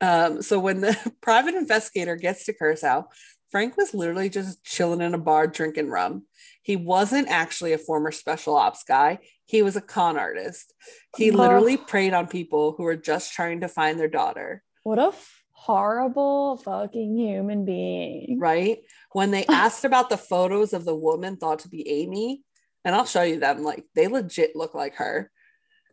Um, 0.00 0.42
so 0.42 0.58
when 0.58 0.80
the 0.80 0.96
private 1.20 1.54
investigator 1.54 2.16
gets 2.16 2.44
to 2.44 2.52
Curacao, 2.52 3.08
Frank 3.50 3.76
was 3.76 3.92
literally 3.94 4.28
just 4.28 4.64
chilling 4.64 5.00
in 5.00 5.12
a 5.12 5.18
bar 5.18 5.46
drinking 5.46 5.90
rum. 5.90 6.24
He 6.62 6.76
wasn't 6.76 7.28
actually 7.28 7.72
a 7.72 7.78
former 7.78 8.12
special 8.12 8.54
ops 8.54 8.84
guy. 8.84 9.18
He 9.44 9.62
was 9.62 9.74
a 9.76 9.80
con 9.80 10.16
artist. 10.16 10.72
He 11.16 11.32
literally 11.32 11.76
preyed 11.76 12.14
on 12.14 12.28
people 12.28 12.74
who 12.76 12.84
were 12.84 12.96
just 12.96 13.32
trying 13.32 13.62
to 13.62 13.68
find 13.68 13.98
their 13.98 14.08
daughter. 14.08 14.62
What 14.84 15.00
a 15.00 15.12
horrible 15.52 16.58
fucking 16.58 17.18
human 17.18 17.64
being. 17.64 18.38
right? 18.38 18.78
When 19.12 19.32
they 19.32 19.44
asked 19.48 19.84
about 19.84 20.10
the 20.10 20.16
photos 20.16 20.72
of 20.72 20.84
the 20.84 20.94
woman 20.94 21.36
thought 21.36 21.60
to 21.60 21.68
be 21.68 21.88
Amy, 21.88 22.42
and 22.84 22.94
I'll 22.94 23.06
show 23.06 23.22
you 23.22 23.38
them, 23.38 23.62
like 23.62 23.84
they 23.94 24.06
legit 24.06 24.56
look 24.56 24.74
like 24.74 24.96
her. 24.96 25.30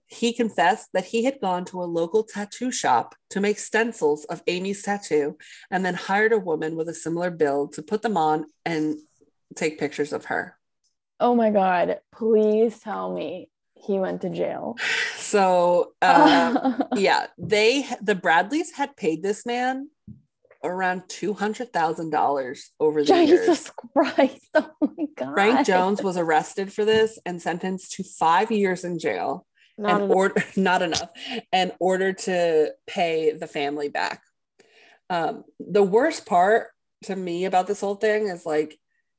He 0.07 0.31
confessed 0.33 0.89
that 0.93 1.05
he 1.05 1.25
had 1.25 1.41
gone 1.41 1.65
to 1.65 1.81
a 1.81 1.85
local 1.85 2.23
tattoo 2.23 2.71
shop 2.71 3.15
to 3.31 3.41
make 3.41 3.59
stencils 3.59 4.23
of 4.25 4.41
Amy's 4.47 4.81
tattoo 4.81 5.37
and 5.69 5.85
then 5.85 5.95
hired 5.95 6.31
a 6.31 6.39
woman 6.39 6.77
with 6.77 6.87
a 6.87 6.93
similar 6.93 7.29
build 7.29 7.73
to 7.73 7.81
put 7.81 8.01
them 8.01 8.15
on 8.15 8.45
and 8.65 8.97
take 9.55 9.79
pictures 9.79 10.13
of 10.13 10.25
her. 10.25 10.57
Oh 11.19 11.35
my 11.35 11.49
God. 11.49 11.99
Please 12.13 12.79
tell 12.79 13.13
me 13.13 13.49
he 13.75 13.99
went 13.99 14.21
to 14.21 14.29
jail. 14.29 14.75
So, 15.27 15.91
um, 16.01 16.81
yeah, 16.95 17.27
they, 17.37 17.85
the 18.01 18.15
Bradleys 18.15 18.71
had 18.71 18.95
paid 18.95 19.21
this 19.21 19.45
man 19.45 19.89
around 20.63 21.01
$200,000 21.03 22.59
over 22.79 23.03
the 23.03 23.25
years. 23.25 23.29
Jesus 23.29 23.71
Christ. 23.93 24.49
Oh 24.55 24.91
my 24.97 25.05
God. 25.15 25.33
Frank 25.33 25.67
Jones 25.67 26.01
was 26.01 26.17
arrested 26.17 26.71
for 26.73 26.85
this 26.85 27.19
and 27.25 27.41
sentenced 27.41 27.93
to 27.93 28.03
five 28.03 28.51
years 28.51 28.83
in 28.83 28.99
jail 28.99 29.45
Not 29.77 29.91
and 29.91 30.03
enough. 30.05 30.15
order 30.15 30.43
not 30.55 30.81
enough 30.81 31.09
and 31.51 31.71
ordered 31.79 32.17
to 32.19 32.73
pay 32.85 33.31
the 33.33 33.47
family 33.47 33.89
back. 33.89 34.21
Um, 35.09 35.43
the 35.59 35.83
worst 35.83 36.25
part 36.25 36.67
to 37.03 37.15
me 37.15 37.45
about 37.45 37.67
this 37.67 37.81
whole 37.81 37.95
thing 37.95 38.27
is 38.27 38.45
like 38.45 38.77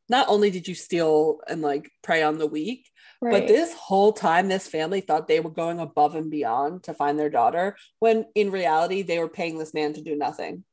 not 0.09 0.29
only 0.29 0.51
did 0.51 0.67
you 0.69 0.75
steal 0.75 1.41
and 1.49 1.63
like 1.63 1.91
prey 2.03 2.23
on 2.23 2.39
the 2.39 2.47
weak, 2.47 2.89
but 3.21 3.49
this 3.49 3.75
whole 3.75 4.13
time 4.13 4.49
this 4.49 4.69
family 4.69 5.01
thought 5.01 5.27
they 5.27 5.41
were 5.41 5.51
going 5.51 5.81
above 5.81 6.15
and 6.15 6.31
beyond 6.31 6.85
to 6.85 6.95
find 6.95 7.19
their 7.19 7.31
daughter 7.31 7.77
when 7.99 8.27
in 8.35 8.51
reality 8.53 9.03
they 9.03 9.19
were 9.19 9.29
paying 9.29 9.59
this 9.59 9.75
man 9.75 9.93
to 9.95 10.03
do 10.03 10.15
nothing. 10.15 10.65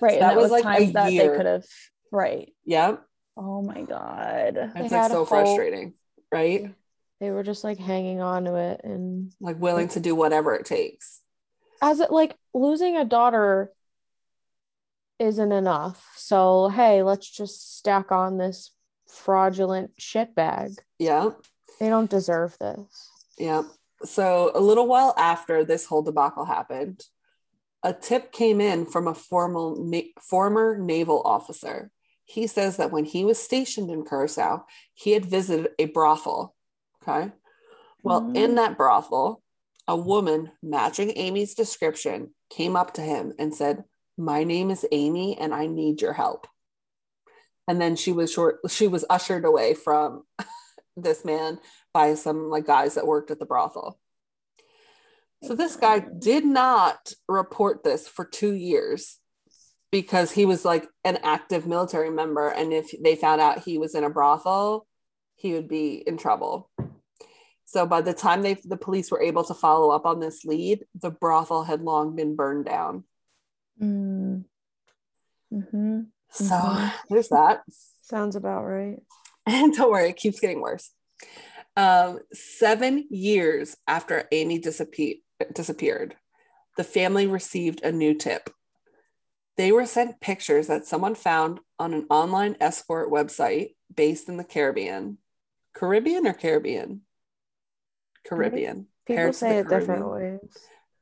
Right. 0.00 0.14
so 0.14 0.18
that 0.20 0.28
that 0.34 0.36
was 0.36 0.50
was 0.50 0.64
like 0.64 0.80
a 0.80 0.92
that 0.92 1.12
year. 1.12 1.30
they 1.30 1.36
could 1.36 1.46
have. 1.46 1.64
Right. 2.12 2.52
Yep. 2.64 3.02
Oh 3.36 3.62
my 3.62 3.82
God. 3.82 4.72
It's 4.76 4.92
like 4.92 5.10
so 5.10 5.24
frustrating, 5.24 5.94
right? 6.32 6.74
They 7.20 7.30
were 7.30 7.42
just 7.42 7.64
like 7.64 7.78
hanging 7.78 8.20
on 8.20 8.44
to 8.44 8.56
it 8.56 8.80
and 8.84 9.32
Like 9.40 9.60
willing 9.60 9.88
to 9.88 10.00
do 10.00 10.14
whatever 10.14 10.54
it 10.54 10.64
takes. 10.66 11.20
as 11.82 12.00
it 12.00 12.10
like 12.10 12.36
losing 12.54 12.96
a 12.96 13.04
daughter 13.04 13.72
isn't 15.18 15.52
enough. 15.52 16.10
So 16.16 16.68
hey, 16.68 17.02
let's 17.02 17.28
just 17.30 17.76
stack 17.78 18.10
on 18.10 18.38
this 18.38 18.72
fraudulent 19.08 19.96
shitbag. 19.98 20.78
Yeah. 20.98 21.30
They 21.78 21.88
don't 21.88 22.10
deserve 22.10 22.56
this. 22.58 23.10
Yeah. 23.38 23.62
So 24.02 24.50
a 24.54 24.60
little 24.60 24.86
while 24.86 25.14
after 25.16 25.64
this 25.64 25.84
whole 25.86 26.02
debacle 26.02 26.44
happened, 26.46 27.04
a 27.82 27.92
tip 27.92 28.32
came 28.32 28.60
in 28.60 28.86
from 28.86 29.08
a 29.08 29.14
formal 29.14 29.76
na- 29.76 30.12
former 30.20 30.76
naval 30.78 31.22
officer. 31.24 31.90
He 32.24 32.46
says 32.46 32.76
that 32.76 32.92
when 32.92 33.04
he 33.04 33.24
was 33.24 33.42
stationed 33.42 33.90
in 33.90 34.04
Curacao, 34.04 34.64
he 34.94 35.12
had 35.12 35.24
visited 35.24 35.72
a 35.78 35.86
brothel. 35.86 36.54
Okay. 37.02 37.32
Well, 38.02 38.22
Mhm. 38.22 38.36
in 38.36 38.54
that 38.56 38.76
brothel, 38.76 39.42
a 39.88 39.96
woman 39.96 40.52
matching 40.62 41.12
Amy's 41.16 41.54
description 41.54 42.34
came 42.48 42.76
up 42.76 42.94
to 42.94 43.02
him 43.02 43.34
and 43.38 43.54
said, 43.54 43.84
"My 44.16 44.44
name 44.44 44.70
is 44.70 44.86
Amy, 44.92 45.36
and 45.38 45.54
I 45.54 45.66
need 45.66 46.00
your 46.00 46.12
help." 46.14 46.46
And 47.66 47.80
then 47.80 47.94
she 47.96 48.12
was 48.12 48.32
short. 48.32 48.60
She 48.68 48.88
was 48.88 49.04
ushered 49.08 49.44
away 49.44 49.74
from 49.74 50.26
this 50.96 51.24
man 51.24 51.60
by 51.92 52.14
some 52.14 52.50
like 52.50 52.66
guys 52.66 52.94
that 52.94 53.06
worked 53.06 53.30
at 53.30 53.38
the 53.38 53.46
brothel. 53.46 53.99
So 55.42 55.54
this 55.54 55.76
guy 55.76 56.00
did 56.00 56.44
not 56.44 57.12
report 57.28 57.82
this 57.82 58.06
for 58.06 58.24
two 58.24 58.52
years 58.52 59.18
because 59.90 60.30
he 60.32 60.44
was 60.44 60.64
like 60.64 60.86
an 61.04 61.18
active 61.22 61.66
military 61.66 62.10
member. 62.10 62.48
And 62.48 62.72
if 62.72 62.90
they 63.02 63.16
found 63.16 63.40
out 63.40 63.60
he 63.64 63.78
was 63.78 63.94
in 63.94 64.04
a 64.04 64.10
brothel, 64.10 64.86
he 65.36 65.54
would 65.54 65.68
be 65.68 65.94
in 66.06 66.18
trouble. 66.18 66.70
So 67.64 67.86
by 67.86 68.00
the 68.02 68.12
time 68.12 68.42
they 68.42 68.54
the 68.64 68.76
police 68.76 69.10
were 69.10 69.22
able 69.22 69.44
to 69.44 69.54
follow 69.54 69.90
up 69.90 70.04
on 70.04 70.20
this 70.20 70.44
lead, 70.44 70.84
the 71.00 71.10
brothel 71.10 71.64
had 71.64 71.82
long 71.82 72.16
been 72.16 72.36
burned 72.36 72.66
down. 72.66 73.04
Mm. 73.80 74.44
hmm 75.50 76.00
So 76.30 76.54
Mhm. 76.54 76.92
there's 77.08 77.28
that. 77.30 77.62
Sounds 78.02 78.36
about 78.36 78.64
right. 78.64 78.98
And 79.46 79.72
don't 79.76 79.90
worry, 79.90 80.10
it 80.10 80.16
keeps 80.16 80.40
getting 80.40 80.60
worse. 80.60 80.90
Um, 81.76 82.18
seven 82.32 83.06
years 83.10 83.76
after 83.86 84.28
Amy 84.32 84.58
disappeared, 84.58 85.18
disappeared, 85.54 86.16
the 86.76 86.84
family 86.84 87.26
received 87.26 87.82
a 87.82 87.92
new 87.92 88.14
tip. 88.14 88.50
They 89.56 89.72
were 89.72 89.86
sent 89.86 90.20
pictures 90.20 90.68
that 90.68 90.86
someone 90.86 91.14
found 91.14 91.60
on 91.78 91.92
an 91.92 92.06
online 92.08 92.56
escort 92.60 93.10
website 93.10 93.74
based 93.94 94.28
in 94.28 94.36
the 94.36 94.44
Caribbean. 94.44 95.18
Caribbean 95.74 96.26
or 96.26 96.32
Caribbean? 96.32 97.02
Caribbean. 98.26 98.86
People 99.06 99.16
Parents 99.16 99.42
of 99.42 99.48
say 99.48 99.62
the 99.62 99.68
it 99.68 99.78
different 99.80 100.08
ways. 100.08 100.38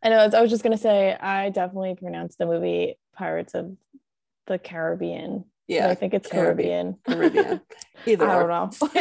I 0.02 0.08
know. 0.08 0.18
I 0.18 0.40
was 0.40 0.50
just 0.50 0.62
gonna 0.62 0.78
say 0.78 1.14
I 1.14 1.50
definitely 1.50 1.96
pronounced 1.96 2.38
the 2.38 2.46
movie 2.46 2.98
Pirates 3.14 3.54
of 3.54 3.76
the 4.46 4.58
Caribbean. 4.58 5.44
but 5.68 5.74
Yeah, 5.74 5.88
I 5.88 5.94
think 5.94 6.14
it's 6.14 6.28
Caribbean. 6.28 6.96
Caribbean. 7.04 7.32
Caribbean. 7.44 7.60
Either. 8.06 8.28
I 8.28 8.38
don't 8.38 8.48
know. 8.48 8.88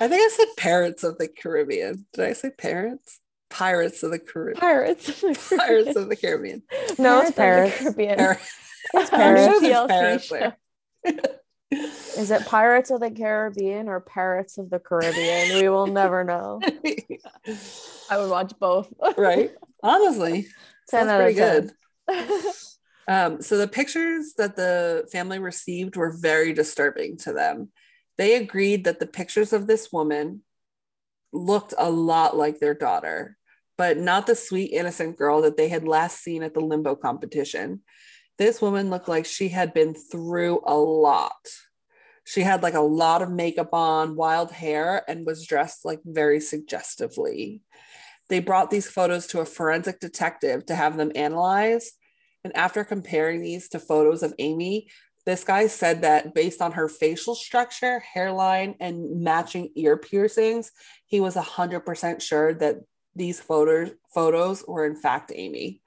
I 0.00 0.08
think 0.08 0.22
I 0.22 0.28
said 0.30 0.48
parents 0.56 1.02
of 1.04 1.18
the 1.18 1.28
Caribbean. 1.28 2.06
Did 2.12 2.24
I 2.26 2.32
say 2.34 2.50
parents? 2.50 3.20
Pirates 3.58 4.02
of 4.02 4.10
the 4.10 4.18
Caribbean. 4.18 4.60
Pirates. 4.60 5.08
of 5.08 5.20
the 5.20 5.56
Pirates 5.56 5.94
Caribbean. 5.94 5.96
of 5.98 6.08
the 6.08 6.16
Caribbean. 6.16 6.62
No, 6.98 7.20
it's 7.20 7.30
of 7.30 7.34
the 7.34 7.40
Paris. 7.40 7.78
Caribbean. 7.78 8.20
It's 8.20 9.12
I'm 9.12 9.18
Paris. 9.18 9.44
sure 9.46 9.60
there's 9.60 9.74
TLC 9.76 9.88
parrots 9.88 10.24
show. 10.26 10.52
there. 11.04 11.20
Is 12.18 12.30
it 12.30 12.46
Pirates 12.46 12.90
of 12.90 13.00
the 13.00 13.10
Caribbean 13.10 13.88
or 13.88 13.98
Pirates 14.00 14.58
of 14.58 14.70
the 14.70 14.78
Caribbean? 14.78 15.60
We 15.60 15.68
will 15.68 15.86
never 15.88 16.22
know. 16.22 16.60
I 18.10 18.18
would 18.18 18.30
watch 18.30 18.52
both. 18.60 18.92
right? 19.16 19.50
Honestly, 19.82 20.46
sounds 20.88 21.10
pretty 21.10 21.34
10. 21.34 21.72
good. 22.08 22.52
Um, 23.08 23.42
so 23.42 23.58
the 23.58 23.68
pictures 23.68 24.34
that 24.38 24.56
the 24.56 25.06
family 25.12 25.38
received 25.38 25.96
were 25.96 26.10
very 26.12 26.52
disturbing 26.52 27.16
to 27.18 27.32
them. 27.32 27.70
They 28.16 28.36
agreed 28.36 28.84
that 28.84 29.00
the 29.00 29.06
pictures 29.06 29.52
of 29.52 29.66
this 29.66 29.92
woman 29.92 30.42
looked 31.32 31.74
a 31.76 31.90
lot 31.90 32.36
like 32.36 32.60
their 32.60 32.74
daughter, 32.74 33.36
but 33.76 33.98
not 33.98 34.26
the 34.26 34.36
sweet, 34.36 34.72
innocent 34.72 35.16
girl 35.16 35.42
that 35.42 35.56
they 35.56 35.68
had 35.68 35.86
last 35.86 36.22
seen 36.22 36.42
at 36.42 36.54
the 36.54 36.60
limbo 36.60 36.94
competition. 36.94 37.80
This 38.38 38.60
woman 38.60 38.90
looked 38.90 39.08
like 39.08 39.26
she 39.26 39.48
had 39.48 39.74
been 39.74 39.94
through 39.94 40.62
a 40.66 40.76
lot. 40.76 41.32
She 42.24 42.40
had 42.40 42.62
like 42.62 42.74
a 42.74 42.80
lot 42.80 43.22
of 43.22 43.30
makeup 43.30 43.72
on, 43.72 44.16
wild 44.16 44.50
hair, 44.50 45.02
and 45.08 45.26
was 45.26 45.46
dressed 45.46 45.84
like 45.84 46.00
very 46.04 46.40
suggestively. 46.40 47.62
They 48.28 48.40
brought 48.40 48.70
these 48.70 48.88
photos 48.88 49.26
to 49.28 49.40
a 49.40 49.44
forensic 49.44 50.00
detective 50.00 50.66
to 50.66 50.74
have 50.74 50.96
them 50.96 51.12
analyzed. 51.14 51.92
And 52.42 52.56
after 52.56 52.84
comparing 52.84 53.42
these 53.42 53.68
to 53.70 53.78
photos 53.78 54.22
of 54.22 54.34
Amy, 54.38 54.88
this 55.26 55.44
guy 55.44 55.66
said 55.66 56.02
that 56.02 56.34
based 56.34 56.60
on 56.60 56.72
her 56.72 56.88
facial 56.88 57.34
structure, 57.34 58.00
hairline, 58.00 58.74
and 58.80 59.22
matching 59.22 59.70
ear 59.74 59.96
piercings, 59.96 60.70
he 61.06 61.20
was 61.20 61.34
100% 61.36 62.20
sure 62.20 62.54
that 62.54 62.76
these 63.16 63.40
photos 63.40 63.90
photos 64.12 64.64
were 64.66 64.86
in 64.86 64.96
fact 64.96 65.32
Amy. 65.34 65.80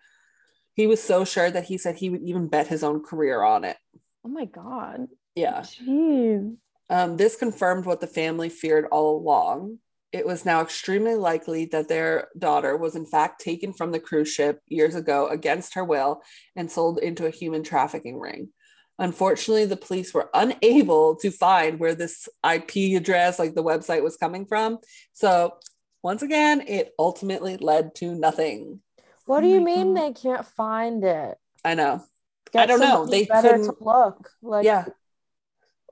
He 0.74 0.88
was 0.88 1.02
so 1.02 1.26
sure 1.26 1.50
that 1.50 1.66
he 1.66 1.78
said 1.78 1.96
he 1.96 2.10
would 2.10 2.22
even 2.22 2.48
bet 2.48 2.68
his 2.68 2.84
own 2.84 3.04
career 3.04 3.42
on 3.42 3.64
it. 3.64 3.78
Oh 4.24 4.30
my 4.30 4.46
god. 4.46 5.08
Yeah. 5.36 5.62
Jeez. 5.62 6.58
Um, 6.90 7.18
this 7.18 7.36
confirmed 7.36 7.86
what 7.86 8.00
the 8.00 8.08
family 8.08 8.50
feared 8.50 8.86
all 8.92 9.18
along. 9.18 9.80
It 10.12 10.26
was 10.26 10.46
now 10.46 10.62
extremely 10.62 11.16
likely 11.16 11.66
that 11.66 11.90
their 11.90 12.30
daughter 12.38 12.78
was, 12.78 12.96
in 12.96 13.06
fact, 13.06 13.42
taken 13.42 13.74
from 13.74 13.92
the 13.92 14.00
cruise 14.00 14.30
ship 14.30 14.62
years 14.68 14.96
ago 14.96 15.28
against 15.28 15.74
her 15.74 15.84
will 15.84 16.22
and 16.56 16.72
sold 16.72 17.00
into 17.00 17.26
a 17.26 17.32
human 17.32 17.64
trafficking 17.64 18.20
ring. 18.20 18.50
Unfortunately, 19.00 19.66
the 19.66 19.78
police 19.78 20.14
were 20.14 20.30
unable 20.34 21.16
to 21.18 21.30
find 21.30 21.80
where 21.80 21.94
this 21.94 22.28
IP 22.50 22.98
address, 22.98 23.38
like 23.38 23.54
the 23.54 23.64
website, 23.64 24.02
was 24.02 24.18
coming 24.18 24.46
from. 24.46 24.80
So, 25.14 25.54
once 26.04 26.22
again, 26.22 26.62
it 26.68 26.94
ultimately 26.98 27.58
led 27.58 27.96
to 27.96 28.16
nothing. 28.16 28.82
What 29.26 29.42
do 29.42 29.48
you 29.48 29.60
my 29.60 29.66
mean 29.66 29.94
they 29.94 30.14
can't 30.14 30.46
find 30.46 31.04
it? 31.04 31.38
I 31.66 31.74
know. 31.74 32.04
Get 32.52 32.62
I 32.62 32.66
don't 32.66 32.80
know. 32.80 33.06
They 33.06 33.26
better 33.26 33.58
couldn't- 33.58 33.82
look. 33.82 34.32
Like 34.42 34.66
Yeah, 34.66 34.86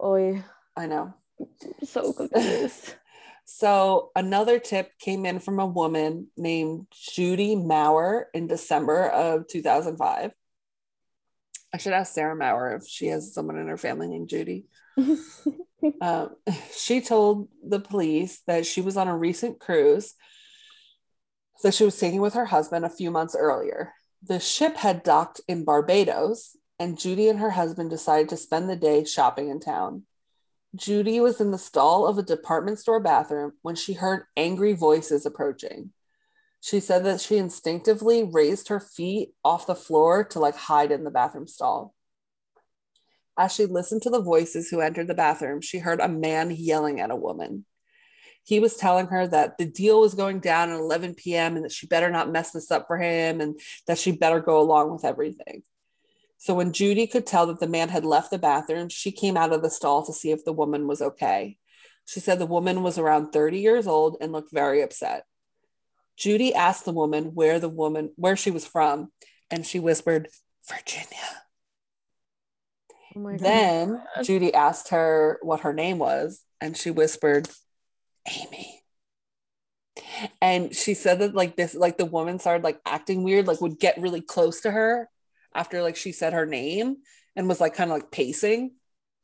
Oy. 0.01 0.43
I 0.75 0.87
know. 0.87 1.13
So 1.83 2.13
confused. 2.13 2.95
So 3.47 4.09
another 4.15 4.57
tip 4.57 4.97
came 4.97 5.23
in 5.23 5.37
from 5.37 5.59
a 5.59 5.67
woman 5.67 6.29
named 6.35 6.87
Judy 6.89 7.55
Maurer 7.55 8.27
in 8.33 8.47
December 8.47 9.07
of 9.07 9.47
2005. 9.47 10.31
I 11.71 11.77
should 11.77 11.93
ask 11.93 12.11
Sarah 12.15 12.35
Maurer 12.35 12.75
if 12.77 12.87
she 12.87 13.05
has 13.07 13.35
someone 13.35 13.59
in 13.59 13.67
her 13.67 13.77
family 13.77 14.07
named 14.07 14.29
Judy. 14.29 14.65
Um, 16.01 16.35
she 16.75 16.99
told 16.99 17.47
the 17.63 17.79
police 17.79 18.41
that 18.47 18.65
she 18.65 18.81
was 18.81 18.97
on 18.97 19.07
a 19.07 19.15
recent 19.15 19.59
cruise 19.59 20.15
that 21.63 21.73
she 21.73 21.85
was 21.85 21.99
taking 21.99 22.21
with 22.21 22.33
her 22.33 22.45
husband 22.45 22.85
a 22.85 22.89
few 22.89 23.11
months 23.11 23.35
earlier. 23.37 23.93
The 24.23 24.39
ship 24.39 24.77
had 24.77 25.03
docked 25.03 25.41
in 25.47 25.63
Barbados, 25.63 26.57
and 26.79 26.99
Judy 26.99 27.29
and 27.29 27.39
her 27.39 27.51
husband 27.51 27.89
decided 27.89 28.29
to 28.29 28.37
spend 28.37 28.69
the 28.69 28.75
day 28.75 29.05
shopping 29.05 29.49
in 29.49 29.59
town. 29.59 30.03
Judy 30.75 31.19
was 31.19 31.39
in 31.39 31.51
the 31.51 31.57
stall 31.57 32.05
of 32.05 32.17
a 32.17 32.23
department 32.23 32.79
store 32.79 32.99
bathroom 32.99 33.53
when 33.61 33.75
she 33.75 33.93
heard 33.93 34.25
angry 34.35 34.73
voices 34.73 35.25
approaching. 35.25 35.91
She 36.59 36.79
said 36.79 37.05
that 37.05 37.21
she 37.21 37.37
instinctively 37.37 38.23
raised 38.23 38.67
her 38.67 38.79
feet 38.79 39.33
off 39.43 39.67
the 39.67 39.75
floor 39.75 40.23
to 40.25 40.39
like 40.39 40.55
hide 40.55 40.91
in 40.91 41.03
the 41.03 41.11
bathroom 41.11 41.47
stall. 41.47 41.94
As 43.37 43.53
she 43.53 43.65
listened 43.65 44.01
to 44.03 44.09
the 44.09 44.21
voices 44.21 44.69
who 44.69 44.79
entered 44.79 45.07
the 45.07 45.13
bathroom, 45.13 45.61
she 45.61 45.79
heard 45.79 45.99
a 45.99 46.07
man 46.07 46.51
yelling 46.51 46.99
at 46.99 47.11
a 47.11 47.15
woman. 47.15 47.65
He 48.43 48.59
was 48.59 48.77
telling 48.77 49.07
her 49.07 49.27
that 49.27 49.57
the 49.57 49.65
deal 49.65 49.99
was 49.99 50.13
going 50.13 50.39
down 50.39 50.69
at 50.69 50.79
11 50.79 51.15
p.m. 51.15 51.55
and 51.55 51.65
that 51.65 51.71
she 51.71 51.87
better 51.87 52.11
not 52.11 52.31
mess 52.31 52.51
this 52.51 52.71
up 52.71 52.85
for 52.87 52.97
him 52.97 53.41
and 53.41 53.59
that 53.87 53.97
she 53.97 54.11
better 54.11 54.39
go 54.39 54.61
along 54.61 54.91
with 54.93 55.03
everything. 55.03 55.63
So 56.37 56.53
when 56.53 56.73
Judy 56.73 57.07
could 57.07 57.25
tell 57.25 57.47
that 57.47 57.59
the 57.59 57.67
man 57.67 57.89
had 57.89 58.05
left 58.05 58.29
the 58.29 58.37
bathroom, 58.37 58.89
she 58.89 59.11
came 59.11 59.35
out 59.35 59.51
of 59.51 59.63
the 59.63 59.69
stall 59.69 60.05
to 60.05 60.13
see 60.13 60.31
if 60.31 60.45
the 60.45 60.53
woman 60.53 60.87
was 60.87 61.01
okay. 61.01 61.57
She 62.05 62.19
said 62.19 62.37
the 62.37 62.45
woman 62.45 62.83
was 62.83 62.99
around 62.99 63.31
30 63.31 63.59
years 63.59 63.87
old 63.87 64.17
and 64.21 64.31
looked 64.31 64.53
very 64.53 64.81
upset. 64.81 65.25
Judy 66.15 66.53
asked 66.53 66.85
the 66.85 66.91
woman 66.91 67.33
where 67.33 67.59
the 67.59 67.67
woman 67.67 68.11
where 68.15 68.35
she 68.35 68.51
was 68.51 68.65
from, 68.65 69.11
and 69.49 69.65
she 69.65 69.79
whispered, 69.79 70.29
Virginia. 70.69 71.44
Oh 73.15 73.19
my 73.19 73.31
god. 73.31 73.39
Then 73.39 74.03
Judy 74.23 74.53
asked 74.53 74.89
her 74.89 75.39
what 75.41 75.61
her 75.61 75.73
name 75.73 75.97
was, 75.97 76.43
and 76.59 76.75
she 76.75 76.91
whispered, 76.91 77.47
Amy. 78.27 78.81
And 80.41 80.75
she 80.75 80.93
said 80.93 81.19
that 81.19 81.33
like 81.33 81.55
this, 81.55 81.73
like 81.73 81.97
the 81.97 82.05
woman 82.05 82.39
started 82.39 82.63
like 82.63 82.79
acting 82.85 83.23
weird, 83.23 83.47
like 83.47 83.61
would 83.61 83.79
get 83.79 84.01
really 84.01 84.21
close 84.21 84.61
to 84.61 84.71
her 84.71 85.09
after 85.53 85.81
like 85.81 85.95
she 85.95 86.11
said 86.11 86.33
her 86.33 86.45
name 86.45 86.97
and 87.35 87.47
was 87.47 87.61
like 87.61 87.75
kind 87.75 87.91
of 87.91 87.97
like 87.97 88.11
pacing, 88.11 88.71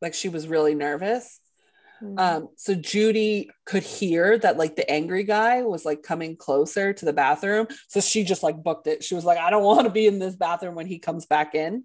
like 0.01 0.13
she 0.13 0.29
was 0.29 0.47
really 0.47 0.75
nervous. 0.75 1.39
Mm. 2.01 2.19
Um, 2.19 2.49
so 2.55 2.73
Judy 2.73 3.49
could 3.65 3.83
hear 3.83 4.37
that 4.37 4.57
like 4.57 4.75
the 4.75 4.89
angry 4.89 5.23
guy 5.23 5.61
was 5.61 5.85
like 5.85 6.03
coming 6.03 6.35
closer 6.35 6.93
to 6.93 7.05
the 7.05 7.13
bathroom. 7.13 7.67
So 7.89 7.99
she 7.99 8.23
just 8.23 8.43
like 8.43 8.63
booked 8.63 8.87
it. 8.87 9.03
She 9.03 9.15
was 9.15 9.25
like, 9.25 9.37
I 9.37 9.49
don't 9.49 9.63
want 9.63 9.85
to 9.85 9.91
be 9.91 10.07
in 10.07 10.19
this 10.19 10.35
bathroom 10.35 10.75
when 10.75 10.87
he 10.87 10.99
comes 10.99 11.25
back 11.25 11.53
in. 11.53 11.83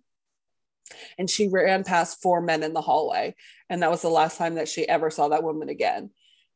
And 1.18 1.28
she 1.28 1.48
ran 1.48 1.84
past 1.84 2.22
four 2.22 2.40
men 2.40 2.62
in 2.62 2.72
the 2.72 2.80
hallway. 2.80 3.34
And 3.68 3.82
that 3.82 3.90
was 3.90 4.02
the 4.02 4.08
last 4.08 4.38
time 4.38 4.54
that 4.54 4.68
she 4.68 4.88
ever 4.88 5.10
saw 5.10 5.28
that 5.28 5.42
woman 5.42 5.68
again. 5.68 6.10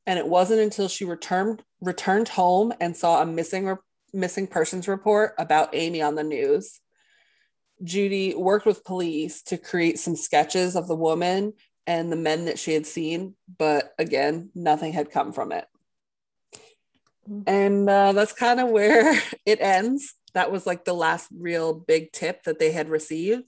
And 0.06 0.18
it 0.18 0.26
wasn't 0.26 0.60
until 0.60 0.88
she 0.88 1.04
returned 1.04 1.62
returned 1.80 2.28
home 2.28 2.72
and 2.80 2.96
saw 2.96 3.22
a 3.22 3.26
missing 3.26 3.76
missing 4.12 4.46
persons 4.46 4.88
report 4.88 5.34
about 5.38 5.74
Amy 5.74 6.02
on 6.02 6.14
the 6.14 6.24
news. 6.24 6.80
Judy 7.82 8.34
worked 8.34 8.66
with 8.66 8.84
police 8.84 9.42
to 9.44 9.56
create 9.56 9.98
some 9.98 10.16
sketches 10.16 10.76
of 10.76 10.88
the 10.88 10.96
woman 10.96 11.54
and 11.86 12.12
the 12.12 12.16
men 12.16 12.44
that 12.44 12.58
she 12.58 12.72
had 12.72 12.86
seen, 12.86 13.34
but 13.58 13.94
again, 13.98 14.50
nothing 14.54 14.92
had 14.92 15.10
come 15.10 15.32
from 15.32 15.52
it. 15.52 15.66
And 17.46 17.88
uh, 17.88 18.12
that's 18.12 18.32
kind 18.32 18.60
of 18.60 18.68
where 18.68 19.18
it 19.46 19.60
ends. 19.60 20.14
That 20.34 20.52
was 20.52 20.66
like 20.66 20.84
the 20.84 20.92
last 20.92 21.28
real 21.36 21.74
big 21.74 22.12
tip 22.12 22.44
that 22.44 22.58
they 22.58 22.72
had 22.72 22.88
received. 22.88 23.44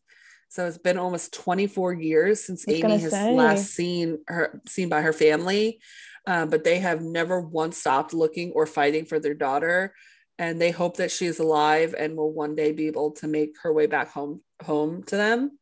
So 0.53 0.67
it's 0.67 0.77
been 0.77 0.99
almost 0.99 1.33
24 1.33 1.95
years 1.95 2.45
since 2.45 2.69
Amy 2.69 2.99
has 2.99 3.11
say. 3.11 3.35
last 3.35 3.71
seen 3.71 4.19
her 4.29 4.61
seen 4.69 4.91
by 4.91 5.01
her 5.01 5.15
family, 5.15 5.81
uh, 6.27 6.45
but 6.45 6.63
they 6.63 6.79
have 6.79 7.01
never 7.01 7.41
once 7.41 7.79
stopped 7.79 8.13
looking 8.13 8.53
or 8.53 8.67
fighting 8.67 9.07
for 9.07 9.19
their 9.19 9.33
daughter, 9.33 9.95
and 10.39 10.61
they 10.61 10.71
hope 10.71 10.99
that 10.99 11.11
she 11.11 11.25
is 11.25 11.39
alive 11.39 11.95
and 11.99 12.19
will 12.19 12.31
one 12.31 12.55
day 12.55 12.73
be 12.73 12.87
able 12.87 13.13
to 13.13 13.29
make 13.29 13.55
her 13.63 13.73
way 13.73 13.87
back 13.87 14.11
home 14.11 14.43
home 14.63 15.03
to 15.05 15.17
them. 15.17 15.59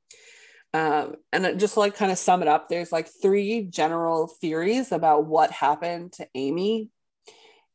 Um, 0.74 1.14
and 1.32 1.60
just 1.60 1.74
to, 1.74 1.80
like 1.80 1.94
kind 1.94 2.10
of 2.10 2.18
sum 2.18 2.42
it 2.42 2.48
up, 2.48 2.68
there's 2.68 2.90
like 2.90 3.08
three 3.22 3.62
general 3.62 4.26
theories 4.40 4.90
about 4.90 5.24
what 5.24 5.52
happened 5.52 6.14
to 6.14 6.26
Amy. 6.34 6.90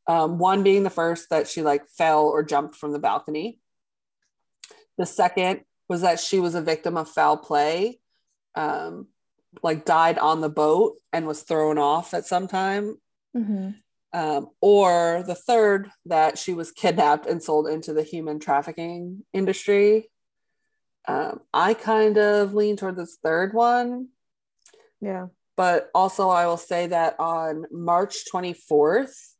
Um, 0.06 0.36
one 0.36 0.62
being 0.62 0.82
the 0.82 0.90
first 0.90 1.30
that 1.30 1.48
she 1.48 1.62
like 1.62 1.88
fell 1.88 2.26
or 2.26 2.42
jumped 2.42 2.76
from 2.76 2.92
the 2.92 2.98
balcony. 2.98 3.58
The 4.98 5.06
second 5.06 5.62
was 5.88 6.00
that 6.02 6.20
she 6.20 6.40
was 6.40 6.54
a 6.54 6.60
victim 6.60 6.96
of 6.96 7.08
foul 7.08 7.36
play, 7.36 8.00
um, 8.54 9.08
like 9.62 9.84
died 9.84 10.18
on 10.18 10.40
the 10.40 10.48
boat 10.48 10.96
and 11.12 11.26
was 11.26 11.42
thrown 11.42 11.78
off 11.78 12.14
at 12.14 12.26
some 12.26 12.48
time. 12.48 13.00
Mhm. 13.34 13.76
Um, 14.12 14.50
or 14.60 15.22
the 15.26 15.34
third, 15.34 15.90
that 16.06 16.38
she 16.38 16.54
was 16.54 16.72
kidnapped 16.72 17.26
and 17.26 17.42
sold 17.42 17.68
into 17.68 17.92
the 17.92 18.02
human 18.02 18.38
trafficking 18.38 19.24
industry. 19.32 20.10
Um, 21.06 21.42
I 21.52 21.74
kind 21.74 22.16
of 22.18 22.54
lean 22.54 22.76
toward 22.76 22.96
this 22.96 23.18
third 23.22 23.52
one, 23.52 24.08
yeah. 25.00 25.26
but 25.56 25.90
also 25.94 26.30
I 26.30 26.46
will 26.46 26.56
say 26.56 26.88
that 26.88 27.20
on 27.20 27.66
March 27.70 28.24
24th, 28.32 29.34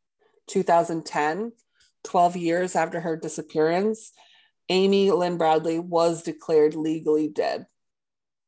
2010, 0.47 1.51
12 2.03 2.37
years 2.37 2.75
after 2.75 3.01
her 3.01 3.17
disappearance, 3.17 4.13
Amy 4.69 5.11
Lynn 5.11 5.37
Bradley 5.37 5.79
was 5.79 6.23
declared 6.23 6.75
legally 6.75 7.27
dead 7.27 7.65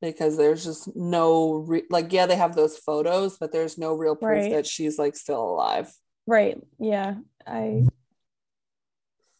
because 0.02 0.38
there's 0.38 0.64
just 0.64 0.96
no, 0.96 1.56
re- 1.56 1.84
like, 1.90 2.12
yeah, 2.14 2.26
they 2.26 2.36
have 2.36 2.56
those 2.56 2.78
photos, 2.78 3.38
but 3.38 3.52
there's 3.52 3.78
no 3.78 3.94
real 3.96 4.16
proof 4.16 4.44
Right. 4.44 4.52
that 4.52 4.68
she's 4.68 4.98
like 5.00 5.16
still 5.16 5.42
alive. 5.42 5.92
Right. 6.28 6.58
Yeah. 6.80 7.16
I 7.48 7.86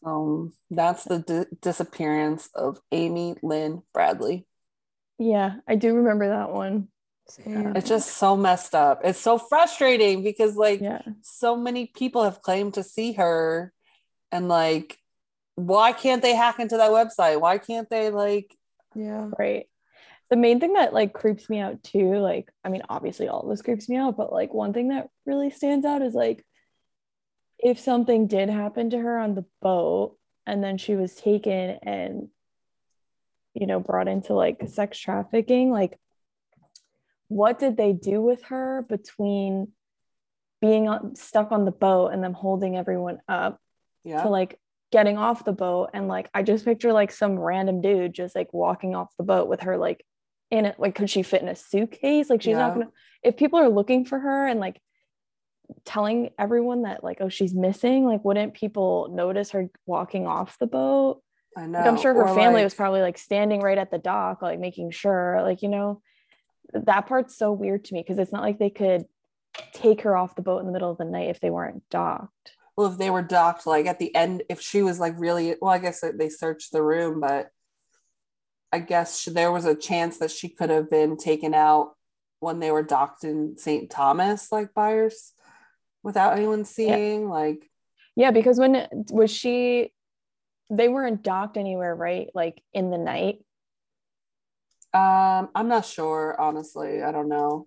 Um, 0.04 0.52
that's 0.70 1.04
the 1.04 1.18
di- 1.18 1.56
disappearance 1.60 2.48
of 2.54 2.80
Amy 2.90 3.36
Lynn 3.42 3.82
Bradley. 3.92 4.46
yeah, 5.18 5.56
I 5.68 5.74
do 5.76 5.94
remember 5.94 6.28
that 6.28 6.50
one. 6.50 6.88
Same. 7.28 7.76
It's 7.76 7.88
just 7.88 8.16
so 8.16 8.36
messed 8.36 8.74
up. 8.74 9.02
It's 9.04 9.20
so 9.20 9.36
frustrating 9.38 10.22
because 10.24 10.56
like 10.56 10.80
Yeah. 10.80 11.02
so 11.20 11.54
many 11.56 11.86
people 11.86 12.24
have 12.24 12.40
claimed 12.42 12.74
to 12.74 12.82
see 12.82 13.12
her 13.12 13.72
and 14.32 14.48
like 14.48 14.98
why 15.56 15.92
can't 15.92 16.22
they 16.22 16.34
hack 16.34 16.58
into 16.58 16.76
that 16.76 16.90
website? 16.90 17.40
Why 17.40 17.58
can't 17.58 17.88
they 17.90 18.10
like 18.10 18.56
yeah. 18.94 19.28
Right. 19.38 19.66
The 20.30 20.36
main 20.36 20.60
thing 20.60 20.74
that 20.74 20.94
like 20.94 21.12
creeps 21.12 21.48
me 21.50 21.58
out 21.58 21.82
too, 21.82 22.16
like, 22.18 22.50
I 22.64 22.68
mean, 22.68 22.82
obviously 22.88 23.28
all 23.28 23.42
of 23.42 23.48
this 23.48 23.62
creeps 23.62 23.88
me 23.88 23.96
out, 23.96 24.16
but 24.16 24.32
like 24.32 24.54
one 24.54 24.72
thing 24.72 24.88
that 24.88 25.08
really 25.26 25.50
stands 25.50 25.84
out 25.84 26.02
is 26.02 26.14
like 26.14 26.44
if 27.58 27.78
something 27.78 28.26
did 28.26 28.48
happen 28.48 28.90
to 28.90 28.98
her 28.98 29.18
on 29.18 29.34
the 29.34 29.44
boat 29.60 30.16
and 30.46 30.62
then 30.62 30.78
she 30.78 30.94
was 30.94 31.14
taken 31.14 31.78
and 31.82 32.28
you 33.54 33.66
know 33.66 33.80
brought 33.80 34.08
into 34.08 34.34
like 34.34 34.68
sex 34.68 34.98
trafficking, 34.98 35.70
like 35.70 35.98
what 37.28 37.58
did 37.58 37.76
they 37.76 37.92
do 37.92 38.20
with 38.22 38.42
her 38.44 38.84
between 38.88 39.72
being 40.60 40.88
on, 40.88 41.16
stuck 41.16 41.50
on 41.52 41.64
the 41.64 41.70
boat 41.72 42.08
and 42.08 42.22
them 42.22 42.34
holding 42.34 42.76
everyone 42.76 43.18
up 43.28 43.58
yeah. 44.04 44.22
to 44.22 44.28
like 44.28 44.58
getting 44.92 45.18
off 45.18 45.44
the 45.44 45.52
boat 45.52 45.90
and 45.94 46.08
like 46.08 46.28
I 46.34 46.42
just 46.42 46.64
picture 46.64 46.92
like 46.92 47.12
some 47.12 47.38
random 47.38 47.80
dude 47.80 48.12
just 48.12 48.34
like 48.34 48.52
walking 48.52 48.94
off 48.94 49.14
the 49.16 49.24
boat 49.24 49.48
with 49.48 49.60
her 49.60 49.76
like 49.76 50.04
in 50.50 50.66
it 50.66 50.76
like 50.78 50.94
could 50.96 51.08
she 51.08 51.22
fit 51.22 51.42
in 51.42 51.48
a 51.48 51.54
suitcase 51.54 52.28
like 52.28 52.42
she's 52.42 52.52
Yeah. 52.52 52.58
not 52.58 52.74
gonna 52.74 52.88
if 53.22 53.36
people 53.36 53.58
are 53.60 53.68
looking 53.68 54.04
for 54.04 54.18
her 54.18 54.46
and 54.46 54.58
like 54.58 54.80
telling 55.84 56.30
everyone 56.38 56.82
that 56.82 57.04
like 57.04 57.18
oh 57.20 57.28
she's 57.28 57.54
missing 57.54 58.04
like 58.04 58.24
wouldn't 58.24 58.54
people 58.54 59.08
notice 59.12 59.50
her 59.50 59.68
walking 59.86 60.26
off 60.26 60.58
the 60.58 60.66
boat 60.66 61.22
I 61.56 61.66
know. 61.66 61.78
like 61.78 61.86
i'm 61.86 61.96
sure 61.96 62.12
her 62.12 62.22
Or, 62.26 62.34
family 62.34 62.54
like, 62.60 62.64
was 62.64 62.74
probably 62.74 63.00
like 63.00 63.18
standing 63.18 63.60
right 63.60 63.78
at 63.78 63.92
the 63.92 63.98
dock 63.98 64.42
like 64.42 64.58
making 64.58 64.90
sure 64.90 65.40
like 65.42 65.62
you 65.62 65.68
know 65.68 66.02
that 66.72 67.06
part's 67.06 67.36
so 67.36 67.52
weird 67.52 67.84
to 67.84 67.94
me 67.94 68.02
because 68.02 68.18
it's 68.18 68.32
not 68.32 68.42
like 68.42 68.58
they 68.58 68.70
could 68.70 69.04
take 69.72 70.02
her 70.02 70.16
off 70.16 70.34
the 70.34 70.42
boat 70.42 70.58
in 70.58 70.66
the 70.66 70.72
middle 70.72 70.90
of 70.90 70.98
the 70.98 71.04
night 71.04 71.30
if 71.30 71.38
they 71.40 71.50
weren't 71.50 71.82
docked 71.90 72.56
well 72.80 72.90
if 72.90 72.96
they 72.96 73.10
were 73.10 73.20
docked 73.20 73.66
like 73.66 73.84
at 73.84 73.98
the 73.98 74.14
end 74.14 74.42
if 74.48 74.58
she 74.58 74.80
was 74.82 74.98
like 74.98 75.12
really 75.18 75.54
well 75.60 75.70
i 75.70 75.78
guess 75.78 76.02
they 76.14 76.30
searched 76.30 76.72
the 76.72 76.82
room 76.82 77.20
but 77.20 77.50
i 78.72 78.78
guess 78.78 79.20
she, 79.20 79.30
there 79.30 79.52
was 79.52 79.66
a 79.66 79.74
chance 79.74 80.16
that 80.16 80.30
she 80.30 80.48
could 80.48 80.70
have 80.70 80.88
been 80.88 81.18
taken 81.18 81.52
out 81.52 81.92
when 82.38 82.58
they 82.58 82.70
were 82.70 82.82
docked 82.82 83.22
in 83.22 83.54
st 83.58 83.90
thomas 83.90 84.50
like 84.50 84.72
buyers 84.72 85.34
without 86.02 86.38
anyone 86.38 86.64
seeing 86.64 87.28
like 87.28 87.68
yeah 88.16 88.30
because 88.30 88.58
when 88.58 88.86
was 89.10 89.30
she 89.30 89.92
they 90.70 90.88
weren't 90.88 91.22
docked 91.22 91.58
anywhere 91.58 91.94
right? 91.94 92.28
Like 92.32 92.62
in 92.72 92.90
the 92.90 92.96
night? 92.96 93.40
Um 94.94 95.50
i'm 95.54 95.68
not 95.68 95.84
sure 95.84 96.34
honestly 96.40 97.02
i 97.02 97.12
don't 97.12 97.28
know 97.28 97.66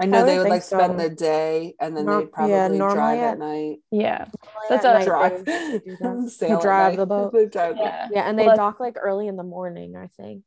i 0.00 0.06
know 0.06 0.18
I 0.18 0.22
they 0.22 0.32
would 0.38 0.38
would 0.38 0.42
think 0.44 0.52
like 0.52 0.62
spend 0.62 1.00
the 1.00 1.08
day 1.10 1.74
and 1.80 1.96
then 1.96 2.06
Nor- 2.06 2.20
they'd 2.20 2.32
probably 2.32 2.52
yeah, 2.54 2.68
normally 2.68 2.94
drive 2.94 3.18
at 3.18 3.32
at- 3.32 3.38
night 3.38 3.76
yeah 3.90 4.24
That's 4.68 4.84
At 4.84 4.94
a- 4.96 4.98
night 4.98 5.04
drive 5.06 5.44
they 5.44 5.52
used 5.52 5.72
to 5.72 5.90
do 5.90 5.96
that. 6.00 6.30
Sail 6.38 6.48
They 6.48 6.54
at 6.54 6.60
drive 6.62 6.96
the 6.96 7.06
boat. 7.06 7.32
They 7.34 7.46
drive 7.46 7.76
the- 7.76 7.82
yeah 7.82 8.08
Yeah, 8.12 8.28
and 8.28 8.38
they 8.38 8.44
that's- 8.44 8.58
dock 8.58 8.80
like 8.80 8.96
early 9.00 9.28
in 9.28 9.36
the 9.36 9.42
morning, 9.42 9.96
I 9.96 10.06
think. 10.16 10.44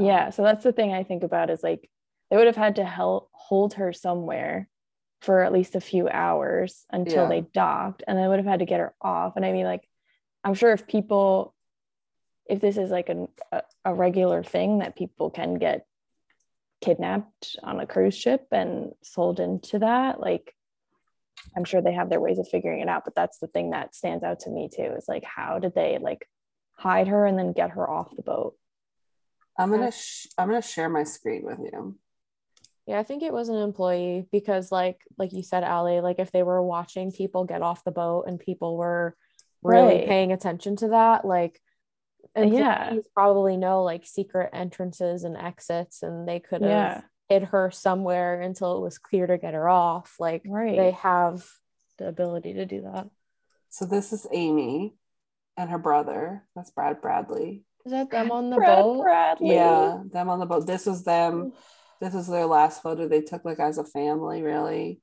yeah 0.00 0.30
so 0.30 0.42
that's 0.42 0.64
the 0.64 0.72
thing 0.72 0.92
i 0.94 1.02
think 1.04 1.22
about 1.22 1.50
is 1.50 1.62
like 1.62 1.90
they 2.30 2.36
would 2.38 2.46
have 2.46 2.56
had 2.56 2.76
to 2.76 2.84
help 2.84 3.28
hold 3.32 3.74
her 3.74 3.92
somewhere 3.92 4.68
for 5.20 5.42
at 5.42 5.52
least 5.52 5.74
a 5.74 5.80
few 5.80 6.08
hours 6.08 6.84
until 6.90 7.24
Yeah. 7.24 7.28
they 7.28 7.40
docked 7.42 8.02
and 8.06 8.18
they 8.18 8.26
would 8.26 8.38
have 8.38 8.46
had 8.46 8.60
to 8.60 8.64
get 8.66 8.80
her 8.80 8.94
off 9.02 9.36
and 9.36 9.44
i 9.44 9.52
mean 9.52 9.64
like 9.66 9.86
i'm 10.42 10.54
sure 10.54 10.72
if 10.72 10.86
people 10.86 11.54
if 12.46 12.60
this 12.60 12.76
is 12.76 12.90
like 12.90 13.08
an, 13.08 13.28
a, 13.52 13.62
a 13.86 13.94
regular 13.94 14.42
thing 14.42 14.78
that 14.80 14.96
people 14.96 15.30
can 15.30 15.54
get 15.58 15.86
kidnapped 16.84 17.56
on 17.62 17.80
a 17.80 17.86
cruise 17.86 18.16
ship 18.16 18.46
and 18.52 18.92
sold 19.02 19.40
into 19.40 19.78
that 19.78 20.20
like 20.20 20.54
i'm 21.56 21.64
sure 21.64 21.80
they 21.80 21.92
have 21.94 22.10
their 22.10 22.20
ways 22.20 22.38
of 22.38 22.46
figuring 22.48 22.80
it 22.80 22.88
out 22.88 23.04
but 23.04 23.14
that's 23.14 23.38
the 23.38 23.46
thing 23.46 23.70
that 23.70 23.94
stands 23.94 24.22
out 24.22 24.40
to 24.40 24.50
me 24.50 24.68
too 24.74 24.90
is 24.98 25.06
like 25.08 25.24
how 25.24 25.58
did 25.58 25.74
they 25.74 25.98
like 26.00 26.28
hide 26.74 27.08
her 27.08 27.24
and 27.26 27.38
then 27.38 27.52
get 27.52 27.70
her 27.70 27.88
off 27.88 28.14
the 28.16 28.22
boat 28.22 28.54
i'm 29.58 29.70
gonna 29.70 29.90
sh- 29.90 30.26
i'm 30.36 30.48
gonna 30.48 30.60
share 30.60 30.88
my 30.90 31.04
screen 31.04 31.42
with 31.44 31.58
you 31.60 31.96
Yeah, 32.86 32.98
I 32.98 33.02
think 33.02 33.22
it 33.22 33.32
was 33.32 33.48
an 33.48 33.56
employee 33.56 34.26
because 34.30 34.70
like 34.70 34.98
like 35.16 35.32
you 35.32 35.42
said, 35.42 35.64
Ally 35.64 36.00
like 36.00 36.18
if 36.18 36.30
they 36.32 36.42
were 36.42 36.60
watching 36.62 37.12
people 37.12 37.44
get 37.52 37.62
off 37.62 37.82
the 37.84 37.90
boat 38.02 38.24
and 38.28 38.38
people 38.38 38.76
were 38.76 39.16
really 39.62 39.96
Right. 39.96 40.06
paying 40.06 40.32
attention 40.32 40.76
to 40.76 40.88
that, 40.88 41.24
like 41.24 41.62
Yeah. 42.36 42.84
employees 42.84 43.08
probably 43.14 43.56
know 43.56 43.82
like 43.82 44.04
secret 44.06 44.50
entrances 44.52 45.24
and 45.24 45.36
exits 45.36 46.02
and 46.02 46.26
they 46.28 46.40
could 46.40 46.62
have 46.62 46.70
Yeah. 46.70 47.00
hid 47.28 47.44
her 47.44 47.70
somewhere 47.70 48.40
until 48.40 48.76
it 48.76 48.80
was 48.80 48.98
clear 48.98 49.26
to 49.26 49.38
get 49.38 49.54
her 49.54 49.68
off. 49.68 50.16
Like 50.18 50.42
Right. 50.46 50.76
they 50.76 50.90
have 50.92 51.44
the 51.98 52.08
ability 52.08 52.54
to 52.54 52.66
do 52.66 52.82
that. 52.82 53.08
So 53.70 53.84
this 53.84 54.12
is 54.12 54.26
Amy 54.32 54.96
and 55.56 55.70
her 55.70 55.78
brother. 55.78 56.44
That's 56.54 56.70
Brad 56.70 57.00
Bradley. 57.00 57.64
Is 57.84 57.92
that 57.92 58.10
them 58.10 58.30
on 58.30 58.50
the 58.50 58.56
Brad 58.56 58.78
boat? 58.82 59.02
Bradley. 59.02 59.54
Yeah, 59.54 60.02
them 60.10 60.28
on 60.30 60.38
the 60.40 60.46
boat. 60.46 60.66
This 60.66 60.86
was 60.86 61.04
them. 61.04 61.52
This 62.00 62.14
is 62.14 62.26
their 62.28 62.46
last 62.46 62.82
photo 62.82 63.06
they 63.06 63.20
took 63.20 63.44
like 63.44 63.60
as 63.60 63.78
a 63.78 63.84
family, 63.84 64.42
really. 64.42 65.00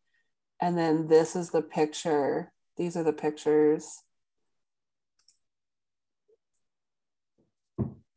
And 0.59 0.77
then 0.77 1.07
this 1.07 1.35
is 1.35 1.51
the 1.51 1.61
picture. 1.61 2.51
These 2.77 2.95
are 2.97 3.03
the 3.03 3.13
pictures. 3.13 4.03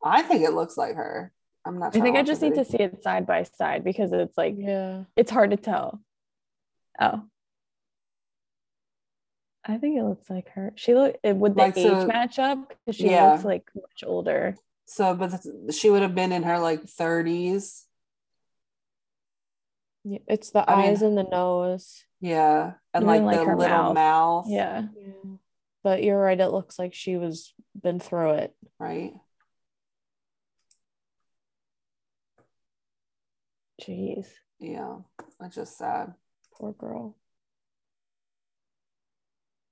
I 0.05 0.23
think 0.23 0.43
it 0.45 0.53
looks 0.53 0.77
like 0.77 0.95
her. 0.97 1.33
I'm 1.65 1.79
not. 1.79 1.97
I 1.97 2.01
think 2.01 2.17
I 2.17 2.23
just 2.23 2.43
need 2.43 2.53
the 2.55 2.65
to 2.65 2.71
see 2.71 2.77
it 2.79 3.03
side 3.03 3.27
by 3.27 3.43
side 3.45 3.85
because 3.85 4.13
it's 4.13 4.37
like 4.37 4.55
Yeah. 4.59 5.05
it's 5.17 5.31
hard 5.31 5.51
to 5.53 5.57
tell. 5.57 6.01
Oh. 7.01 7.23
I 9.65 9.79
think 9.79 9.97
it 9.99 10.05
looks 10.05 10.29
like 10.29 10.51
her. 10.51 10.73
She 10.77 10.95
look 10.95 11.17
it- 11.23 11.37
would 11.37 11.55
the 11.55 11.59
Like, 11.59 11.77
age 11.79 11.87
so- 11.87 12.07
match 12.07 12.39
up 12.39 12.69
because 12.69 12.97
she 12.97 13.09
Yeah. 13.11 13.33
looks 13.33 13.45
like 13.45 13.71
much 13.75 14.05
older. 14.07 14.57
So, 14.85 15.15
but 15.15 15.41
she 15.73 15.89
would 15.89 16.03
have 16.03 16.15
been 16.15 16.33
in 16.33 16.43
her 16.43 16.59
like 16.59 16.83
30s. 16.87 17.87
Yeah, 20.05 20.19
It's 20.29 20.51
the 20.51 20.69
I 20.71 20.77
mean- 20.77 20.91
eyes 20.91 21.01
and 21.03 21.17
the 21.17 21.23
nose. 21.23 22.05
Yeah, 22.21 22.75
and 22.93 23.05
Even, 23.05 23.07
like, 23.07 23.23
like, 23.23 23.37
the 23.39 23.45
her 23.47 23.57
little 23.57 23.77
mouth. 23.79 23.95
mouth. 23.95 24.45
Yeah. 24.49 24.89
Yeah. 24.95 25.13
But 25.83 26.03
you're 26.03 26.21
right, 26.21 26.39
it 26.41 26.49
looks 26.49 26.79
like 26.79 26.93
she 26.93 27.17
was 27.17 27.55
been 27.81 28.01
through 28.01 28.33
it. 28.33 28.57
Right. 28.79 29.15
Jeez. 33.83 34.27
Yeah. 34.59 34.99
It's 35.43 35.55
just 35.57 35.77
sad. 35.79 36.15
Poor 36.57 36.73
girl. 36.73 37.17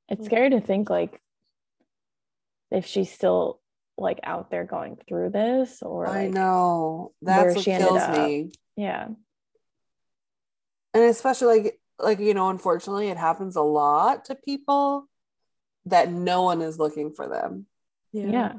It's 0.09 0.23
Mm. 0.23 0.27
scary 0.27 0.51
to 0.51 0.61
think 0.61 0.91
like 0.91 1.21
if 2.71 2.87
she's 2.87 3.11
still 3.13 3.61
like 3.99 4.21
out 4.25 4.51
there 4.51 4.65
going 4.65 4.97
through 5.09 5.31
this 5.31 5.83
or 5.83 6.07
I 6.07 6.25
like, 6.25 6.31
know. 6.33 7.13
where 7.21 7.45
That's 7.45 7.57
what 7.57 7.65
kills 7.65 8.09
me. 8.09 8.53
Yeah. 8.77 9.09
And 10.95 11.05
especially 11.05 11.61
like 11.63 11.81
like 11.99 12.19
you 12.19 12.35
know, 12.35 12.49
unfortunately, 12.51 13.09
it 13.09 13.17
happens 13.17 13.57
a 13.57 13.63
lot 13.63 14.27
to 14.27 14.35
people 14.35 15.09
that 15.87 16.11
no 16.11 16.43
one 16.43 16.61
is 16.63 16.79
looking 16.79 17.13
for 17.13 17.29
them. 17.29 17.67
Yeah. 18.13 18.55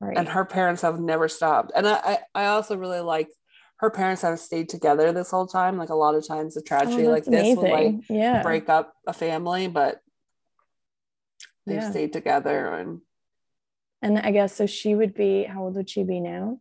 Right. 0.00 0.16
And 0.18 0.28
her 0.28 0.44
parents 0.44 0.82
have 0.82 1.00
never 1.00 1.28
stopped. 1.28 1.72
And 1.74 1.88
I 1.88 1.94
I, 1.94 2.18
I 2.34 2.46
also 2.46 2.76
really 2.76 3.00
like 3.00 3.28
her 3.78 3.90
parents 3.90 4.22
have 4.22 4.40
stayed 4.40 4.68
together 4.68 5.12
this 5.12 5.30
whole 5.30 5.46
time. 5.46 5.76
Like 5.76 5.90
a 5.90 5.94
lot 5.94 6.14
of 6.14 6.26
times, 6.26 6.56
a 6.56 6.60
Oh, 6.60 6.62
tragedy 6.62 7.06
like 7.08 7.24
that's 7.24 7.48
this 7.48 7.56
would 7.56 7.70
like 7.70 7.94
yeah. 8.08 8.42
break 8.42 8.68
up 8.68 8.94
a 9.06 9.12
family, 9.12 9.68
but 9.68 10.00
they've 11.66 11.82
Yeah. 11.82 11.90
stayed 11.90 12.12
together 12.12 12.68
and 12.74 13.00
And 14.02 14.18
I 14.18 14.30
guess 14.30 14.54
so 14.54 14.66
she 14.66 14.94
would 14.94 15.14
be 15.14 15.44
how 15.44 15.64
old 15.64 15.76
would 15.76 15.90
she 15.90 16.04
be 16.04 16.20
now? 16.20 16.60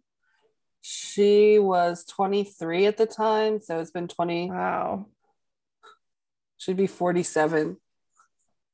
she 0.87 1.57
was 1.57 2.05
23 2.05 2.85
at 2.85 2.95
the 2.97 3.07
time 3.07 3.59
so 3.59 3.79
it's 3.79 3.89
been 3.89 4.07
20 4.07 4.51
Wow. 4.51 5.07
she'd 6.57 6.77
be 6.77 6.85
47 6.87 7.77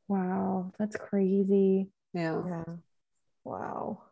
Wow. 0.09 0.73
That's 0.77 0.97
crazy. 0.97 1.87
yeah 2.13 2.41
Yeah. 2.45 2.63
Wow. 3.45 4.03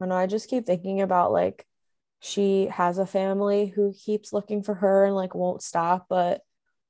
I 0.00 0.06
know. 0.06 0.14
I 0.16 0.26
just 0.26 0.48
keep 0.48 0.64
thinking 0.66 1.00
about 1.02 1.30
like 1.32 1.66
she 2.26 2.66
has 2.66 2.98
a 2.98 3.06
family 3.06 3.66
who 3.66 3.94
keeps 3.94 4.32
looking 4.32 4.62
for 4.62 4.74
her 4.74 5.04
and 5.04 5.14
like 5.14 5.34
won't 5.34 5.62
stop, 5.62 6.06
but 6.08 6.40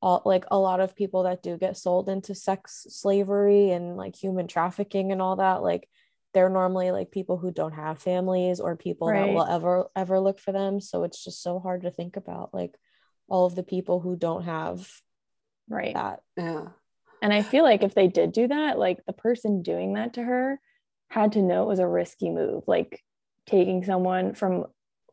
all 0.00 0.22
like 0.24 0.44
a 0.50 0.58
lot 0.58 0.80
of 0.80 0.96
people 0.96 1.24
that 1.24 1.42
do 1.42 1.56
get 1.58 1.76
sold 1.76 2.08
into 2.08 2.34
sex 2.34 2.86
slavery 2.88 3.70
and 3.70 3.96
like 3.96 4.16
human 4.16 4.46
trafficking 4.46 5.12
and 5.12 5.20
all 5.20 5.36
that, 5.36 5.62
like 5.62 5.88
they're 6.32 6.48
normally 6.48 6.90
like 6.90 7.10
people 7.10 7.36
who 7.36 7.50
don't 7.50 7.72
have 7.72 7.98
families 7.98 8.60
or 8.60 8.76
people 8.76 9.08
that 9.08 9.28
will 9.28 9.46
ever 9.46 9.86
ever 9.94 10.20
look 10.20 10.38
for 10.38 10.52
them. 10.52 10.80
So 10.80 11.04
it's 11.04 11.22
just 11.22 11.42
so 11.42 11.58
hard 11.58 11.82
to 11.82 11.90
think 11.90 12.16
about 12.16 12.54
like 12.54 12.74
all 13.28 13.46
of 13.46 13.54
the 13.54 13.62
people 13.62 14.00
who 14.00 14.16
don't 14.16 14.44
have 14.44 14.88
Right. 15.68 15.94
that. 15.94 16.20
yeah 16.36 16.68
And 17.20 17.32
I 17.32 17.42
feel 17.42 17.64
like 17.64 17.82
if 17.82 17.94
they 17.94 18.08
did 18.08 18.32
do 18.32 18.48
that, 18.48 18.78
like 18.78 19.04
the 19.06 19.12
person 19.12 19.62
doing 19.62 19.94
that 19.94 20.14
to 20.14 20.22
her 20.22 20.60
had 21.08 21.32
to 21.32 21.42
know 21.42 21.64
it 21.64 21.68
was 21.68 21.78
a 21.78 21.88
risky 21.88 22.30
move, 22.30 22.64
like 22.66 23.02
taking 23.46 23.84
someone 23.84 24.34
from 24.34 24.66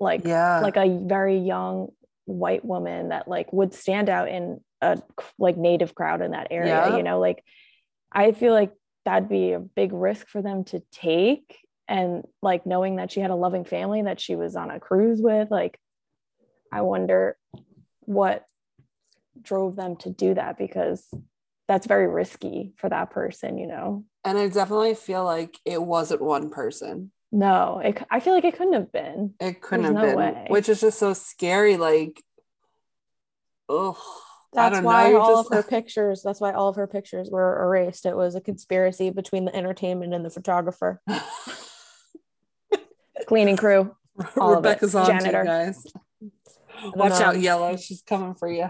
like 0.03 0.21
yeah 0.25 0.59
like 0.59 0.77
a 0.77 0.99
very 1.05 1.37
young 1.37 1.87
white 2.25 2.63
woman 2.63 3.09
that 3.09 3.27
like 3.27 3.51
would 3.51 3.73
stand 3.73 4.09
out 4.09 4.29
in 4.29 4.59
a 4.81 5.01
like 5.39 5.57
native 5.57 5.95
crowd 5.95 6.21
in 6.21 6.31
that 6.31 6.47
area, 6.51 6.89
Yeah. 6.89 6.97
you 6.97 7.03
know, 7.03 7.19
like 7.19 7.43
I 8.11 8.31
feel 8.33 8.53
like 8.53 8.71
that'd 9.05 9.29
be 9.29 9.53
a 9.53 9.59
big 9.59 9.91
risk 9.93 10.27
for 10.27 10.41
them 10.41 10.63
to 10.65 10.81
take 10.91 11.57
and 11.87 12.23
like 12.41 12.65
knowing 12.65 12.97
that 12.97 13.11
she 13.11 13.19
had 13.19 13.31
a 13.31 13.35
loving 13.35 13.65
family 13.65 14.01
that 14.03 14.19
she 14.21 14.35
was 14.35 14.55
on 14.55 14.69
a 14.71 14.79
cruise 14.79 15.21
with 15.21 15.49
like 15.51 15.79
I 16.71 16.81
wonder 16.81 17.37
what 18.01 18.45
drove 19.41 19.75
them 19.75 19.95
to 19.97 20.09
do 20.09 20.33
that 20.33 20.57
because 20.57 21.05
that's 21.67 21.87
very 21.87 22.07
risky 22.07 22.73
for 22.77 22.89
that 22.89 23.09
person, 23.11 23.57
you 23.57 23.67
know. 23.67 24.03
and 24.25 24.37
i 24.37 24.47
definitely 24.49 24.95
feel 24.95 25.23
like 25.23 25.57
it 25.65 25.81
wasn't 25.81 26.21
one 26.21 26.49
person 26.49 27.11
No, 27.35 27.79
it, 27.83 27.97
I 28.11 28.19
feel 28.19 28.33
like 28.35 28.45
it 28.45 28.55
couldn't 28.55 28.73
have 28.73 28.91
been. 28.91 29.33
it 29.39 29.59
couldn't 29.59 29.85
There's 29.93 29.95
have 29.95 30.15
no 30.17 30.23
been 30.23 30.35
way. 30.35 30.45
which 30.49 30.69
is 30.69 30.79
just 30.81 30.99
so 30.99 31.13
scary 31.13 31.77
like 31.77 32.21
oh 33.67 33.97
That's 34.53 34.75
don't 34.75 34.83
why 34.83 35.09
know, 35.09 35.17
all 35.19 35.37
just- 35.41 35.51
of 35.51 35.57
her 35.57 35.63
pictures, 35.69 36.21
that's 36.23 36.39
why 36.39 36.51
all 36.53 36.69
of 36.69 36.75
her 36.75 36.85
pictures 36.85 37.29
were 37.31 37.63
erased. 37.63 38.05
It 38.05 38.15
was 38.15 38.35
a 38.35 38.41
conspiracy 38.41 39.09
between 39.09 39.45
the 39.45 39.55
entertainment 39.55 40.13
and 40.13 40.23
the 40.23 40.29
photographer. 40.29 41.01
Cleaning 43.27 43.57
crew. 43.57 43.95
All 44.37 44.53
of 44.53 44.63
it. 44.65 44.67
rebecca's 44.67 44.93
on 44.95 45.05
you 45.05 45.19
Janitor. 45.19 45.43
guys 45.43 45.83
watch 46.95 47.13
out 47.21 47.39
yellow 47.39 47.77
she's 47.77 48.01
coming 48.03 48.35
for 48.35 48.47
you 48.51 48.67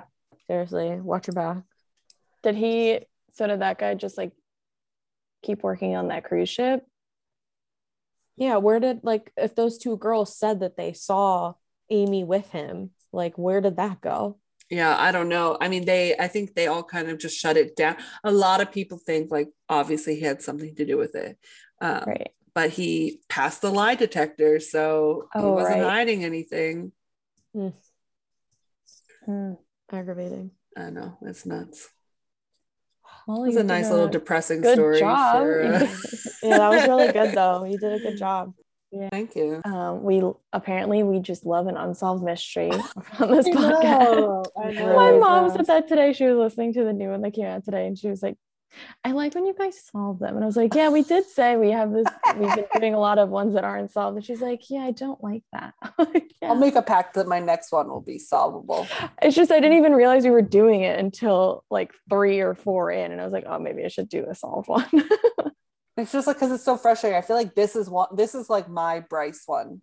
Seriously, 0.47 0.99
watch 1.01 1.28
your 1.28 1.34
back. 1.34 1.64
Did 2.43 2.55
he? 2.55 2.99
So 3.34 3.47
did 3.47 3.61
that 3.61 3.78
guy 3.80 3.93
just 3.95 4.18
like 4.18 4.32
keep 5.41 5.64
working 5.64 5.95
on 5.95 6.09
that 6.09 6.24
cruise 6.26 6.49
ship? 6.49 6.86
Yeah, 8.36 8.57
where 8.57 8.79
did 8.79 9.01
like 9.03 9.31
if 9.38 9.55
those 9.55 9.77
two 9.77 9.97
girls 9.97 10.38
said 10.38 10.59
that 10.61 10.77
they 10.77 10.93
saw 10.93 11.53
Amy 11.89 12.23
with 12.23 12.49
him, 12.49 12.91
like 13.11 13.38
where 13.38 13.61
did 13.61 13.77
that 13.77 14.01
go? 14.01 14.39
Yeah, 14.69 14.95
I 14.97 15.11
don't 15.11 15.29
know. 15.29 15.57
I 15.61 15.67
mean, 15.67 15.86
they, 15.86 16.15
I 16.17 16.27
think 16.27 16.55
they 16.55 16.67
all 16.67 16.84
kind 16.84 17.09
of 17.09 17.19
just 17.19 17.38
shut 17.38 17.57
it 17.57 17.75
down. 17.75 17.97
A 18.23 18.31
lot 18.31 18.61
of 18.61 18.71
people 18.71 18.97
think, 18.97 19.29
like, 19.29 19.49
obviously 19.69 20.15
he 20.15 20.21
had 20.21 20.41
something 20.41 20.73
to 20.75 20.86
do 20.86 20.97
with 20.97 21.15
it. 21.15 21.38
Um, 21.79 22.03
Right. 22.07 22.31
But 22.55 22.69
he 22.71 23.19
passed 23.29 23.61
the 23.61 23.71
lie 23.71 23.95
detector, 23.95 24.59
so 24.59 25.27
he 25.34 25.39
Oh, 25.39 25.53
wasn't 25.53 25.81
right. 25.81 25.89
hiding 25.91 26.23
anything. 26.23 26.91
Hmm. 27.53 27.69
Aggravating. 29.91 30.51
I 30.77 30.89
know, 30.89 31.17
it's 31.21 31.45
nuts. 31.45 31.89
Well, 33.28 33.43
It 33.43 33.47
was 33.47 33.55
a 33.57 33.63
nice 33.63 33.88
did 33.88 33.93
little 33.93 34.07
depressing 34.09 34.61
good 34.61 34.76
story. 34.76 34.99
job. 34.99 35.38
for, 35.43 35.63
uh, 35.63 35.80
Yeah, 36.43 36.57
that 36.57 36.69
was 36.69 36.88
really 36.88 37.11
good 37.13 37.32
though. 37.34 37.63
You 37.63 37.78
did 37.78 37.93
a 37.93 37.99
good 37.99 38.17
job. 38.26 38.53
Thank 39.11 39.36
you. 39.36 39.59
um, 39.65 40.03
we 40.03 40.21
apparently 40.51 41.01
we 41.01 41.17
just 41.19 41.45
love 41.47 41.65
an 41.65 41.78
unsolved 41.78 42.24
mystery 42.24 42.69
on 43.19 43.32
this 43.32 43.47
I 43.47 43.51
podcast. 43.51 43.82
know, 44.15 44.43
I 44.61 44.71
know. 44.71 44.95
My 44.95 45.11
mom 45.17 45.47
does. 45.47 45.53
said 45.55 45.65
that 45.67 45.88
today. 45.88 46.13
She 46.13 46.26
was 46.26 46.38
listening 46.38 46.74
to 46.74 46.84
the 46.84 46.93
new 46.93 47.09
one 47.09 47.21
that 47.21 47.32
came 47.34 47.45
out 47.45 47.63
today, 47.65 47.88
and 47.88 47.97
she 47.97 48.07
was 48.09 48.21
like, 48.21 48.36
"I 49.03 49.11
like 49.11 49.36
when 49.36 49.45
you 49.45 49.53
guys 49.53 49.82
solve 49.91 50.19
them." 50.19 50.36
And 50.36 50.43
I 50.43 50.47
was 50.47 50.57
like, 50.57 50.74
"Yeah, 50.74 50.89
we 50.89 51.03
did 51.03 51.26
say 51.26 51.55
we 51.55 51.71
have 51.71 51.91
this. 51.91 52.07
We've 52.38 52.55
been 52.55 52.65
doing 52.80 52.93
a 52.93 52.99
lot 52.99 53.19
of 53.19 53.30
ones 53.30 53.53
that 53.53 53.63
aren't 53.63 53.91
solved." 53.91 54.17
And 54.17 54.26
she's 54.26 54.41
like, 54.41 54.69
"Yeah, 54.69 54.82
I 54.82 54.91
don't 54.91 55.24
like 55.24 55.43
that." 55.51 55.74
Like, 55.97 56.34
I'll 56.43 56.55
make 56.55 56.76
a 56.76 56.82
pact 56.82 57.13
that 57.13 57.28
my 57.28 57.39
next 57.39 57.71
one 57.71 57.88
will 57.88 58.01
be 58.01 58.19
solvable. 58.19 58.86
It's 59.21 59.36
just 59.36 59.51
I 59.51 59.59
didn't 59.59 59.78
even 59.78 59.93
realize 59.93 60.24
we 60.24 60.32
were 60.32 60.41
doing 60.41 60.82
it 60.82 60.99
until 60.99 61.63
like 61.69 61.93
three 62.09 62.41
or 62.41 62.55
four 62.55 62.91
in, 62.91 63.11
and 63.11 63.21
I 63.21 63.24
was 63.24 63.34
like, 63.34 63.45
"Oh, 63.47 63.59
maybe 63.59 63.86
I 63.86 63.88
should 63.88 64.09
do 64.09 64.26
a 64.30 64.36
solved 64.36 64.67
one." 64.67 64.89
It's 65.95 66.11
just 66.11 66.26
like 66.26 66.38
because 66.38 66.51
it's 66.51 66.65
so 66.65 66.78
frustrating. 66.78 67.17
I 67.17 67.21
feel 67.21 67.36
like 67.36 67.53
this 67.53 67.76
is 67.76 67.89
one. 67.89 68.07
This 68.15 68.34
is 68.34 68.49
like 68.49 68.67
my 68.67 69.01
Bryce 69.01 69.43
one 69.45 69.82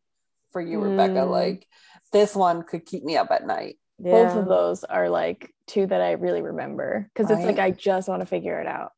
for 0.51 0.61
you, 0.61 0.81
Rebecca. 0.81 1.21
Mm. 1.21 1.31
Like 1.31 1.67
this 2.13 2.35
one 2.35 2.63
could 2.65 2.85
keep 2.85 3.05
me 3.05 3.17
up 3.17 3.31
at 3.31 3.47
night. 3.47 3.77
Yeah. 4.03 4.13
Both 4.13 4.37
of 4.37 4.49
those 4.49 4.85
are 4.85 5.09
like 5.09 5.53
two 5.67 5.87
that 5.87 6.01
I 6.01 6.13
really 6.13 6.43
remember 6.43 7.09
because 7.15 7.31
it's 7.31 7.45
like 7.45 7.59
I 7.59 7.71
just 7.71 8.09
want 8.09 8.21
to 8.21 8.27
figure 8.27 8.61
it 8.61 8.67
out. 8.67 8.93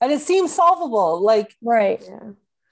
and 0.00 0.12
it 0.12 0.20
seems 0.20 0.52
solvable. 0.52 1.22
Like 1.22 1.54
Right. 1.62 2.02
Yeah. 2.06 2.30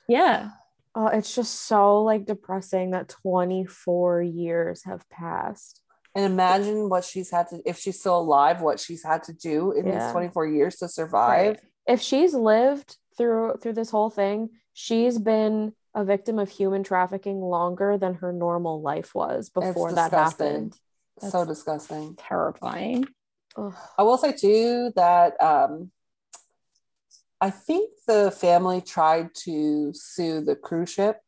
Yeah. 0.08 0.50
Oh, 0.94 1.06
it's 1.06 1.34
just 1.34 1.62
so 1.62 2.02
like 2.02 2.26
depressing 2.26 2.90
that 2.90 3.08
24 3.08 4.22
years 4.22 4.84
have 4.84 5.08
passed. 5.08 5.80
and 6.14 6.26
imagine 6.26 6.90
what 6.90 7.04
she's 7.04 7.30
had 7.30 7.48
to 7.48 7.62
if 7.64 7.78
she's 7.78 7.98
still 7.98 8.18
alive, 8.18 8.60
what 8.60 8.78
she's 8.78 9.02
had 9.02 9.22
to 9.24 9.32
do 9.32 9.72
in 9.72 9.86
Yeah. 9.86 10.04
these 10.04 10.12
24 10.12 10.46
years 10.46 10.76
to 10.76 10.88
survive. 10.88 11.58
If 11.86 12.00
she's 12.02 12.34
lived 12.34 12.98
through 13.16 13.54
through 13.60 13.72
this 13.72 13.90
whole 13.90 14.10
thing, 14.10 14.50
she's 14.74 15.18
been 15.18 15.72
a 15.94 16.04
victim 16.04 16.38
of 16.38 16.48
human 16.50 16.82
trafficking 16.82 17.40
longer 17.40 17.96
than 17.98 18.14
her 18.14 18.32
normal 18.32 18.80
life 18.82 19.14
was 19.14 19.48
before 19.50 19.92
that 19.92 20.10
disgusting. 20.10 20.72
Happened. 21.22 21.32
so 21.32 21.44
disgusting. 21.44 22.16
Terrifying. 22.16 23.06
Ugh. 23.56 23.74
I 23.98 24.02
will 24.02 24.18
say 24.18 24.32
too 24.32 24.92
that 24.96 25.40
um 25.42 25.90
I 27.40 27.50
think 27.50 27.90
the 28.06 28.30
family 28.30 28.80
tried 28.80 29.34
to 29.44 29.92
sue 29.94 30.40
the 30.40 30.54
cruise 30.56 30.90
ship 30.92 31.20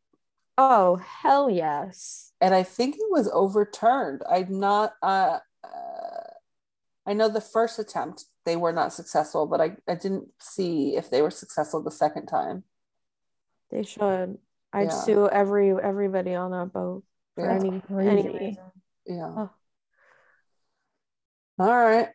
Oh, 0.57 0.97
hell 0.97 1.51
yes. 1.51 2.31
and 2.41 2.55
I 2.55 2.63
think 2.63 2.95
it 2.97 3.11
was 3.11 3.29
overturned. 3.33 4.23
I'm 4.31 4.61
not. 4.61 4.93
Uh, 5.03 5.39
uh, 5.65 6.29
I 7.07 7.13
know 7.13 7.29
the 7.29 7.41
first 7.41 7.81
attempt 7.81 8.27
they 8.47 8.55
were 8.55 8.73
not 8.73 8.93
successful, 8.93 9.47
but 9.47 9.61
I, 9.61 9.77
I 9.89 9.97
didn't 9.97 10.29
see 10.39 10.95
if 10.97 11.11
they 11.11 11.23
were 11.23 11.33
successful 11.33 11.83
the 11.83 11.91
second 11.91 12.27
time. 12.27 12.63
They 13.73 13.83
should. 13.83 14.39
I'd 14.73 14.85
Yeah. 14.85 14.89
sue 14.91 15.29
every 15.29 15.71
everybody 15.73 16.35
on 16.37 16.53
that 16.53 16.73
boat 16.73 17.03
for 17.35 17.45
Yeah. 17.47 17.55
any 17.57 17.83
any 17.91 18.29
reason. 18.29 18.71
Yeah. 19.07 19.35
Oh. 19.37 19.51
All 21.59 21.69
right. 21.69 22.09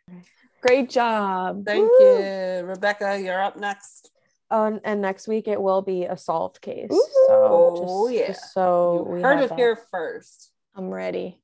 Great 0.61 0.89
job. 0.89 1.65
Thank 1.65 1.89
Woo. 1.89 2.05
you, 2.05 2.65
Rebecca. 2.65 3.19
You're 3.19 3.41
up 3.41 3.57
next. 3.57 4.11
Oh, 4.51 4.65
and, 4.65 4.81
and 4.83 5.01
next 5.01 5.27
week 5.27 5.47
it 5.47 5.61
will 5.61 5.81
be 5.81 6.03
a 6.05 6.17
solved 6.17 6.59
case. 6.61 6.89
Ooh. 6.91 7.05
So 7.27 7.75
Oh, 7.87 8.07
yeah. 8.09 8.27
just 8.27 8.53
so 8.53 9.05
You 9.07 9.13
we 9.15 9.21
heard 9.21 9.39
it 9.41 9.49
that. 9.49 9.57
here 9.57 9.77
first. 9.91 10.51
I'm 10.75 10.89
ready. 10.89 11.39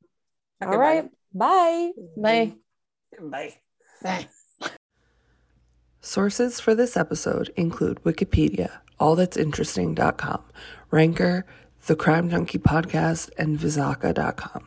Okay, 0.63 0.71
All 0.71 0.77
right. 0.79 1.09
Bye. 1.33 1.91
Bye. 2.17 2.53
Bye. 3.21 3.53
Bye. 4.01 4.27
Sources 6.01 6.59
for 6.59 6.75
this 6.75 6.95
episode 6.97 7.51
include 7.55 8.01
Wikipedia, 8.03 8.79
allthat'sinteresting.com, 8.99 10.43
Ranker, 10.91 11.45
the 11.87 11.95
Crime 11.95 12.29
Junkie 12.29 12.59
podcast, 12.59 13.29
and 13.37 13.57
Vizaka.com. 13.59 14.65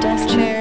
Desk 0.00 0.28
chair. 0.28 0.57